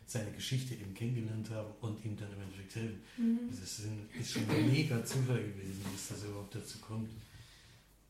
seine 0.07 0.31
Geschichte 0.31 0.73
eben 0.73 0.93
kennengelernt 0.93 1.49
haben 1.49 1.69
und 1.81 2.03
ihm 2.05 2.15
dann 2.15 2.31
im 2.31 2.41
Endeffekt 2.41 2.75
helfen. 2.75 3.01
Mhm. 3.17 3.39
Das 3.49 3.59
ist, 3.59 3.85
ein, 3.85 4.09
ist 4.19 4.31
schon 4.31 4.49
ein 4.49 4.71
mega 4.71 5.03
Zufall 5.03 5.43
gewesen, 5.43 5.81
dass 5.91 6.07
das 6.09 6.23
überhaupt 6.23 6.55
dazu 6.55 6.77
kommt. 6.79 7.09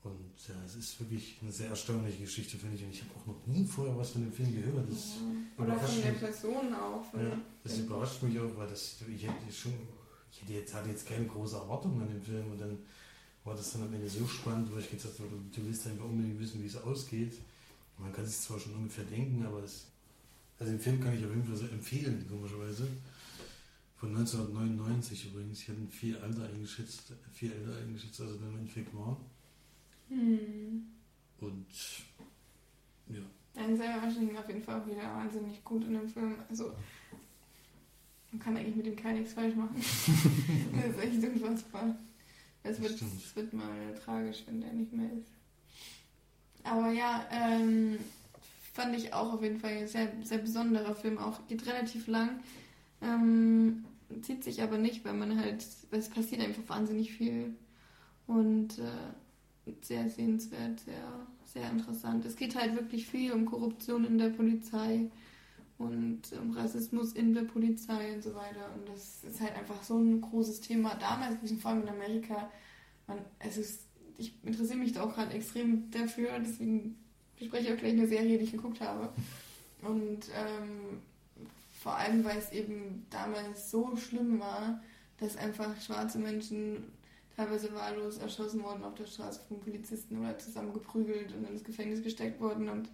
Und 0.03 0.47
ja, 0.47 0.55
es 0.65 0.75
ist 0.75 0.99
wirklich 0.99 1.37
eine 1.41 1.51
sehr 1.51 1.69
erstaunliche 1.69 2.19
Geschichte, 2.19 2.57
finde 2.57 2.75
ich. 2.77 2.83
Und 2.83 2.91
ich 2.91 3.01
habe 3.01 3.11
auch 3.19 3.25
noch 3.25 3.47
nie 3.47 3.65
vorher 3.65 3.97
was 3.97 4.11
von 4.11 4.21
dem 4.21 4.31
Film 4.31 4.53
gehört. 4.53 4.89
Das, 4.89 5.15
Ja. 5.17 5.63
Oder 5.63 5.79
von 5.79 6.01
der. 6.01 6.11
Person 6.11 6.73
auch. 6.73 7.03
Von 7.03 7.19
ja, 7.19 7.41
das 7.63 7.77
überrascht 7.79 8.23
mich 8.23 8.39
auch, 8.39 8.55
weil 8.55 8.67
das, 8.67 8.95
ich 9.13 9.23
hätte 9.23 9.51
schon, 9.51 9.73
ich 10.31 10.41
hätte 10.43 10.53
jetzt, 10.53 10.73
hatte 10.73 10.89
jetzt 10.89 11.05
keine 11.05 11.25
große 11.25 11.57
Erwartung 11.57 11.99
an 11.99 12.07
den 12.07 12.21
Film 12.21 12.51
und 12.51 12.61
dann 12.61 12.77
war 13.43 13.55
das 13.55 13.73
dann 13.73 13.83
am 13.83 13.93
Ende 13.93 14.09
so 14.09 14.27
spannend, 14.27 14.71
weil 14.71 14.81
ich 14.81 14.91
gedacht 14.91 15.19
habe, 15.19 15.29
du, 15.53 15.65
willst 15.65 15.87
einfach 15.87 16.05
unbedingt 16.05 16.39
wissen, 16.39 16.61
wie 16.61 16.67
es 16.67 16.77
ausgeht. 16.77 17.33
Man 17.97 18.13
kann 18.13 18.25
sich 18.25 18.39
zwar 18.39 18.59
schon 18.59 18.75
ungefähr 18.75 19.05
denken, 19.05 19.43
aber 19.45 19.61
das, 19.61 19.87
also 20.59 20.71
den 20.71 20.79
Film 20.79 21.01
kann 21.01 21.17
ich 21.17 21.23
auf 21.23 21.31
jeden 21.31 21.45
Fall 21.45 21.55
so 21.55 21.65
empfehlen, 21.67 22.25
komischerweise. 22.29 22.87
Von 23.97 24.09
1999 24.09 25.31
übrigens. 25.31 25.61
Ich 25.61 25.69
hatte 25.69 25.79
ihn 25.79 25.89
viel 25.89 26.15
älter 26.15 26.43
eingeschätzt, 26.43 27.13
viel 27.33 27.51
älter 27.51 27.77
eingeschätzt, 27.77 28.21
als 28.21 28.31
er 28.31 28.37
dann 28.37 28.53
im 28.53 28.59
Endeffekt 28.59 28.95
war. 28.95 29.17
Hm. 30.09 30.85
Und 31.39 31.65
ja, 33.07 33.21
Denzel 33.55 34.01
Washington 34.01 34.37
auf 34.37 34.47
jeden 34.47 34.61
Fall 34.61 34.81
auch 34.81 34.87
wieder 34.87 35.01
wahnsinnig 35.01 35.63
gut 35.63 35.83
in 35.83 35.93
dem 35.93 36.07
Film. 36.07 36.35
Also 36.49 36.73
man 38.31 38.39
kann 38.39 38.57
eigentlich 38.57 38.75
mit 38.75 38.85
dem 38.85 38.95
gar 38.95 39.13
nichts 39.13 39.33
falsch 39.33 39.55
machen. 39.55 39.75
das 40.75 40.95
ist 40.95 41.03
echt 41.03 41.23
unfassbar. 41.23 41.95
Es 42.63 42.81
wird, 42.81 43.01
es 43.01 43.35
wird 43.35 43.53
mal 43.53 43.95
tragisch, 44.03 44.43
wenn 44.45 44.61
der 44.61 44.73
nicht 44.73 44.93
mehr 44.93 45.11
ist. 45.13 45.31
Aber 46.63 46.91
ja, 46.91 47.25
ähm, 47.31 47.97
fand 48.77 48.95
ich 48.95 49.11
auch 49.11 49.33
auf 49.33 49.41
jeden 49.41 49.59
Fall 49.59 49.71
ein 49.71 49.87
sehr, 49.87 50.07
sehr 50.21 50.37
besonderer 50.37 50.93
Film. 50.93 51.17
Auch 51.17 51.47
geht 51.47 51.65
relativ 51.65 52.05
lang. 52.05 52.41
Ähm, 53.01 53.85
zieht 54.21 54.43
sich 54.43 54.61
aber 54.61 54.77
nicht, 54.77 55.03
weil 55.03 55.15
man 55.15 55.39
halt, 55.39 55.65
es 55.89 56.09
passiert 56.09 56.41
einfach 56.41 56.61
wahnsinnig 56.67 57.11
viel. 57.11 57.55
Und 58.27 58.77
äh, 58.77 59.73
sehr 59.81 60.07
sehenswert, 60.09 60.79
sehr, 60.81 61.27
sehr 61.45 61.71
interessant. 61.71 62.23
Es 62.25 62.35
geht 62.35 62.55
halt 62.55 62.75
wirklich 62.75 63.07
viel 63.07 63.31
um 63.31 63.45
Korruption 63.45 64.05
in 64.05 64.19
der 64.19 64.29
Polizei 64.29 65.09
und 65.79 66.21
um 66.39 66.51
Rassismus 66.51 67.13
in 67.13 67.33
der 67.33 67.45
Polizei 67.45 68.13
und 68.13 68.21
so 68.21 68.35
weiter. 68.35 68.71
Und 68.75 68.87
das 68.89 69.23
ist 69.23 69.41
halt 69.41 69.55
einfach 69.55 69.81
so 69.81 69.97
ein 69.97 70.21
großes 70.21 70.61
Thema. 70.61 70.93
Damals, 70.99 71.37
vor 71.59 71.71
allem 71.71 71.81
in 71.81 71.89
Amerika, 71.89 72.51
man, 73.07 73.17
es 73.39 73.57
ist, 73.57 73.87
ich 74.19 74.35
interessiere 74.43 74.77
mich 74.77 74.91
da 74.91 75.01
auch 75.01 75.15
gerade 75.15 75.33
extrem 75.33 75.89
dafür, 75.89 76.37
deswegen 76.39 76.95
bespreche 77.39 77.73
auch 77.73 77.77
gleich 77.77 77.93
eine 77.93 78.07
Serie, 78.07 78.37
die 78.37 78.45
ich 78.45 78.51
geguckt 78.51 78.81
habe. 78.81 79.09
Und 79.81 80.25
ähm, 80.35 81.01
vor 81.71 81.95
allem, 81.95 82.23
weil 82.23 82.37
es 82.37 82.51
eben 82.51 83.05
damals 83.09 83.71
so 83.71 83.95
schlimm 83.95 84.39
war, 84.39 84.81
dass 85.19 85.37
einfach 85.37 85.79
schwarze 85.81 86.19
Menschen 86.19 86.83
teilweise 87.35 87.73
wahllos 87.73 88.17
erschossen 88.17 88.63
wurden 88.63 88.83
auf 88.83 88.95
der 88.95 89.05
Straße 89.05 89.41
von 89.47 89.59
Polizisten 89.59 90.19
oder 90.19 90.37
zusammengeprügelt 90.39 91.33
und 91.33 91.47
ins 91.47 91.63
Gefängnis 91.63 92.03
gesteckt 92.03 92.41
wurden 92.41 92.67
und 92.67 92.89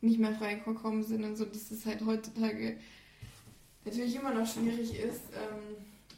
nicht 0.00 0.18
mehr 0.18 0.34
freigekommen 0.34 1.04
sind 1.04 1.24
und 1.24 1.36
so, 1.36 1.44
dass 1.44 1.70
es 1.70 1.86
halt 1.86 2.04
heutzutage 2.04 2.78
natürlich 3.84 4.16
immer 4.16 4.32
noch 4.32 4.46
schwierig 4.46 4.98
ist. 4.98 5.20
Ähm, 5.34 5.76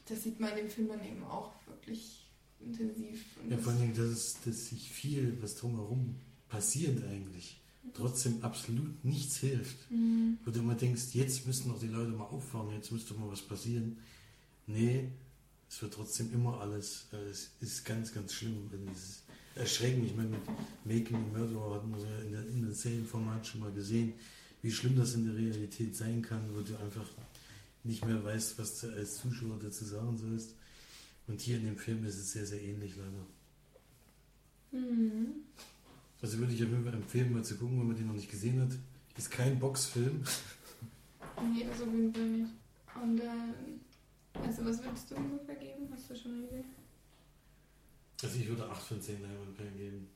das 0.09 0.23
sieht 0.23 0.39
man 0.39 0.51
in 0.51 0.57
dem 0.57 0.69
Film 0.71 0.89
dann 0.89 1.05
eben 1.05 1.25
auch 1.25 1.53
wirklich 1.67 2.27
intensiv. 2.61 3.25
ja, 3.49 3.59
vor 3.59 3.73
allem, 3.73 3.95
dass, 3.95 4.41
dass 4.45 4.69
sich 4.69 4.91
viel, 4.91 5.37
was 5.43 5.57
drumherum 5.57 6.15
passiert 6.49 7.03
eigentlich. 7.05 7.61
Trotzdem 7.93 8.43
absolut 8.43 9.05
nichts 9.05 9.37
hilft. 9.37 9.91
Mhm. 9.91 10.39
Wo 10.45 10.51
du 10.51 10.61
immer 10.61 10.75
denkst, 10.75 11.15
jetzt 11.15 11.47
müssten 11.47 11.69
doch 11.69 11.79
die 11.79 11.89
Leute 11.89 12.11
mal 12.11 12.25
aufwachen, 12.25 12.73
jetzt 12.73 12.91
müsste 12.91 13.15
mal 13.15 13.31
was 13.31 13.43
passieren. 13.43 13.99
Nee, 14.67 15.09
es 15.69 15.83
wird 15.83 15.95
trotzdem 15.95 16.33
immer 16.33 16.61
alles, 16.61 17.07
äh, 17.13 17.29
es 17.29 17.51
ist 17.61 17.85
ganz, 17.85 18.13
ganz 18.13 18.33
schlimm. 18.33 18.71
Es 18.93 19.03
ist 19.03 19.23
erschreckend. 19.55 20.07
Ich 20.07 20.17
meine, 20.17 20.31
mit 20.31 20.41
Making 20.85 21.17
a 21.17 21.39
Murderer 21.39 21.75
hatten 21.75 21.91
wir 21.91 21.99
ja 21.99 22.19
in, 22.21 22.33
der, 22.33 22.47
in 22.49 22.63
dem 22.63 22.73
Serienformat 22.73 23.47
schon 23.47 23.61
mal 23.61 23.73
gesehen, 23.73 24.15
wie 24.63 24.71
schlimm 24.71 24.97
das 24.97 25.15
in 25.15 25.27
der 25.27 25.37
Realität 25.37 25.95
sein 25.95 26.23
kann, 26.23 26.43
wo 26.55 26.61
du 26.63 26.77
einfach 26.79 27.07
nicht 27.83 28.05
mehr 28.05 28.25
weißt, 28.25 28.59
was 28.59 28.81
du 28.81 28.89
als 28.95 29.19
Zuschauer 29.19 29.59
dazu 29.63 29.85
sagen 29.85 30.17
sollst. 30.17 30.55
Und 31.27 31.41
hier 31.41 31.57
in 31.57 31.67
dem 31.67 31.77
Film 31.77 32.05
ist 32.05 32.17
es 32.17 32.33
sehr, 32.33 32.47
sehr 32.47 32.63
ähnlich 32.63 32.95
leider. 32.97 33.27
Mhm. 34.73 35.27
Also 36.23 36.39
würde 36.39 36.53
ich 36.55 36.63
auf 36.63 36.71
jeden 36.71 36.85
Fall 36.85 36.95
empfehlen, 36.95 37.33
mal 37.33 37.45
zu 37.45 37.57
gucken, 37.57 37.79
wenn 37.81 37.89
man 37.89 37.97
den 37.97 38.07
noch 38.07 38.15
nicht 38.15 38.31
gesehen 38.31 38.61
hat. 38.61 38.71
Ist 39.17 39.31
kein 39.31 39.59
Boxfilm. 39.59 40.25
Nee, 41.53 41.67
das 41.69 41.83
auf 41.83 41.93
jeden 41.93 42.13
Fall 42.13 42.29
nicht. 42.29 42.51
Und 43.01 43.21
äh, 43.21 44.41
also 44.41 44.65
was 44.65 44.83
würdest 44.83 45.11
du 45.11 45.17
ungefähr 45.17 45.57
geben? 45.57 45.89
Hast 45.93 46.11
du 46.11 46.17
schon 46.17 46.33
eine 46.33 46.45
Idee? 46.45 46.65
Also 48.23 48.39
ich 48.39 48.49
würde 48.49 48.69
8 48.69 48.83
von 48.83 49.01
10 49.01 49.23
Leinwandperlen 49.23 49.77
geben. 49.77 50.09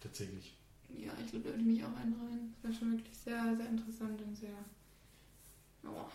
Tatsächlich. 0.00 0.54
Ja, 0.88 1.12
ich 1.22 1.30
glaube, 1.30 1.44
da 1.44 1.50
würde 1.50 1.60
ich 1.60 1.66
mich 1.66 1.84
auch 1.84 1.96
einreihen. 1.96 2.54
Das 2.62 2.70
war 2.70 2.78
schon 2.78 2.92
wirklich 2.92 3.16
sehr, 3.16 3.56
sehr 3.56 3.68
interessant 3.68 4.20
und 4.22 4.36
sehr, 4.36 4.64
oh, 5.84 6.08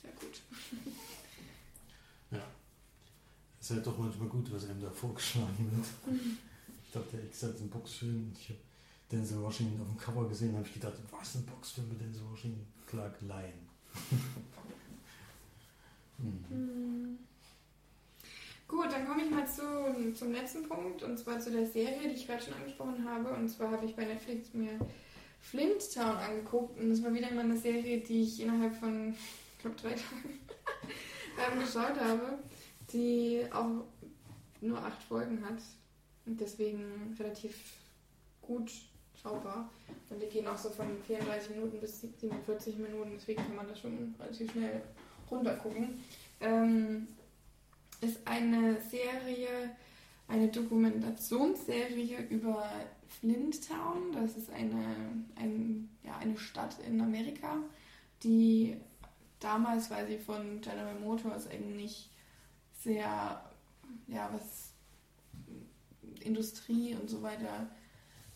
sehr 0.00 0.12
gut. 0.12 0.42
ja. 2.30 2.46
Es 3.58 3.70
ist 3.70 3.76
halt 3.76 3.86
doch 3.86 3.98
manchmal 3.98 4.28
gut, 4.28 4.52
was 4.52 4.68
einem 4.68 4.80
da 4.80 4.90
vorgeschlagen 4.90 5.70
wird. 5.72 6.18
ich 6.90 6.94
dachte, 6.94 7.18
ich 7.32 7.42
hatte 7.42 7.58
einen 7.58 7.70
Boxfilm. 7.70 8.32
Ich 8.36 8.48
habe 8.48 8.58
Denzel 9.12 9.40
Washington 9.40 9.80
auf 9.80 9.86
dem 9.88 9.96
Cover 9.96 10.28
gesehen, 10.28 10.56
habe 10.56 10.66
ich 10.66 10.74
gedacht, 10.74 10.94
was 11.10 11.36
ein 11.36 11.46
Boxfilm 11.46 11.88
mit 11.88 12.00
Denzel 12.00 12.22
Washington? 12.28 12.66
Clark 12.86 13.20
Lyon. 13.20 13.68
mhm. 16.18 16.44
Mhm. 16.50 17.18
Gut, 18.66 18.90
dann 18.90 19.06
komme 19.06 19.22
ich 19.22 19.30
mal 19.30 19.46
zu, 19.46 19.62
zum 20.14 20.32
letzten 20.32 20.68
Punkt 20.68 21.04
und 21.04 21.16
zwar 21.16 21.38
zu 21.38 21.52
der 21.52 21.66
Serie, 21.66 22.08
die 22.08 22.14
ich 22.14 22.26
gerade 22.26 22.42
schon 22.42 22.54
angesprochen 22.54 23.08
habe. 23.08 23.34
Und 23.34 23.48
zwar 23.48 23.70
habe 23.70 23.86
ich 23.86 23.94
bei 23.94 24.04
Netflix 24.04 24.52
mir 24.52 24.76
Flint 25.40 25.94
Town 25.94 26.16
angeguckt 26.16 26.76
und 26.78 26.90
das 26.90 27.04
war 27.04 27.14
wieder 27.14 27.30
mal 27.32 27.44
eine 27.44 27.56
Serie, 27.56 28.00
die 28.00 28.22
ich 28.22 28.40
innerhalb 28.40 28.74
von, 28.74 29.12
ich 29.12 29.58
glaube, 29.60 29.76
drei 29.76 29.94
Tagen 31.36 31.60
geschaut 31.64 32.00
habe, 32.00 32.40
die 32.92 33.46
auch 33.52 33.84
nur 34.60 34.78
acht 34.78 35.00
Folgen 35.04 35.44
hat 35.44 35.60
deswegen 36.36 37.16
relativ 37.18 37.54
gut 38.42 38.70
schaubar. 39.20 39.70
Und 40.08 40.20
die 40.20 40.26
gehen 40.26 40.46
auch 40.46 40.56
so 40.56 40.70
von 40.70 41.02
34 41.06 41.50
Minuten 41.50 41.78
bis 41.80 42.00
47 42.00 42.78
Minuten, 42.78 43.12
deswegen 43.14 43.42
kann 43.42 43.56
man 43.56 43.68
das 43.68 43.80
schon 43.80 44.14
relativ 44.18 44.50
schnell 44.52 44.82
runtergucken. 45.30 46.00
Ähm, 46.40 47.08
ist 48.00 48.18
eine 48.24 48.80
Serie, 48.80 49.76
eine 50.26 50.48
Dokumentationsserie 50.48 52.26
über 52.28 52.64
Flinttown. 53.08 54.12
Das 54.12 54.36
ist 54.36 54.50
eine, 54.50 54.84
ein, 55.36 55.90
ja, 56.02 56.16
eine 56.16 56.38
Stadt 56.38 56.76
in 56.86 57.00
Amerika, 57.00 57.58
die 58.22 58.76
damals, 59.38 59.90
weil 59.90 60.06
sie 60.06 60.18
von 60.18 60.60
General 60.60 60.98
Motors 61.00 61.48
eigentlich 61.48 62.10
sehr, 62.78 63.42
ja, 64.06 64.30
was 64.32 64.69
Industrie 66.24 66.94
und 66.94 67.08
so 67.08 67.22
weiter 67.22 67.68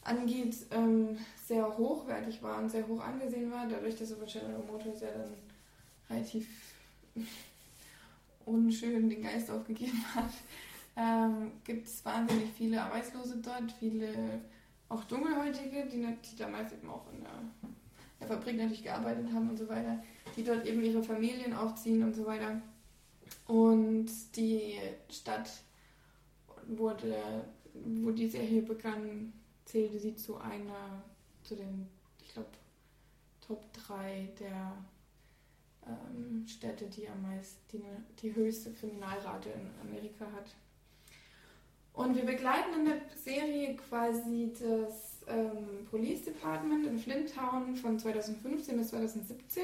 angeht, 0.03 0.55
ähm, 0.71 1.17
sehr 1.45 1.67
hochwertig 1.77 2.43
war 2.43 2.59
und 2.59 2.71
sehr 2.71 2.87
hoch 2.87 3.01
angesehen 3.01 3.51
war, 3.51 3.67
dadurch, 3.67 3.97
dass 3.97 4.13
aber 4.13 4.27
General 4.27 4.63
Motors 4.67 5.01
ja 5.01 5.09
dann 5.11 5.35
relativ 6.11 6.47
unschön 8.45 9.09
den 9.09 9.23
Geist 9.23 9.51
aufgegeben 9.51 10.05
hat, 10.15 10.31
ähm, 10.97 11.53
gibt 11.65 11.87
es 11.87 12.05
wahnsinnig 12.05 12.51
viele 12.57 12.83
Arbeitslose 12.83 13.39
dort, 13.39 13.73
viele 13.73 14.41
auch 14.89 15.05
Dunkelhäutige, 15.05 15.87
die, 15.87 16.01
die 16.01 16.37
damals 16.37 16.73
eben 16.73 16.89
auch 16.89 17.05
in 17.13 17.21
der, 17.21 17.31
der, 18.21 18.29
Fabrik 18.29 18.57
natürlich 18.57 18.85
gearbeitet 18.85 19.27
haben 19.33 19.51
und 19.51 19.57
so 19.57 19.69
weiter, 19.69 20.03
die 20.37 20.45
dort 20.45 20.67
eben 20.67 20.83
ihre 20.83 21.03
Familien 21.03 21.55
aufziehen 21.55 22.03
und 22.03 22.15
so 22.15 22.27
weiter. 22.27 22.61
Und 23.47 24.09
die 24.37 24.79
Stadt 25.11 25.51
wurde, 26.67 27.17
wo 27.75 28.11
die 28.11 28.29
Serie 28.29 28.63
begann, 28.63 29.33
zählte 29.65 29.99
sie 29.99 30.15
zu 30.15 30.37
einer, 30.37 31.03
zu 31.43 31.57
den, 31.57 31.87
ich 32.23 32.33
glaube, 32.33 32.49
Top 33.41 33.73
3 33.87 34.29
der 34.41 34.85
ähm, 35.87 36.47
Städte, 36.47 36.87
die 36.87 37.09
am 37.09 37.23
meisten, 37.23 37.61
die, 37.73 37.83
die 38.21 38.35
höchste 38.35 38.73
Kriminalrate 38.73 39.51
in 39.51 39.89
Amerika 39.89 40.25
hat. 40.33 40.55
Und 41.93 42.17
wir 42.17 42.25
begleiten 42.25 42.75
in 42.81 42.85
der 42.87 43.01
Serie 43.15 43.77
quasi 43.77 44.53
das 44.53 45.19
ähm, 45.29 45.87
Police 45.89 46.25
Department 46.25 46.87
in 46.87 46.99
Flinttown 46.99 47.77
von 47.77 47.99
2015 47.99 48.77
bis 48.77 48.89
2017. 48.89 49.63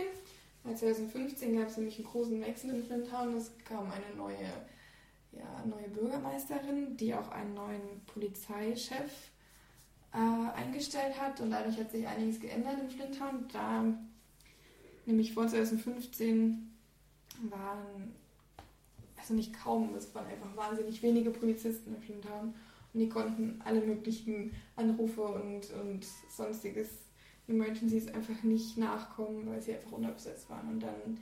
2015 0.63 1.57
gab 1.57 1.69
es 1.69 1.77
nämlich 1.77 1.97
einen 1.97 2.07
großen 2.07 2.41
Wechsel 2.41 2.71
in 2.71 2.85
Flinttown. 2.85 3.35
Es 3.35 3.51
kam 3.65 3.91
eine 3.91 4.17
neue, 4.17 4.37
ja, 5.33 5.65
neue 5.67 5.89
Bürgermeisterin, 5.89 6.97
die 6.97 7.15
auch 7.15 7.29
einen 7.31 7.55
neuen 7.55 8.05
Polizeichef 8.07 9.31
äh, 10.13 10.59
eingestellt 10.59 11.21
hat. 11.21 11.41
Und 11.41 11.51
dadurch 11.51 11.79
hat 11.79 11.91
sich 11.91 12.07
einiges 12.07 12.41
geändert 12.41 12.81
in 12.81 12.91
Flinttown. 12.91 13.49
Da 13.53 13.85
Nämlich 15.07 15.33
vor 15.33 15.49
2015 15.49 16.71
waren, 17.51 18.15
also 19.17 19.35
nicht 19.35 19.53
kaum, 19.53 19.95
es 19.97 20.15
waren 20.15 20.27
einfach 20.27 20.55
wahnsinnig 20.57 21.03
wenige 21.03 21.31
Polizisten 21.31 21.95
in 21.95 22.03
Flinttown 22.03 22.55
und 22.93 23.01
die 23.01 23.09
konnten 23.09 23.61
alle 23.65 23.81
möglichen 23.81 24.55
Anrufe 24.77 25.23
und, 25.23 25.69
und 25.83 26.07
sonstiges 26.29 26.89
Emergencies 27.49 28.07
einfach 28.09 28.41
nicht 28.45 28.77
nachkommen, 28.77 29.49
weil 29.49 29.61
sie 29.61 29.75
einfach 29.75 29.93
unterbesetzt 29.93 30.49
waren. 30.49 30.69
Und 30.69 30.81
dann 30.81 31.19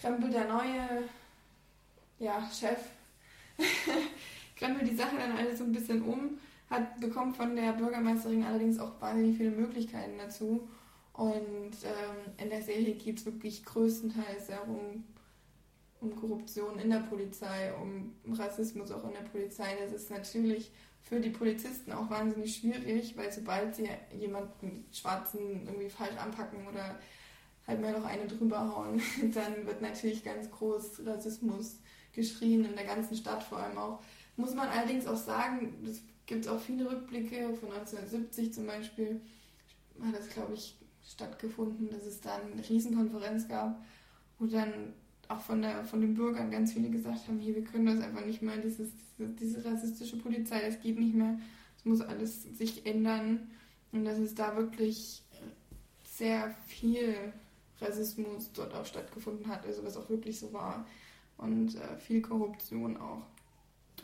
krempelt 0.00 0.32
der 0.32 0.46
neue 0.46 1.04
ja, 2.20 2.48
Chef, 2.52 2.78
krempelt 4.56 4.90
die 4.90 4.96
Sache 4.96 5.16
dann 5.16 5.36
alles 5.36 5.58
so 5.58 5.64
ein 5.64 5.72
bisschen 5.72 6.02
um, 6.02 6.38
hat 6.68 7.00
bekommt 7.00 7.36
von 7.36 7.56
der 7.56 7.72
Bürgermeisterin 7.72 8.44
allerdings 8.44 8.78
auch 8.78 9.00
wahnsinnig 9.00 9.36
viele 9.36 9.50
Möglichkeiten 9.50 10.18
dazu 10.18 10.68
und 11.12 11.72
ähm, 11.84 12.32
in 12.38 12.48
der 12.48 12.62
Serie 12.62 12.94
geht 12.94 13.18
es 13.18 13.26
wirklich 13.26 13.64
größtenteils 13.64 14.46
darum, 14.46 15.04
um 16.00 16.16
Korruption 16.16 16.78
in 16.78 16.90
der 16.90 17.00
Polizei, 17.00 17.72
um 17.74 18.14
Rassismus 18.32 18.90
auch 18.90 19.04
in 19.04 19.12
der 19.12 19.28
Polizei. 19.30 19.76
Das 19.82 19.92
ist 19.92 20.10
natürlich 20.10 20.72
für 21.02 21.20
die 21.20 21.30
Polizisten 21.30 21.92
auch 21.92 22.08
wahnsinnig 22.08 22.56
schwierig, 22.56 23.16
weil 23.16 23.30
sobald 23.32 23.74
sie 23.74 23.88
jemanden 24.18 24.86
Schwarzen 24.92 25.66
irgendwie 25.66 25.90
falsch 25.90 26.16
anpacken 26.16 26.66
oder 26.66 26.98
halt 27.66 27.80
mal 27.80 27.92
noch 27.92 28.04
eine 28.04 28.26
drüber 28.26 28.74
hauen, 28.74 29.02
dann 29.34 29.66
wird 29.66 29.82
natürlich 29.82 30.24
ganz 30.24 30.50
groß 30.50 31.02
Rassismus 31.04 31.80
geschrien 32.12 32.64
in 32.64 32.74
der 32.74 32.84
ganzen 32.84 33.16
Stadt 33.16 33.42
vor 33.42 33.58
allem 33.58 33.78
auch. 33.78 34.02
Muss 34.36 34.54
man 34.54 34.68
allerdings 34.68 35.06
auch 35.06 35.16
sagen, 35.16 35.74
es 35.84 36.02
gibt 36.26 36.48
auch 36.48 36.60
viele 36.60 36.90
Rückblicke 36.90 37.54
von 37.54 37.72
1970 37.72 38.54
zum 38.54 38.66
Beispiel, 38.66 39.20
hat 40.02 40.14
das 40.14 40.28
glaube 40.30 40.54
ich 40.54 40.76
stattgefunden, 41.06 41.90
dass 41.90 42.06
es 42.06 42.20
da 42.20 42.36
eine 42.36 42.66
Riesenkonferenz 42.66 43.48
gab, 43.48 43.82
wo 44.38 44.46
dann 44.46 44.94
auch 45.28 45.40
von, 45.40 45.62
der, 45.62 45.84
von 45.84 46.00
den 46.00 46.14
Bürgern 46.14 46.50
ganz 46.50 46.72
viele 46.72 46.90
gesagt 46.90 47.28
haben, 47.28 47.38
hier, 47.38 47.54
wir 47.54 47.64
können 47.64 47.86
das 47.86 48.04
einfach 48.04 48.24
nicht 48.24 48.42
mehr, 48.42 48.56
dieses, 48.58 48.90
diese, 48.96 49.28
diese 49.30 49.64
rassistische 49.64 50.16
Polizei, 50.16 50.60
das 50.60 50.80
geht 50.80 50.98
nicht 50.98 51.14
mehr, 51.14 51.38
es 51.76 51.84
muss 51.84 52.00
alles 52.00 52.42
sich 52.56 52.84
ändern 52.86 53.50
und 53.92 54.04
dass 54.04 54.18
es 54.18 54.34
da 54.34 54.56
wirklich 54.56 55.22
sehr 56.04 56.54
viel 56.66 57.14
Rassismus 57.80 58.50
dort 58.52 58.74
auch 58.74 58.84
stattgefunden 58.84 59.48
hat, 59.48 59.64
also 59.66 59.84
was 59.84 59.96
auch 59.96 60.08
wirklich 60.10 60.38
so 60.38 60.52
war 60.52 60.84
und 61.40 61.74
äh, 61.76 61.96
viel 61.98 62.22
Korruption 62.22 62.96
auch. 62.96 63.22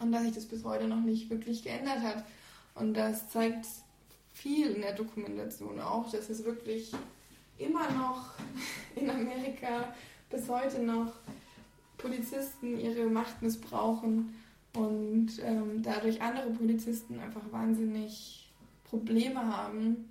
Und 0.01 0.13
dass 0.13 0.23
sich 0.23 0.33
das 0.33 0.47
bis 0.47 0.65
heute 0.65 0.89
noch 0.89 1.01
nicht 1.01 1.31
wirklich 1.31 1.63
geändert 1.63 2.01
hat. 2.01 2.25
Und 2.75 2.95
das 2.95 3.31
zeigt 3.31 3.67
viel 4.33 4.73
in 4.73 4.83
der 4.83 4.95
Dokumentation 4.95 5.81
auch, 5.81 6.11
dass 6.11 6.29
es 6.29 6.45
wirklich 6.45 6.93
immer 7.59 7.91
noch 7.93 8.35
in 8.97 9.09
Amerika 9.09 9.95
bis 10.31 10.49
heute 10.49 10.81
noch 10.83 11.13
Polizisten 11.97 12.79
ihre 12.79 13.07
Macht 13.07 13.41
missbrauchen 13.41 14.35
und 14.75 15.29
ähm, 15.43 15.83
dadurch 15.83 16.21
andere 16.21 16.51
Polizisten 16.51 17.19
einfach 17.19 17.41
wahnsinnig 17.51 18.51
Probleme 18.85 19.41
haben 19.41 20.11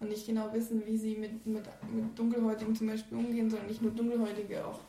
und 0.00 0.10
nicht 0.10 0.26
genau 0.26 0.52
wissen, 0.52 0.82
wie 0.86 0.98
sie 0.98 1.16
mit, 1.16 1.46
mit, 1.46 1.64
mit 1.90 2.18
Dunkelhäutigen 2.18 2.76
zum 2.76 2.88
Beispiel 2.88 3.16
umgehen, 3.16 3.48
sondern 3.48 3.68
nicht 3.68 3.80
nur 3.80 3.92
Dunkelhäutige 3.92 4.66
auch, 4.66 4.80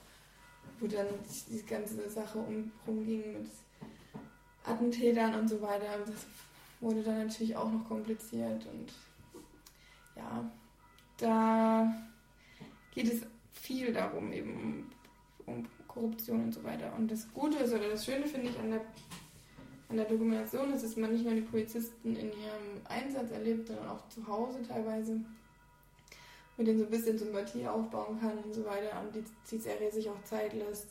wo 0.83 0.87
dann 0.87 1.07
die 1.49 1.65
ganze 1.65 2.09
Sache 2.09 2.39
um, 2.39 2.71
rumging 2.85 3.33
mit 3.33 3.49
Attentätern 4.65 5.35
und 5.35 5.47
so 5.47 5.61
weiter. 5.61 5.85
Das 6.05 6.25
wurde 6.81 7.01
dann 7.01 7.27
natürlich 7.27 7.55
auch 7.55 7.71
noch 7.71 7.87
kompliziert 7.87 8.65
und 8.65 8.91
ja, 10.15 10.51
da 11.17 11.93
geht 12.93 13.11
es 13.13 13.21
viel 13.53 13.93
darum, 13.93 14.31
eben 14.33 14.91
um, 15.45 15.65
Korruption 15.87 16.43
und 16.43 16.53
so 16.53 16.63
weiter. 16.63 16.91
Und 16.97 17.09
das 17.09 17.31
Gute 17.33 17.59
ist 17.59 17.73
oder 17.73 17.89
das 17.89 18.03
Schöne 18.03 18.25
finde 18.25 18.49
ich 18.49 18.59
an 18.59 18.71
der, 18.71 18.81
an 19.89 19.97
der 19.97 20.05
Dokumentation 20.05 20.73
ist, 20.73 20.83
dass 20.83 20.97
man 20.97 21.13
nicht 21.13 21.23
nur 21.23 21.35
die 21.35 21.41
Polizisten 21.41 22.15
in 22.15 22.27
ihrem 22.27 22.81
Einsatz 22.89 23.31
erlebt, 23.31 23.67
sondern 23.67 23.87
auch 23.89 24.09
zu 24.09 24.25
Hause 24.27 24.59
teilweise, 24.67 25.21
mit 26.57 26.67
denen 26.67 26.79
so 26.79 26.85
ein 26.85 26.91
bisschen 26.91 27.17
Sympathie 27.17 27.67
aufbauen 27.67 28.19
kann 28.19 28.37
und 28.37 28.53
so 28.53 28.63
weiter. 28.65 29.01
Und 29.01 29.15
die, 29.15 29.23
die 29.49 29.57
Serie 29.57 29.91
sich 29.91 30.09
auch 30.09 30.23
Zeit 30.23 30.53
lässt, 30.53 30.87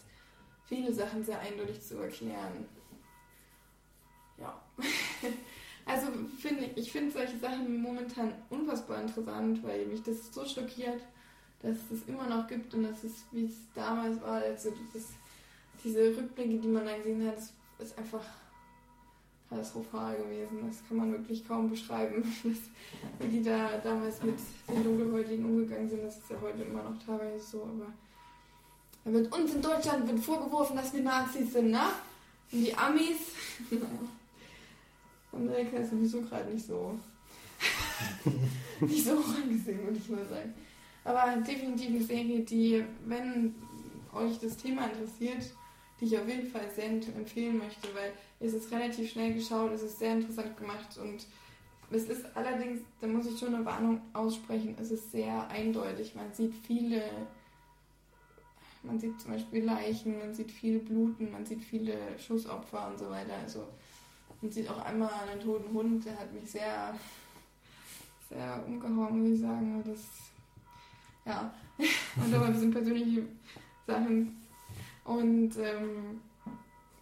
viele 0.67 0.93
Sachen 0.93 1.25
sehr 1.25 1.39
eindeutig 1.39 1.81
zu 1.81 1.99
erklären. 1.99 2.67
Ja. 4.39 4.61
Also 5.85 6.07
finde 6.39 6.67
ich, 6.67 6.77
ich 6.77 6.93
finde 6.93 7.11
solche 7.11 7.37
Sachen 7.39 7.83
momentan 7.83 8.33
unfassbar 8.51 9.03
interessant, 9.03 9.65
weil 9.65 9.85
mich 9.87 10.01
das 10.01 10.33
so 10.33 10.45
schockiert, 10.45 11.03
dass 11.61 11.73
es 11.73 11.89
das 11.91 12.09
immer 12.09 12.29
noch 12.29 12.47
gibt 12.47 12.73
und 12.75 12.85
dass 12.85 13.03
es, 13.03 13.25
wie 13.33 13.47
es 13.47 13.55
damals 13.75 14.21
war, 14.23 14.41
also 14.43 14.73
das, 14.95 15.09
diese 15.83 16.17
Rückblicke, 16.17 16.59
die 16.59 16.69
man 16.69 16.87
da 16.87 16.97
gesehen 16.97 17.27
hat, 17.27 17.39
ist 17.81 17.99
einfach 17.99 18.25
katastrophal 19.53 20.17
gewesen. 20.17 20.67
Das 20.67 20.77
kann 20.89 20.97
man 20.97 21.13
wirklich 21.13 21.47
kaum 21.47 21.71
beschreiben, 21.71 22.23
wie 23.19 23.29
die 23.29 23.43
da 23.43 23.79
damals 23.83 24.23
mit 24.23 24.39
den 24.69 24.85
Dunkelhäutigen 24.85 25.45
umgegangen 25.45 25.89
sind. 25.89 26.05
Das 26.05 26.17
ist 26.17 26.31
ja 26.31 26.37
heute 26.41 26.63
immer 26.63 26.83
noch 26.83 26.99
teilweise 27.05 27.45
so, 27.45 27.63
aber 27.63 27.93
da 29.05 29.13
wird 29.13 29.33
uns 29.33 29.55
in 29.55 29.63
Deutschland 29.63 30.07
wird 30.07 30.21
vorgeworfen, 30.21 30.77
dass 30.77 30.93
wir 30.93 31.03
Nazis 31.03 31.53
sind, 31.53 31.71
ne? 31.71 31.83
Und 32.53 32.61
die 32.61 32.75
Amis, 32.75 33.19
Amerika 35.33 35.79
ist 35.79 35.91
sowieso 35.91 36.21
gerade 36.23 36.51
nicht 36.51 36.67
so, 36.67 36.99
nicht 38.81 39.05
so 39.05 39.13
angesehen, 39.13 39.85
würde 39.85 39.99
ich 39.99 40.09
mal 40.09 40.27
sagen. 40.27 40.55
Aber 41.05 41.37
definitiv 41.41 41.89
eine 41.89 42.03
Serie, 42.03 42.41
die, 42.41 42.85
wenn 43.07 43.55
euch 44.15 44.39
das 44.39 44.57
Thema 44.57 44.87
interessiert, 44.87 45.53
die 46.03 46.07
ich 46.07 46.19
auf 46.19 46.27
jeden 46.27 46.51
Fall 46.51 46.69
sehr 46.75 46.87
empfehlen 46.87 47.59
möchte, 47.59 47.87
weil 47.95 48.13
es 48.41 48.55
ist 48.55 48.73
relativ 48.73 49.13
schnell 49.13 49.35
geschaut, 49.35 49.71
es 49.71 49.83
ist 49.83 50.01
sehr 50.01 50.15
interessant 50.15 50.57
gemacht 50.57 50.99
und 51.01 51.25
es 51.93 52.09
ist 52.09 52.25
allerdings, 52.35 52.81
da 53.01 53.07
muss 53.07 53.27
ich 53.27 53.39
schon 53.39 53.55
eine 53.55 53.65
Warnung 53.65 54.01
aussprechen, 54.13 54.75
es 54.81 54.91
ist 54.91 55.13
sehr 55.13 55.47
eindeutig. 55.49 56.17
Man 56.17 56.33
sieht 56.33 56.55
viele, 56.67 57.05
man 58.83 58.99
sieht 58.99 59.21
zum 59.21 59.33
Beispiel 59.33 59.63
Leichen, 59.63 60.19
man 60.19 60.35
sieht 60.35 60.51
viel 60.51 60.81
Bluten, 60.81 61.31
man 61.31 61.47
sieht 61.47 61.63
viele 61.63 61.97
Schussopfer 62.19 62.89
und 62.89 62.99
so 62.99 63.09
weiter. 63.09 63.35
Also 63.41 63.69
man 64.41 64.51
sieht 64.51 64.69
auch 64.69 64.85
einmal 64.85 65.11
einen 65.31 65.41
toten 65.41 65.73
Hund, 65.73 66.05
der 66.05 66.19
hat 66.19 66.33
mich 66.33 66.51
sehr, 66.51 66.99
sehr 68.29 68.65
umgehauen, 68.67 69.23
muss 69.23 69.35
ich 69.35 69.41
sagen. 69.41 69.85
Das 69.87 70.01
ja. 71.25 71.55
Und 72.17 72.35
aber 72.35 72.47
ein 72.47 72.53
bisschen 72.55 72.73
persönliche 72.73 73.23
Sachen. 73.87 74.42
Und 75.05 75.57
ähm, 75.59 76.21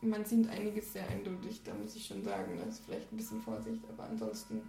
man 0.01 0.25
sieht 0.25 0.49
einiges 0.49 0.93
sehr 0.93 1.09
eindeutig, 1.09 1.63
da 1.65 1.75
muss 1.75 1.95
ich 1.95 2.07
schon 2.07 2.23
sagen. 2.23 2.53
Das 2.59 2.77
ist 2.77 2.85
vielleicht 2.87 3.13
ein 3.13 3.17
bisschen 3.17 3.41
Vorsicht, 3.41 3.81
aber 3.89 4.05
ansonsten 4.05 4.63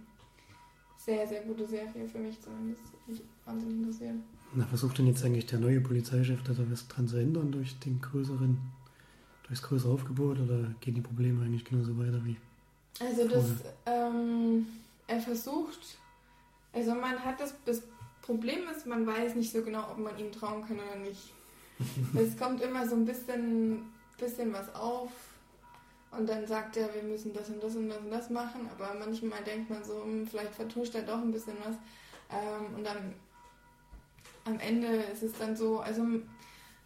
sehr, 0.96 1.26
sehr 1.26 1.42
gute 1.42 1.66
Serie 1.66 2.08
für 2.08 2.18
mich 2.18 2.40
zumindest. 2.40 2.82
Mich 3.06 3.22
wahnsinnig 3.44 3.78
interessiert. 3.78 4.14
Na, 4.54 4.66
versucht 4.66 4.98
denn 4.98 5.06
jetzt 5.06 5.24
eigentlich 5.24 5.46
der 5.46 5.58
neue 5.58 5.80
Polizeichef 5.80 6.42
da 6.42 6.52
was 6.70 6.86
dran 6.88 7.08
zu 7.08 7.16
ändern 7.16 7.50
durch 7.50 7.78
den 7.80 8.00
größeren, 8.00 8.58
durchs 9.46 9.62
größere 9.62 9.92
Aufgebot 9.92 10.38
oder 10.38 10.74
gehen 10.80 10.94
die 10.94 11.00
Probleme 11.00 11.44
eigentlich 11.44 11.64
genauso 11.64 11.98
weiter 11.98 12.20
wie? 12.24 12.36
Also 13.00 13.26
das, 13.26 13.46
ähm, 13.86 14.66
er 15.06 15.20
versucht, 15.20 15.98
also 16.72 16.94
man 16.94 17.18
hat 17.24 17.40
das 17.40 17.54
bis 17.64 17.82
Problem 18.20 18.60
ist, 18.68 18.86
man 18.86 19.06
weiß 19.06 19.34
nicht 19.34 19.50
so 19.50 19.62
genau, 19.62 19.90
ob 19.90 19.98
man 19.98 20.16
ihm 20.18 20.30
trauen 20.30 20.64
kann 20.66 20.76
oder 20.76 20.96
nicht. 20.96 21.32
es 22.14 22.36
kommt 22.36 22.60
immer 22.62 22.86
so 22.86 22.94
ein 22.96 23.04
bisschen, 23.04 23.90
bisschen 24.18 24.52
was 24.52 24.74
auf 24.74 25.10
und 26.10 26.28
dann 26.28 26.46
sagt 26.46 26.76
er, 26.76 26.94
wir 26.94 27.02
müssen 27.02 27.32
das 27.32 27.48
und 27.48 27.62
das 27.62 27.76
und 27.76 27.88
das 27.88 27.98
und 27.98 28.10
das 28.10 28.30
machen, 28.30 28.68
aber 28.70 28.94
manchmal 28.98 29.42
denkt 29.44 29.70
man 29.70 29.82
so, 29.84 30.02
hm, 30.02 30.26
vielleicht 30.26 30.54
vertuscht 30.54 30.94
er 30.94 31.02
doch 31.02 31.18
ein 31.18 31.32
bisschen 31.32 31.56
was. 31.64 31.74
Ähm, 32.30 32.74
und 32.76 32.84
dann 32.84 33.14
am 34.44 34.58
Ende 34.58 34.88
ist 35.12 35.22
es 35.22 35.32
dann 35.38 35.56
so, 35.56 35.80
also 35.80 36.02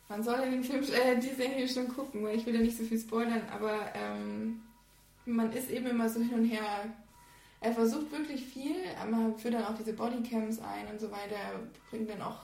man 0.08 0.22
soll 0.22 0.50
den 0.50 0.62
Film, 0.62 0.82
äh, 1.04 1.18
die 1.18 1.34
Serie 1.34 1.68
schon 1.68 1.88
gucken, 1.88 2.24
weil 2.24 2.36
ich 2.36 2.46
will 2.46 2.54
ja 2.54 2.60
nicht 2.60 2.76
so 2.76 2.84
viel 2.84 2.98
spoilern, 2.98 3.42
aber 3.52 3.78
ähm, 3.94 4.60
man 5.24 5.52
ist 5.52 5.70
eben 5.70 5.86
immer 5.86 6.08
so 6.08 6.20
hin 6.20 6.34
und 6.34 6.44
her 6.44 6.62
er 7.60 7.72
versucht 7.72 8.12
wirklich 8.12 8.44
viel, 8.44 8.76
aber 9.00 9.36
führt 9.38 9.54
dann 9.54 9.64
auch 9.64 9.74
diese 9.74 9.92
Bodycams 9.92 10.60
ein 10.60 10.86
und 10.92 11.00
so 11.00 11.10
weiter. 11.10 11.34
Er 11.34 11.60
bringt 11.90 12.08
dann 12.10 12.22
auch, 12.22 12.38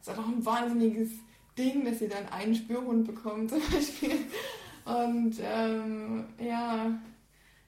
ist 0.00 0.10
auch 0.10 0.18
ein 0.18 0.44
wahnsinniges 0.44 1.10
Ding, 1.56 1.84
dass 1.84 1.98
sie 1.98 2.08
dann 2.08 2.26
einen 2.28 2.54
Spürhund 2.54 3.06
bekommen 3.06 3.48
zum 3.48 3.60
Beispiel. 3.70 4.18
Und 4.84 5.36
ähm, 5.42 6.24
ja, 6.38 6.98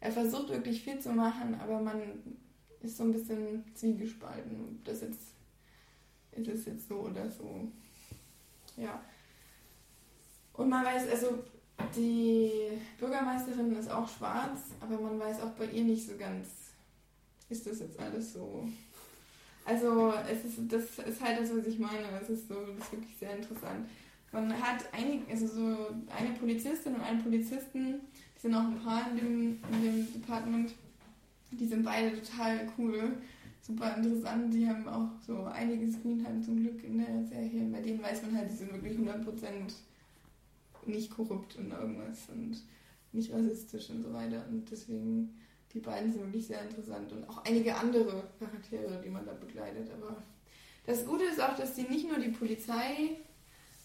er 0.00 0.12
versucht 0.12 0.50
wirklich 0.50 0.82
viel 0.82 1.00
zu 1.00 1.10
machen, 1.10 1.58
aber 1.60 1.80
man 1.80 2.00
ist 2.80 2.96
so 2.96 3.04
ein 3.04 3.12
bisschen 3.12 3.64
zwiegespalten. 3.74 4.80
Das 4.84 5.00
jetzt, 5.00 5.20
ist 6.32 6.48
es 6.48 6.66
jetzt 6.66 6.88
so 6.88 7.00
oder 7.00 7.28
so. 7.30 7.68
Ja. 8.76 9.00
Und 10.52 10.68
man 10.68 10.84
weiß, 10.84 11.08
also 11.10 11.38
die 11.96 12.50
Bürgermeisterin 12.98 13.74
ist 13.76 13.90
auch 13.90 14.08
schwarz, 14.08 14.60
aber 14.80 15.00
man 15.00 15.18
weiß 15.18 15.40
auch 15.40 15.50
bei 15.50 15.66
ihr 15.66 15.84
nicht 15.84 16.06
so 16.06 16.16
ganz, 16.16 16.48
ist 17.48 17.66
das 17.66 17.80
jetzt 17.80 17.98
alles 17.98 18.32
so. 18.32 18.68
Also 19.68 20.14
es 20.26 20.46
ist, 20.46 20.72
das 20.72 21.06
ist 21.06 21.22
halt 21.22 21.40
das, 21.40 21.54
was 21.54 21.66
ich 21.66 21.78
meine. 21.78 22.06
Es 22.22 22.30
ist 22.30 22.48
so, 22.48 22.54
das 22.54 22.86
ist 22.86 22.92
wirklich 22.92 23.16
sehr 23.18 23.36
interessant. 23.36 23.86
Man 24.32 24.50
hat 24.50 24.82
einige, 24.92 25.30
also 25.30 25.46
so 25.46 25.76
eine 26.16 26.30
Polizistin 26.40 26.94
und 26.94 27.02
einen 27.02 27.22
Polizisten, 27.22 28.00
die 28.34 28.40
sind 28.40 28.54
auch 28.54 28.64
ein 28.64 28.78
paar 28.82 29.10
in 29.10 29.16
dem, 29.18 29.58
in 29.70 29.82
dem 29.82 30.12
Department, 30.14 30.72
die 31.50 31.66
sind 31.66 31.84
beide 31.84 32.18
total 32.18 32.66
cool, 32.78 33.12
super 33.60 33.94
interessant. 33.94 34.54
Die 34.54 34.66
haben 34.66 34.88
auch 34.88 35.10
so 35.26 35.44
einige 35.44 35.92
Screentime 35.92 36.40
zum 36.40 36.60
Glück 36.60 36.82
in 36.82 36.98
der 36.98 37.24
Serie. 37.26 37.68
Bei 37.70 37.82
denen 37.82 38.02
weiß 38.02 38.22
man 38.22 38.38
halt, 38.38 38.50
die 38.50 38.56
sind 38.56 38.72
wirklich 38.72 38.96
100% 38.96 39.26
nicht 40.86 41.10
korrupt 41.10 41.56
und 41.56 41.72
irgendwas 41.72 42.26
und 42.32 42.56
nicht 43.12 43.34
rassistisch 43.34 43.90
und 43.90 44.02
so 44.02 44.14
weiter. 44.14 44.46
Und 44.48 44.70
deswegen 44.70 45.34
die 45.74 45.80
beiden 45.80 46.12
sind 46.12 46.24
wirklich 46.24 46.46
sehr 46.46 46.62
interessant 46.62 47.12
und 47.12 47.28
auch 47.28 47.44
einige 47.44 47.74
andere 47.74 48.24
Charaktere, 48.38 49.00
die 49.04 49.10
man 49.10 49.26
da 49.26 49.32
begleitet. 49.32 49.90
Aber 49.92 50.16
das 50.86 51.04
Gute 51.04 51.24
ist 51.24 51.40
auch, 51.40 51.54
dass 51.56 51.76
sie 51.76 51.82
nicht 51.82 52.08
nur 52.08 52.18
die 52.18 52.30
Polizei 52.30 53.18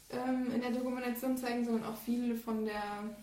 ähm, 0.09 0.51
in 0.53 0.61
der 0.61 0.71
Dokumentation 0.71 1.37
zeigen, 1.37 1.65
sondern 1.65 1.85
auch 1.85 1.97
viel 1.97 2.35
von 2.35 2.65
der 2.65 3.15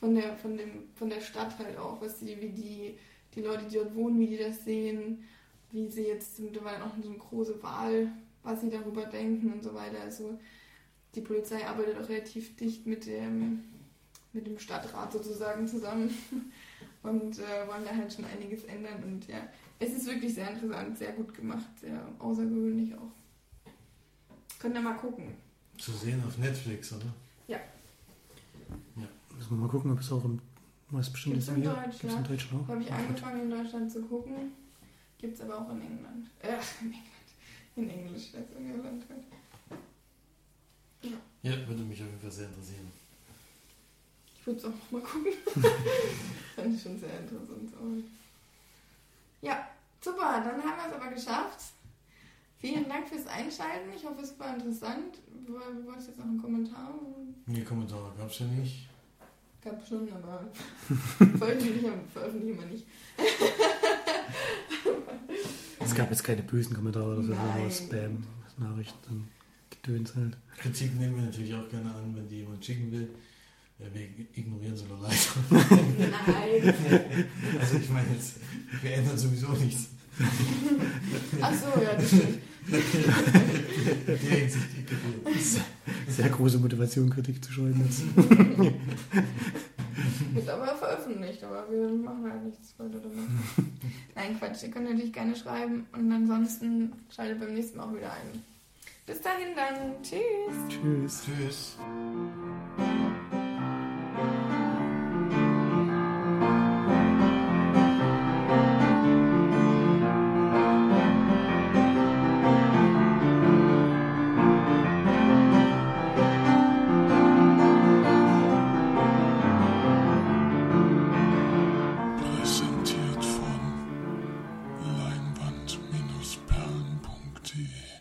von 0.00 0.14
der 0.14 0.36
von 0.36 0.56
dem 0.56 0.88
von 0.94 1.10
der 1.10 1.20
Stadt 1.20 1.58
halt 1.58 1.76
auch, 1.78 2.00
was 2.00 2.18
die 2.18 2.40
wie 2.40 2.50
die 2.50 2.98
die 3.34 3.42
Leute, 3.42 3.66
die 3.66 3.76
dort 3.76 3.94
wohnen, 3.94 4.18
wie 4.18 4.28
die 4.28 4.38
das 4.38 4.64
sehen, 4.64 5.24
wie 5.70 5.88
sie 5.88 6.06
jetzt 6.06 6.38
mittlerweile 6.40 6.84
auch 6.84 6.96
so 7.00 7.08
eine 7.08 7.18
große 7.18 7.62
Wahl, 7.62 8.10
was 8.42 8.60
sie 8.60 8.70
darüber 8.70 9.04
denken 9.04 9.52
und 9.52 9.62
so 9.62 9.74
weiter. 9.74 10.00
Also 10.00 10.38
die 11.14 11.20
Polizei 11.20 11.64
arbeitet 11.66 11.98
auch 11.98 12.08
relativ 12.08 12.56
dicht 12.56 12.86
mit 12.86 13.06
dem 13.06 13.64
mit 14.32 14.46
dem 14.46 14.58
Stadtrat 14.58 15.12
sozusagen 15.12 15.66
zusammen 15.66 16.10
und 17.08 17.38
äh, 17.38 17.66
wollen 17.66 17.84
da 17.84 17.94
halt 17.94 18.12
schon 18.12 18.24
einiges 18.24 18.64
ändern 18.64 19.02
und 19.04 19.26
ja, 19.28 19.48
es 19.78 19.92
ist 19.92 20.06
wirklich 20.06 20.34
sehr 20.34 20.50
interessant, 20.50 20.98
sehr 20.98 21.12
gut 21.12 21.34
gemacht, 21.34 21.68
sehr 21.80 22.00
außergewöhnlich 22.18 22.94
auch. 22.94 23.70
Könnt 24.58 24.74
ihr 24.74 24.80
mal 24.82 24.96
gucken. 24.96 25.34
Zu 25.76 25.92
sehen 25.92 26.22
auf 26.26 26.36
Netflix, 26.38 26.92
oder? 26.92 27.06
Müssen 29.38 29.50
wir 29.50 29.66
mal 29.66 29.68
gucken, 29.68 29.92
ob 29.92 30.00
es 30.00 30.10
auch 30.10 30.24
im 30.24 30.40
was 30.90 31.10
bestimmtes 31.10 31.46
Gibt's 31.46 31.58
in 31.58 31.64
Deutschland? 31.64 32.00
Gibt's 32.00 32.16
in 32.16 32.24
Deutschland 32.24 32.64
auch? 32.64 32.68
Habe 32.68 32.82
ich 32.82 32.88
gut. 32.88 32.98
angefangen 32.98 33.42
in 33.42 33.50
Deutschland 33.50 33.92
zu 33.92 34.02
gucken. 34.02 34.34
Gibt 35.16 35.34
es 35.34 35.40
aber 35.42 35.60
auch 35.60 35.70
in 35.70 35.80
England. 35.80 36.26
Äh, 36.42 36.48
in 36.80 36.92
England. 36.92 37.06
In 37.76 37.90
Englisch, 37.90 38.32
das 38.32 38.42
in 38.58 38.68
Irland 38.68 39.04
halt. 39.08 39.24
Ja, 41.42 41.68
würde 41.68 41.82
mich 41.84 42.02
auf 42.02 42.08
jeden 42.08 42.20
Fall 42.20 42.30
sehr 42.32 42.48
interessieren. 42.48 42.90
Ich 44.48 44.54
würde 44.54 44.60
es 44.60 44.64
auch 44.64 44.70
noch 44.70 44.90
mal 44.90 45.02
gucken. 45.02 45.32
Fand 46.56 46.74
ich 46.74 46.82
schon 46.82 46.98
sehr 46.98 47.20
interessant. 47.20 47.70
Aber 47.78 47.90
ja, 49.42 49.68
super, 50.00 50.42
dann 50.42 50.62
haben 50.64 50.78
wir 50.78 50.86
es 50.88 50.94
aber 50.94 51.14
geschafft. 51.14 51.60
Vielen 52.58 52.88
Dank 52.88 53.06
fürs 53.06 53.26
Einschalten. 53.26 53.90
Ich 53.94 54.02
hoffe, 54.06 54.22
es 54.22 54.38
war 54.38 54.54
interessant. 54.54 55.18
Du 55.46 55.52
wolltest 55.52 56.08
jetzt 56.08 56.18
noch 56.18 56.24
einen 56.24 56.40
Kommentar? 56.40 56.94
Nee, 57.44 57.60
Kommentare 57.60 58.10
gab 58.16 58.30
es 58.30 58.38
ja 58.38 58.46
nicht. 58.46 58.88
Gab 59.62 59.86
schon, 59.86 60.08
aber 60.10 60.48
veröffentlichen, 61.38 61.92
veröffentlichen 62.12 62.58
wir 62.58 62.66
nicht. 62.66 62.86
Es 65.80 65.94
gab 65.94 66.10
jetzt 66.10 66.22
keine 66.22 66.42
bösen 66.42 66.76
Kommentare 66.76 67.14
oder 67.14 67.22
so, 67.22 67.32
Nein. 67.32 67.62
nur 67.62 67.70
Spam, 67.70 68.26
Nachrichten, 68.58 69.28
Gedöns 69.70 70.14
halt. 70.14 70.36
Kritik 70.58 70.94
nehmen 70.96 71.16
wir 71.16 71.22
natürlich 71.22 71.54
auch 71.54 71.66
gerne 71.70 71.94
an, 71.94 72.14
wenn 72.14 72.28
die 72.28 72.40
jemand 72.40 72.62
schicken 72.62 72.92
will. 72.92 73.08
Ja, 73.78 73.86
wir 73.92 74.02
ignorieren 74.34 74.76
sie 74.76 74.84
nur 74.86 74.98
leider. 75.00 75.16
Nein. 75.50 76.74
Also 77.60 77.76
ich 77.76 77.88
meine 77.90 78.08
jetzt, 78.12 78.36
wir 78.82 78.94
ändern 78.94 79.16
sowieso 79.16 79.48
nichts. 79.52 79.88
Ach 81.40 81.52
so, 81.54 81.80
ja, 81.80 81.94
das 81.94 82.08
stimmt. 82.08 82.40
Sehr 86.08 86.28
große 86.28 86.58
Motivation, 86.58 87.08
Kritik 87.10 87.44
zu 87.44 87.52
schreiben 87.52 87.84
jetzt. 87.84 88.02
Wird 90.34 90.48
aber 90.48 90.76
veröffentlicht, 90.76 91.42
aber 91.44 91.70
wir 91.70 91.88
machen 91.88 92.30
halt 92.30 92.44
nichts 92.44 92.74
weiter 92.78 92.98
damit. 92.98 93.28
Nein, 94.14 94.38
Quatsch, 94.38 94.64
ihr 94.64 94.70
könnt 94.70 94.90
natürlich 94.90 95.12
gerne 95.12 95.36
schreiben 95.36 95.86
und 95.92 96.10
ansonsten 96.12 96.92
schaltet 97.14 97.40
beim 97.40 97.54
nächsten 97.54 97.78
Mal 97.78 97.84
auch 97.84 97.94
wieder 97.94 98.12
ein. 98.12 98.42
Bis 99.06 99.20
dahin 99.20 99.54
dann. 99.56 100.02
Tschüss. 100.02 100.56
Tschüss. 100.68 101.22
Tschüss. 101.24 101.78
Thank 104.18 104.52
you. 104.52 104.67